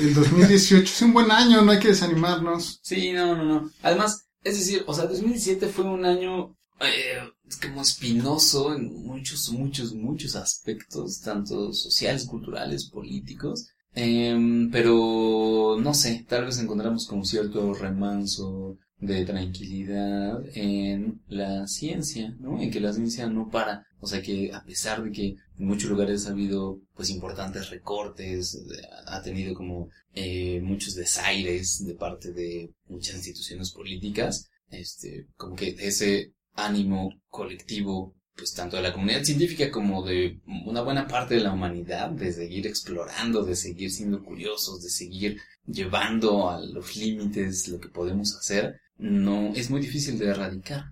el 0.00 0.14
2018 0.14 0.86
sea 0.86 1.06
un 1.06 1.14
buen 1.14 1.30
año, 1.30 1.62
no 1.62 1.72
hay 1.72 1.78
que 1.78 1.88
desanimarnos. 1.88 2.80
Sí, 2.82 3.12
no, 3.12 3.34
no, 3.36 3.44
no. 3.44 3.70
Además, 3.82 4.26
es 4.44 4.58
decir, 4.58 4.84
o 4.86 4.94
sea, 4.94 5.06
2017 5.06 5.68
fue 5.68 5.84
un 5.84 6.04
año 6.04 6.54
eh, 6.80 7.18
como 7.62 7.82
espinoso 7.82 8.74
en 8.74 8.92
muchos, 9.06 9.50
muchos, 9.50 9.94
muchos 9.94 10.36
aspectos, 10.36 11.20
tanto 11.20 11.72
sociales, 11.72 12.26
culturales, 12.26 12.90
políticos. 12.90 13.66
Em, 13.94 14.70
pero 14.70 15.76
no 15.80 15.92
sé, 15.94 16.24
tal 16.28 16.46
vez 16.46 16.58
encontramos 16.58 17.06
como 17.06 17.24
cierto 17.24 17.74
remanso 17.74 18.78
de 19.02 19.24
tranquilidad 19.24 20.40
en 20.54 21.20
la 21.26 21.66
ciencia, 21.66 22.36
¿no? 22.38 22.60
En 22.62 22.70
que 22.70 22.80
la 22.80 22.92
ciencia 22.92 23.26
no 23.26 23.50
para. 23.50 23.84
O 23.98 24.06
sea 24.06 24.22
que 24.22 24.52
a 24.52 24.64
pesar 24.64 25.02
de 25.02 25.10
que 25.10 25.26
en 25.26 25.66
muchos 25.66 25.90
lugares 25.90 26.26
ha 26.26 26.30
habido 26.30 26.80
pues 26.94 27.10
importantes 27.10 27.70
recortes, 27.70 28.64
ha 29.06 29.20
tenido 29.20 29.54
como 29.54 29.88
eh, 30.14 30.60
muchos 30.62 30.94
desaires 30.94 31.84
de 31.84 31.94
parte 31.94 32.32
de 32.32 32.70
muchas 32.86 33.16
instituciones 33.16 33.72
políticas, 33.72 34.48
este, 34.70 35.26
como 35.36 35.56
que 35.56 35.74
ese 35.80 36.32
ánimo 36.54 37.12
colectivo, 37.28 38.14
pues 38.36 38.54
tanto 38.54 38.76
de 38.76 38.84
la 38.84 38.92
comunidad 38.92 39.24
científica 39.24 39.70
como 39.72 40.06
de 40.06 40.40
una 40.64 40.82
buena 40.82 41.08
parte 41.08 41.34
de 41.34 41.40
la 41.40 41.52
humanidad, 41.52 42.10
de 42.10 42.32
seguir 42.32 42.68
explorando, 42.68 43.44
de 43.44 43.56
seguir 43.56 43.90
siendo 43.90 44.22
curiosos, 44.22 44.80
de 44.80 44.90
seguir 44.90 45.40
llevando 45.66 46.48
a 46.48 46.60
los 46.60 46.96
límites 46.96 47.66
lo 47.66 47.80
que 47.80 47.88
podemos 47.88 48.36
hacer, 48.36 48.80
no, 49.02 49.52
es 49.54 49.68
muy 49.70 49.80
difícil 49.80 50.18
de 50.18 50.26
erradicar. 50.28 50.84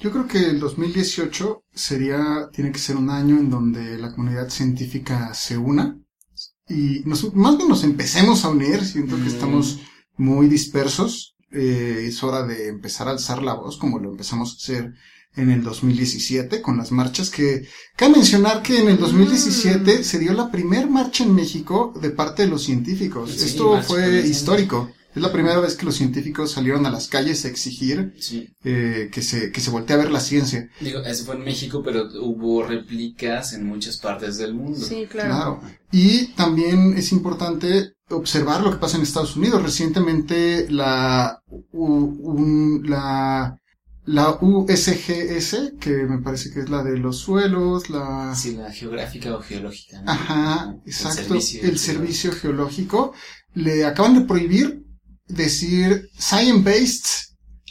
Yo 0.00 0.10
creo 0.10 0.26
que 0.26 0.38
el 0.50 0.60
2018 0.60 1.64
sería, 1.72 2.48
tiene 2.52 2.72
que 2.72 2.78
ser 2.78 2.96
un 2.96 3.08
año 3.10 3.38
en 3.38 3.48
donde 3.48 3.96
la 3.98 4.12
comunidad 4.14 4.50
científica 4.50 5.32
se 5.34 5.56
una 5.56 5.98
y 6.68 7.00
nos, 7.04 7.32
más 7.34 7.56
bien 7.56 7.68
nos 7.68 7.84
empecemos 7.84 8.44
a 8.44 8.50
unir. 8.50 8.84
Siento 8.84 9.16
que 9.16 9.22
Mm. 9.22 9.26
estamos 9.28 9.80
muy 10.16 10.48
dispersos. 10.48 11.36
Eh, 11.52 12.06
es 12.08 12.22
hora 12.24 12.44
de 12.44 12.68
empezar 12.68 13.06
a 13.06 13.12
alzar 13.12 13.40
la 13.42 13.54
voz 13.54 13.76
como 13.78 13.98
lo 14.00 14.10
empezamos 14.10 14.52
a 14.52 14.56
hacer 14.56 14.92
en 15.36 15.50
el 15.50 15.62
2017 15.62 16.60
con 16.60 16.76
las 16.76 16.90
marchas 16.92 17.30
que 17.30 17.66
cabe 17.96 18.14
mencionar 18.16 18.62
que 18.62 18.78
en 18.80 18.88
el 18.88 18.98
2017 18.98 20.00
Mm. 20.00 20.04
se 20.04 20.18
dio 20.18 20.32
la 20.32 20.50
primer 20.50 20.90
marcha 20.90 21.22
en 21.24 21.34
México 21.34 21.92
de 22.00 22.10
parte 22.10 22.42
de 22.42 22.48
los 22.48 22.62
científicos. 22.64 23.30
Sí, 23.30 23.44
Esto 23.46 23.80
fue 23.82 24.26
histórico. 24.26 24.90
Es 25.14 25.22
la 25.22 25.32
primera 25.32 25.60
vez 25.60 25.76
que 25.76 25.86
los 25.86 25.94
científicos 25.94 26.50
salieron 26.52 26.84
a 26.86 26.90
las 26.90 27.08
calles 27.08 27.44
a 27.44 27.48
exigir 27.48 28.14
Sí. 28.18 28.48
eh, 28.64 29.08
que 29.12 29.22
se 29.22 29.52
que 29.52 29.60
se 29.60 29.70
voltee 29.70 29.94
a 29.94 29.98
ver 30.00 30.10
la 30.10 30.20
ciencia. 30.20 30.68
Digo, 30.80 31.00
eso 31.00 31.24
fue 31.24 31.36
en 31.36 31.44
México, 31.44 31.82
pero 31.84 32.08
hubo 32.22 32.64
réplicas 32.64 33.52
en 33.52 33.64
muchas 33.66 33.98
partes 33.98 34.38
del 34.38 34.54
mundo. 34.54 34.78
Sí, 34.80 35.06
claro. 35.08 35.30
Claro. 35.30 35.60
Y 35.92 36.28
también 36.34 36.94
es 36.96 37.12
importante 37.12 37.92
observar 38.10 38.62
lo 38.62 38.70
que 38.72 38.78
pasa 38.78 38.96
en 38.96 39.02
Estados 39.04 39.36
Unidos. 39.36 39.62
Recientemente 39.62 40.66
la, 40.70 41.38
un- 41.72 42.82
la, 42.84 43.56
la 44.06 44.38
USGS, 44.40 45.74
que 45.80 45.90
me 46.06 46.18
parece 46.18 46.50
que 46.52 46.60
es 46.60 46.68
la 46.70 46.82
de 46.82 46.98
los 46.98 47.18
suelos, 47.18 47.88
la... 47.90 48.34
Sí, 48.34 48.54
la 48.56 48.70
geográfica 48.72 49.34
o 49.36 49.40
geológica. 49.40 50.02
¿no? 50.02 50.10
Ajá, 50.10 50.74
El 50.84 50.90
exacto. 50.90 51.22
servicio 51.22 51.60
El 51.60 51.78
geológico. 51.78 51.92
servicio 51.92 52.32
geológico. 52.32 53.12
Le 53.54 53.84
acaban 53.84 54.14
de 54.18 54.24
prohibir 54.26 54.83
decir 55.28 56.08
science-based 56.18 57.06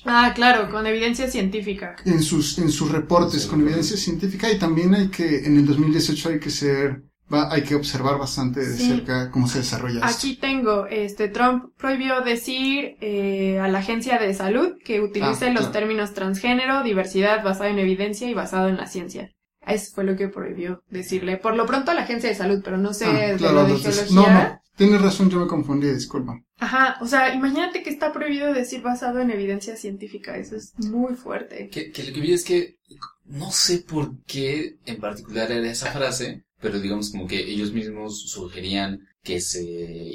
Ah, 0.06 0.34
claro, 0.36 0.70
con 0.70 0.86
evidencia 0.86 1.30
científica. 1.30 1.96
en 2.06 2.22
sus, 2.22 2.58
en 2.58 2.70
sus 2.70 2.92
reportes 2.92 3.44
Sí, 3.44 3.48
con 3.50 3.62
evidencia 3.62 3.96
científica 3.96 4.52
y 4.52 4.60
también 4.60 4.94
hay 4.94 5.08
que, 5.08 5.46
en 5.46 5.58
el 5.58 5.66
2018 5.66 6.30
hay 6.30 6.40
que 6.40 6.50
ser, 6.50 7.04
va, 7.34 7.50
hay 7.54 7.64
que 7.64 7.76
observar 7.76 8.18
bastante 8.18 8.60
de 8.60 8.76
Sí. 8.78 8.88
cerca 8.90 9.32
cómo 9.32 9.48
se 9.48 9.60
desarrolla 9.60 10.06
esto. 10.06 10.08
Aquí 10.28 10.36
tengo, 10.36 10.88
este, 10.88 11.30
Trump 11.30 11.72
prohibió 11.78 12.20
decir 12.20 12.98
eh, 13.00 13.60
a 13.60 13.70
la 13.70 13.80
agencia 13.80 14.18
de 14.20 14.34
salud 14.34 14.74
que 14.84 15.00
utilice 15.00 15.46
Ah, 15.48 15.50
los 15.52 15.68
claro. 15.68 15.72
términos 15.72 16.14
transgénero, 16.14 16.84
diversidad 16.84 17.42
basada 17.42 17.70
en 17.70 17.80
evidencia 17.80 18.30
y 18.30 18.34
basado 18.34 18.68
en 18.68 18.76
la 18.76 18.88
ciencia. 18.88 19.30
Eso 19.66 19.92
fue 19.96 20.04
lo 20.04 20.18
que 20.18 20.28
prohibió 20.28 20.84
decirle. 20.90 21.38
Por 21.38 21.56
lo 21.56 21.66
pronto 21.66 21.92
a 21.92 21.94
la 21.94 22.02
agencia 22.02 22.28
de 22.28 22.36
salud, 22.36 22.62
pero 22.62 22.78
no 22.78 22.94
sé 22.94 23.06
Ah, 23.06 23.14
de 23.14 23.40
lo 23.40 23.64
de 23.64 23.78
geología. 23.78 24.06
No, 24.12 24.30
no, 24.30 24.60
tienes 24.76 25.02
razón, 25.02 25.30
yo 25.30 25.40
me 25.40 25.48
confundí, 25.48 25.88
disculpa. 25.88 26.40
Ajá, 26.58 26.98
o 27.02 27.08
sea, 27.08 27.34
imagínate 27.34 27.84
que 27.84 27.90
está 27.90 28.14
prohibido 28.14 28.54
decir 28.54 28.82
basado 28.82 29.20
en 29.20 29.32
evidencia 29.32 29.76
científica. 29.76 30.38
Eso 30.38 30.56
es 30.56 30.74
muy 30.80 31.16
fuerte. 31.16 31.70
Que, 31.70 31.92
que 31.92 32.04
lo 32.04 32.14
que 32.14 32.22
vi 32.22 32.34
es 32.34 32.44
que 32.44 32.78
no 33.26 33.52
sé 33.52 33.80
por 33.80 34.24
qué 34.24 34.78
en 34.86 35.00
particular 35.00 35.52
era 35.52 35.70
esa 35.70 35.92
frase, 35.92 36.44
pero 36.60 36.80
digamos 36.80 37.12
como 37.12 37.28
que 37.28 37.40
ellos 37.40 37.74
mismos 37.74 38.30
sugerían 38.30 39.02
que 39.24 39.40
se, 39.42 40.12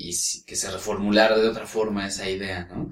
que 0.47 0.57
se 0.57 0.71
reformulara 0.71 1.39
de 1.39 1.49
otra 1.49 1.67
forma 1.67 2.07
esa 2.07 2.29
idea, 2.29 2.67
¿no? 2.67 2.91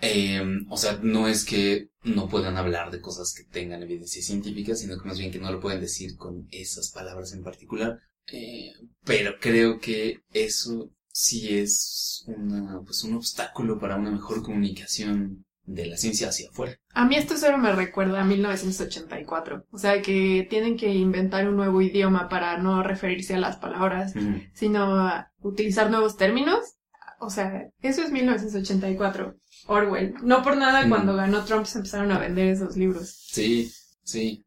Eh, 0.00 0.42
o 0.70 0.76
sea, 0.76 0.98
no 1.02 1.28
es 1.28 1.44
que 1.44 1.88
no 2.02 2.28
puedan 2.28 2.56
hablar 2.56 2.90
de 2.90 3.00
cosas 3.00 3.34
que 3.34 3.44
tengan 3.44 3.82
evidencia 3.82 4.22
científica, 4.22 4.74
sino 4.74 4.98
que 4.98 5.08
más 5.08 5.18
bien 5.18 5.30
que 5.30 5.38
no 5.38 5.52
lo 5.52 5.60
pueden 5.60 5.80
decir 5.80 6.16
con 6.16 6.48
esas 6.50 6.90
palabras 6.90 7.32
en 7.32 7.42
particular. 7.42 7.98
Eh, 8.32 8.72
pero 9.04 9.38
creo 9.40 9.78
que 9.78 10.20
eso 10.32 10.90
sí 11.12 11.56
es 11.56 12.24
una, 12.26 12.80
pues 12.84 13.04
un 13.04 13.14
obstáculo 13.14 13.78
para 13.78 13.96
una 13.96 14.10
mejor 14.10 14.42
comunicación 14.42 15.46
de 15.66 15.86
la 15.86 15.96
ciencia 15.96 16.28
hacia 16.28 16.48
afuera. 16.48 16.76
A 16.94 17.06
mí 17.06 17.16
esto 17.16 17.36
solo 17.36 17.58
me 17.58 17.72
recuerda 17.72 18.20
a 18.20 18.24
1984. 18.24 19.66
O 19.70 19.78
sea, 19.78 20.00
que 20.00 20.46
tienen 20.48 20.76
que 20.76 20.88
inventar 20.94 21.48
un 21.48 21.56
nuevo 21.56 21.82
idioma 21.82 22.28
para 22.28 22.56
no 22.58 22.82
referirse 22.82 23.34
a 23.34 23.38
las 23.38 23.56
palabras, 23.56 24.14
sino 24.54 24.98
a 24.98 25.32
utilizar 25.40 25.90
nuevos 25.90 26.16
términos. 26.16 26.76
O 27.18 27.30
sea, 27.30 27.68
eso 27.80 28.02
es 28.02 28.12
1984. 28.12 29.36
Orwell. 29.66 30.14
No 30.22 30.42
por 30.42 30.56
nada 30.56 30.88
cuando 30.88 31.16
ganó 31.16 31.44
Trump 31.44 31.66
se 31.66 31.78
empezaron 31.78 32.12
a 32.12 32.18
vender 32.18 32.48
esos 32.48 32.76
libros. 32.76 33.26
Sí, 33.32 33.72
sí. 34.04 34.44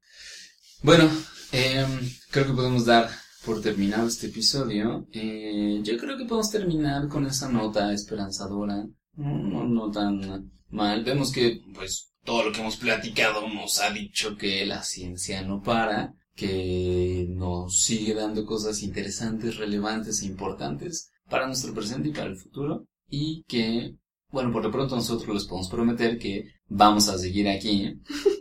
Bueno, 0.81 1.09
em, 1.51 1.99
creo 2.31 2.47
que 2.47 2.53
podemos 2.53 2.85
dar 2.85 3.09
por 3.45 3.61
terminado 3.61 4.07
este 4.07 4.27
episodio. 4.27 5.07
Eh, 5.11 5.79
yo 5.83 5.97
creo 5.97 6.17
que 6.17 6.25
podemos 6.25 6.51
terminar 6.51 7.07
con 7.07 7.25
esa 7.25 7.49
nota 7.49 7.93
esperanzadora. 7.93 8.85
No, 9.15 9.65
no, 9.65 9.91
tan 9.91 10.51
mal. 10.69 11.03
Vemos 11.03 11.31
que, 11.31 11.61
pues, 11.73 12.11
todo 12.23 12.43
lo 12.43 12.51
que 12.51 12.61
hemos 12.61 12.77
platicado 12.77 13.47
nos 13.47 13.79
ha 13.79 13.91
dicho 13.91 14.37
que 14.37 14.65
la 14.65 14.83
ciencia 14.83 15.41
no 15.41 15.61
para, 15.61 16.13
que 16.35 17.27
nos 17.29 17.81
sigue 17.81 18.13
dando 18.13 18.45
cosas 18.45 18.81
interesantes, 18.83 19.57
relevantes 19.57 20.21
e 20.21 20.27
importantes 20.27 21.11
para 21.29 21.47
nuestro 21.47 21.73
presente 21.73 22.09
y 22.09 22.13
para 22.13 22.27
el 22.27 22.37
futuro. 22.37 22.85
Y 23.09 23.43
que, 23.47 23.95
bueno, 24.29 24.51
por 24.51 24.63
lo 24.63 24.71
pronto 24.71 24.95
nosotros 24.95 25.33
les 25.33 25.45
podemos 25.45 25.69
prometer 25.69 26.17
que 26.17 26.45
vamos 26.67 27.09
a 27.09 27.17
seguir 27.17 27.49
aquí 27.49 27.99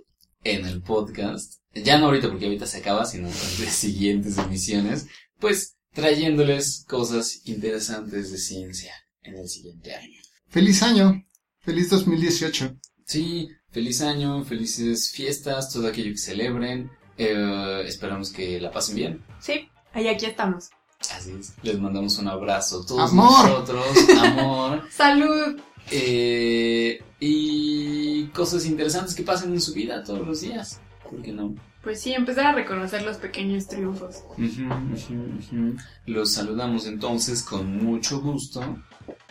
en 0.54 0.66
el 0.66 0.82
podcast. 0.82 1.54
Ya 1.74 1.98
no 1.98 2.06
ahorita 2.06 2.28
porque 2.28 2.46
ahorita 2.46 2.66
se 2.66 2.78
acaba, 2.78 3.04
sino 3.04 3.28
en 3.28 3.34
las 3.34 3.40
siguientes 3.72 4.38
emisiones. 4.38 5.06
Pues 5.38 5.76
trayéndoles 5.92 6.84
cosas 6.88 7.40
interesantes 7.44 8.30
de 8.30 8.38
ciencia 8.38 8.92
en 9.22 9.36
el 9.36 9.48
siguiente 9.48 9.94
año. 9.94 10.20
Feliz 10.48 10.82
año, 10.82 11.24
feliz 11.60 11.90
2018. 11.90 12.76
Sí, 13.04 13.48
feliz 13.70 14.00
año, 14.02 14.44
felices 14.44 15.10
fiestas, 15.10 15.72
todo 15.72 15.88
aquello 15.88 16.10
que 16.12 16.18
celebren. 16.18 16.90
Eh, 17.16 17.82
esperamos 17.86 18.30
que 18.30 18.60
la 18.60 18.70
pasen 18.70 18.96
bien. 18.96 19.24
Sí, 19.40 19.68
ahí 19.92 20.08
aquí 20.08 20.26
estamos. 20.26 20.70
Así 21.14 21.32
es. 21.38 21.54
Les 21.62 21.78
mandamos 21.78 22.18
un 22.18 22.28
abrazo. 22.28 22.84
Todos 22.84 23.10
Amor. 23.12 23.48
nosotros. 23.48 23.86
Amor. 24.20 24.84
¡Salud! 24.90 25.60
Eh, 25.90 27.02
y 27.20 28.27
cosas 28.28 28.66
interesantes 28.66 29.15
que 29.15 29.23
pasen 29.23 29.52
en 29.52 29.60
su 29.60 29.73
vida 29.73 30.02
todos 30.05 30.27
los 30.27 30.40
días. 30.40 30.81
¿Por 31.09 31.23
qué 31.23 31.32
no? 31.32 31.55
Pues 31.82 32.01
sí, 32.01 32.12
empezar 32.12 32.47
a 32.47 32.52
reconocer 32.52 33.02
los 33.02 33.16
pequeños 33.16 33.66
triunfos. 33.66 34.24
Ujú, 34.36 34.66
ujú, 34.94 35.15
ujú. 35.39 35.77
Los 36.06 36.32
saludamos 36.32 36.86
entonces 36.86 37.43
con 37.43 37.77
mucho 37.82 38.20
gusto. 38.20 38.60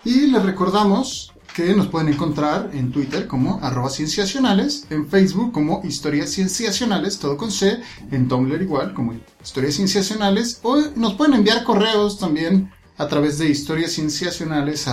Y 0.04 0.28
les 0.28 0.44
recordamos 0.44 1.34
que 1.56 1.74
nos 1.76 1.88
pueden 1.88 2.10
encontrar 2.10 2.70
en 2.74 2.92
Twitter 2.92 3.28
como 3.28 3.60
arroba 3.64 3.90
cienciacionales, 3.90 4.86
en 4.90 5.08
Facebook 5.08 5.52
como 5.52 5.82
historias 5.84 6.32
cienciacionales, 6.32 7.20
todo 7.20 7.36
con 7.36 7.52
C, 7.52 7.80
en 8.12 8.28
Tumblr 8.28 8.62
igual 8.62 8.94
como 8.94 9.16
historias 9.44 9.76
cienciacionales, 9.76 10.60
o 10.64 10.78
nos 10.96 11.16
pueden 11.16 11.34
enviar 11.34 11.64
correos 11.64 12.20
también 12.20 12.72
a 12.98 13.08
través 13.08 13.38
de 13.38 13.50
historiascienciacionales 13.50 14.88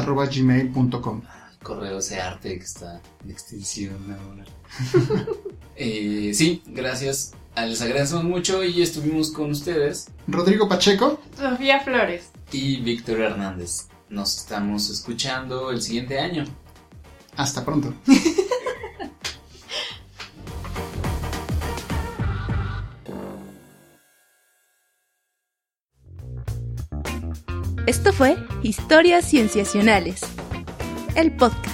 arroba 1.64 1.80
gmail.com. 1.80 1.84
Correo 1.84 1.98
ese 1.98 2.20
arte 2.20 2.58
que 2.58 2.64
está 2.64 3.00
en 3.24 3.30
extinción 3.30 3.96
ahora. 4.20 4.44
Eh, 5.76 6.30
sí, 6.34 6.62
gracias. 6.66 7.32
Ah, 7.56 7.66
Les 7.66 7.82
agradecemos 7.82 8.22
mucho 8.22 8.62
y 8.62 8.80
estuvimos 8.80 9.32
con 9.32 9.50
ustedes 9.50 10.06
Rodrigo 10.28 10.68
Pacheco, 10.68 11.20
Sofía 11.36 11.80
Flores. 11.80 12.30
y 12.52 12.76
Víctor 12.76 13.20
Hernández. 13.20 13.88
Nos 14.08 14.36
estamos 14.38 14.88
escuchando 14.88 15.72
el 15.72 15.82
siguiente 15.82 16.20
año. 16.20 16.44
hasta 17.36 17.64
pronto. 17.64 17.92
Esto 27.86 28.12
fue 28.12 28.36
Historias 28.62 29.26
Cienciacionales, 29.28 30.22
el 31.16 31.30
podcast. 31.32 31.73